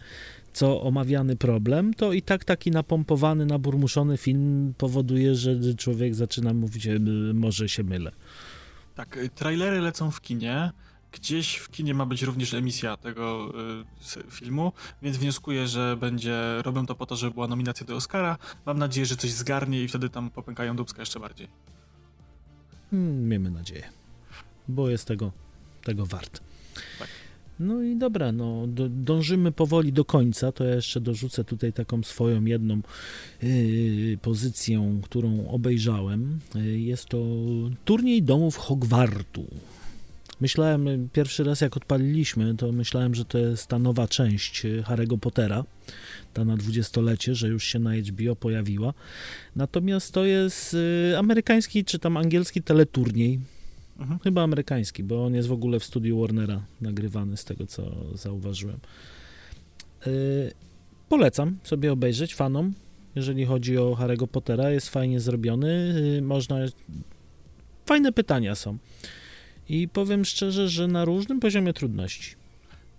co 0.54 0.82
omawiany 0.82 1.36
problem, 1.36 1.94
to 1.94 2.14
i 2.14 2.22
tak 2.22 2.46
taki 2.46 2.72
napompowany, 2.72 3.46
naburmuszony 3.46 4.18
film 4.18 4.74
powoduje, 4.78 5.36
że 5.36 5.76
człowiek 5.78 6.16
zaczyna 6.16 6.54
mówić, 6.54 6.88
e, 6.88 7.00
może 7.34 7.70
się 7.70 7.84
mylę. 7.84 8.12
Tak, 8.96 9.18
y, 9.18 9.30
trailery 9.30 9.82
lecą 9.82 10.12
w 10.12 10.22
kinie. 10.22 10.72
Gdzieś 11.12 11.56
w 11.56 11.72
kinie 11.72 11.94
ma 11.94 12.06
być 12.06 12.22
również 12.22 12.54
emisja 12.54 12.98
tego 12.98 13.54
y, 14.18 14.32
filmu, 14.32 14.72
więc 15.02 15.18
wnioskuję, 15.18 15.68
że 15.68 15.98
będzie 16.00 16.62
robią 16.62 16.86
to 16.86 16.96
po 16.96 17.06
to, 17.06 17.16
żeby 17.16 17.34
była 17.34 17.48
nominacja 17.48 17.86
do 17.86 17.96
Oscara. 17.96 18.38
Mam 18.66 18.80
nadzieję, 18.80 19.06
że 19.06 19.16
coś 19.16 19.32
zgarnie 19.32 19.84
i 19.84 19.88
wtedy 19.88 20.10
tam 20.10 20.30
popękają 20.30 20.76
dubska 20.76 21.02
jeszcze 21.02 21.20
bardziej. 21.20 21.48
Hmm, 22.92 23.30
miejmy 23.30 23.52
nadzieję, 23.52 23.84
bo 24.68 24.90
jest 24.90 25.08
tego, 25.08 25.32
tego 25.84 26.06
wart. 26.06 26.42
Tak. 27.00 27.08
No 27.60 27.84
i 27.84 27.96
dobra, 27.96 28.32
no, 28.32 28.68
do, 28.68 28.90
dążymy 28.90 29.52
powoli 29.52 29.94
do 29.94 30.06
końca. 30.06 30.52
To 30.52 30.64
ja 30.64 30.76
jeszcze 30.76 31.02
dorzucę 31.02 31.44
tutaj 31.44 31.74
taką 31.74 32.04
swoją 32.04 32.46
jedną 32.46 32.82
yy, 33.44 34.18
pozycję, 34.22 35.00
którą 35.04 35.48
obejrzałem. 35.48 36.40
Yy, 36.56 36.80
jest 36.80 37.06
to 37.06 37.18
turniej 37.86 38.24
domów 38.24 38.58
Hogwartu. 38.58 39.46
Myślałem 40.42 41.10
pierwszy 41.14 41.44
raz, 41.44 41.62
jak 41.62 41.78
odpaliliśmy, 41.78 42.56
to 42.56 42.72
myślałem, 42.72 43.16
że 43.16 43.26
to 43.26 43.38
jest 43.38 43.68
ta 43.68 43.80
nowa 43.80 44.08
część 44.08 44.66
y, 44.66 44.84
Harry'ego 44.88 45.18
Pottera, 45.18 45.64
ta 46.34 46.46
na 46.46 46.58
dwudziestolecie, 46.58 47.36
że 47.36 47.48
już 47.48 47.64
się 47.64 47.80
na 47.80 47.96
HBO 47.96 48.36
pojawiła. 48.36 48.94
Natomiast 49.56 50.14
to 50.14 50.26
jest 50.26 50.74
y, 50.74 51.18
amerykański 51.18 51.86
czy 51.86 52.00
tam 52.00 52.18
angielski 52.18 52.62
teleturniej 52.62 53.40
Mhm. 54.00 54.20
Chyba 54.20 54.44
amerykański, 54.44 55.04
bo 55.04 55.26
on 55.26 55.36
jest 55.36 55.48
w 55.48 55.52
ogóle 55.52 55.80
w 55.80 55.84
studiu 55.84 56.22
Warnera 56.22 56.62
nagrywany, 56.82 57.38
z 57.38 57.46
tego 57.46 57.68
co 57.68 57.84
zauważyłem. 58.14 58.80
Yy, 60.06 60.12
polecam 61.10 61.58
sobie 61.64 61.92
obejrzeć 61.92 62.36
fanom, 62.36 62.74
jeżeli 63.16 63.46
chodzi 63.46 63.78
o 63.78 63.98
Harry'ego 64.00 64.28
Pottera. 64.28 64.72
Jest 64.72 64.90
fajnie 64.90 65.20
zrobiony, 65.20 66.02
yy, 66.16 66.22
można... 66.22 66.58
Fajne 67.86 68.12
pytania 68.12 68.56
są. 68.56 68.78
I 69.70 69.88
powiem 69.88 70.26
szczerze, 70.26 70.70
że 70.70 70.88
na 70.88 71.06
różnym 71.06 71.40
poziomie 71.40 71.74
trudności. 71.74 72.36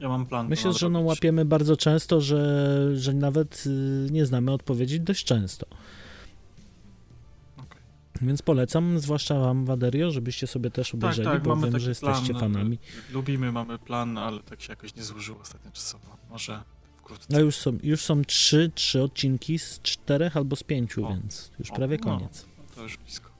Ja 0.00 0.08
mam 0.08 0.26
plan. 0.26 0.48
Myślę, 0.48 0.72
że 0.72 0.88
no 0.88 1.00
łapiemy 1.00 1.44
bardzo 1.44 1.76
często, 1.76 2.20
że, 2.20 2.90
że 2.94 3.14
nawet 3.14 3.64
yy, 3.66 4.10
nie 4.10 4.26
znamy 4.26 4.52
odpowiedzi 4.52 5.00
dość 5.00 5.24
często. 5.24 5.66
Więc 8.26 8.42
polecam, 8.42 8.98
zwłaszcza 8.98 9.38
wam 9.38 9.64
Waderio, 9.64 10.10
żebyście 10.10 10.46
sobie 10.46 10.70
też 10.70 10.88
tak, 10.88 10.94
obejrzeli, 10.94 11.28
tak, 11.28 11.34
tak, 11.34 11.42
bo 11.42 11.56
wiem, 11.56 11.78
że 11.78 11.88
jesteście 11.88 12.34
plan, 12.34 12.40
fanami. 12.40 12.78
Lubimy, 13.12 13.52
mamy 13.52 13.78
plan, 13.78 14.18
ale 14.18 14.40
tak 14.40 14.60
się 14.60 14.72
jakoś 14.72 14.94
nie 14.94 15.02
złożyło 15.02 15.40
ostatnio 15.40 15.70
czasowo. 15.70 16.16
Może 16.30 16.62
wkrótce. 16.96 17.26
No 17.30 17.40
już 17.40 17.56
są, 17.56 17.78
już 17.82 18.00
są 18.00 18.24
trzy, 18.24 18.70
trzy 18.74 19.02
odcinki 19.02 19.58
z 19.58 19.82
czterech 19.82 20.36
albo 20.36 20.56
z 20.56 20.62
pięciu, 20.62 21.06
o, 21.06 21.08
więc 21.08 21.50
już 21.58 21.70
o, 21.70 21.74
prawie 21.74 21.96
no, 21.96 22.04
koniec. 22.04 22.46
No, 22.58 22.74
to 22.74 22.82
już 22.82 22.96
blisko. 22.96 23.34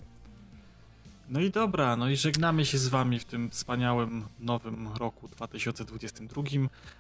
No 1.29 1.41
i 1.41 1.51
dobra, 1.51 1.97
no 1.97 2.09
i 2.09 2.17
żegnamy 2.17 2.65
się 2.65 2.79
z 2.79 2.89
wami 2.89 3.19
w 3.19 3.25
tym 3.25 3.51
wspaniałym 3.51 4.25
nowym 4.41 4.89
roku 4.89 5.29
2022. 5.29 6.43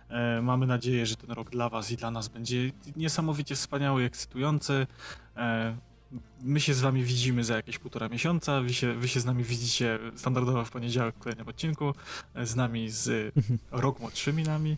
E, 0.09 0.43
mamy 0.43 0.67
nadzieję, 0.67 1.07
że 1.07 1.17
ten 1.17 1.31
rok 1.31 1.51
dla 1.51 1.69
was 1.69 1.91
i 1.91 1.97
dla 1.97 2.11
nas 2.11 2.29
będzie 2.29 2.73
niesamowicie 2.97 3.55
wspaniały 3.55 4.03
i 4.03 4.07
ekscytujący. 4.07 4.87
E, 5.37 5.77
My 6.43 6.61
się 6.61 6.75
z 6.75 6.81
wami 6.81 7.05
widzimy 7.05 7.45
za 7.45 7.57
jakieś 7.57 7.79
półtora 7.79 8.09
miesiąca, 8.09 8.61
wy 8.61 8.75
się, 8.75 8.95
wy 8.95 9.09
się 9.09 9.21
z 9.21 9.25
nami 9.25 9.45
widzicie 9.45 9.99
standardowo 10.17 10.65
w 10.65 10.71
poniedziałek 10.71 11.15
w 11.15 11.19
kolejnym 11.19 11.49
odcinku, 11.49 11.95
z 12.45 12.57
nami 12.57 12.91
z 12.91 13.35
rok 13.71 14.01
młodszymi 14.01 14.43
nami. 14.43 14.77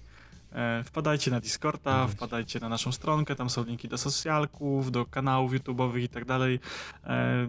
E, 0.57 0.84
wpadajcie 0.84 1.30
na 1.30 1.40
Discorda, 1.40 2.07
wpadajcie 2.07 2.61
na 2.61 2.68
naszą 2.68 2.92
stronkę, 2.92 3.36
tam 3.36 3.50
są 3.50 3.64
linki 3.64 3.88
do 3.88 3.98
socjalków, 3.98 4.90
do 4.90 5.07
kanałów 5.07 5.52
YouTube'owych 5.52 6.02
i 6.02 6.09
tak 6.09 6.24
dalej. 6.24 6.61
E, 7.04 7.46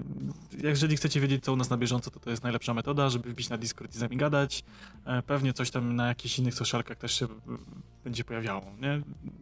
jeżeli 0.64 0.98
chcecie 0.98 1.20
wiedzieć, 1.20 1.44
co 1.44 1.54
u 1.54 1.56
nas 1.56 1.70
na 1.70 1.78
bieżąco, 1.78 2.12
to 2.12 2.20
to 2.20 2.30
jest 2.30 2.44
najlepsza 2.44 2.74
metoda, 2.74 3.10
żeby 3.10 3.30
wbić 3.30 3.50
na 3.50 3.58
Discord 3.58 3.96
i 3.96 3.98
z 3.98 4.02
nami 4.02 4.18
gadać. 4.18 4.64
E, 5.06 5.22
pewnie 5.22 5.54
coś 5.54 5.72
tam 5.72 5.96
na 5.96 6.08
jakichś 6.08 6.40
innych 6.40 6.54
socialkach 6.54 6.98
też 6.98 7.20
się 7.20 7.28
będzie 8.04 8.24
pojawiało, 8.24 8.66
nie? 8.82 9.02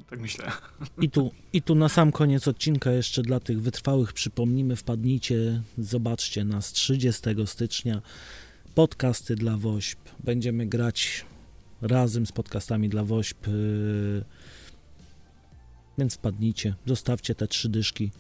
Tak 0.10 0.20
myślę. 0.20 0.52
I 1.02 1.10
tu, 1.10 1.32
I 1.54 1.62
tu 1.62 1.76
na 1.76 1.90
sam 1.90 2.12
koniec 2.12 2.48
odcinka 2.48 2.92
jeszcze 2.92 3.22
dla 3.22 3.40
tych 3.40 3.62
wytrwałych 3.62 4.14
przypomnimy, 4.14 4.76
wpadnijcie, 4.76 5.62
zobaczcie 5.78 6.44
nas 6.44 6.72
30 6.72 7.22
stycznia. 7.46 8.02
Podcasty 8.76 9.36
dla 9.36 9.58
WOŚP. 9.58 10.00
Będziemy 10.24 10.66
grać 10.66 11.26
razem 11.88 12.26
z 12.26 12.32
podcastami 12.32 12.90
dla 12.90 13.04
WOŚP 13.04 13.48
y, 13.48 14.24
Więc 15.98 16.16
wpadnijcie, 16.16 16.76
zostawcie 16.86 17.36
te 17.36 17.48
trzy 17.48 17.70
dyszki. 17.70 18.12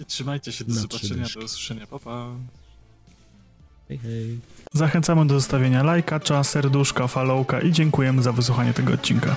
I 0.00 0.04
trzymajcie 0.04 0.52
się, 0.52 0.64
do 0.64 0.74
Na 0.74 0.80
zobaczenia, 0.80 1.26
do 1.34 1.40
usłyszenia, 1.40 1.86
pa, 1.86 1.98
pa. 1.98 2.30
Hej, 3.88 3.98
hej. 3.98 4.38
Zachęcamy 4.72 5.26
do 5.26 5.34
zostawienia 5.34 5.82
lajka, 5.82 6.20
serduszka, 6.42 7.06
followka 7.06 7.60
i 7.60 7.72
dziękujemy 7.72 8.22
za 8.22 8.32
wysłuchanie 8.32 8.74
tego 8.74 8.92
odcinka. 8.92 9.36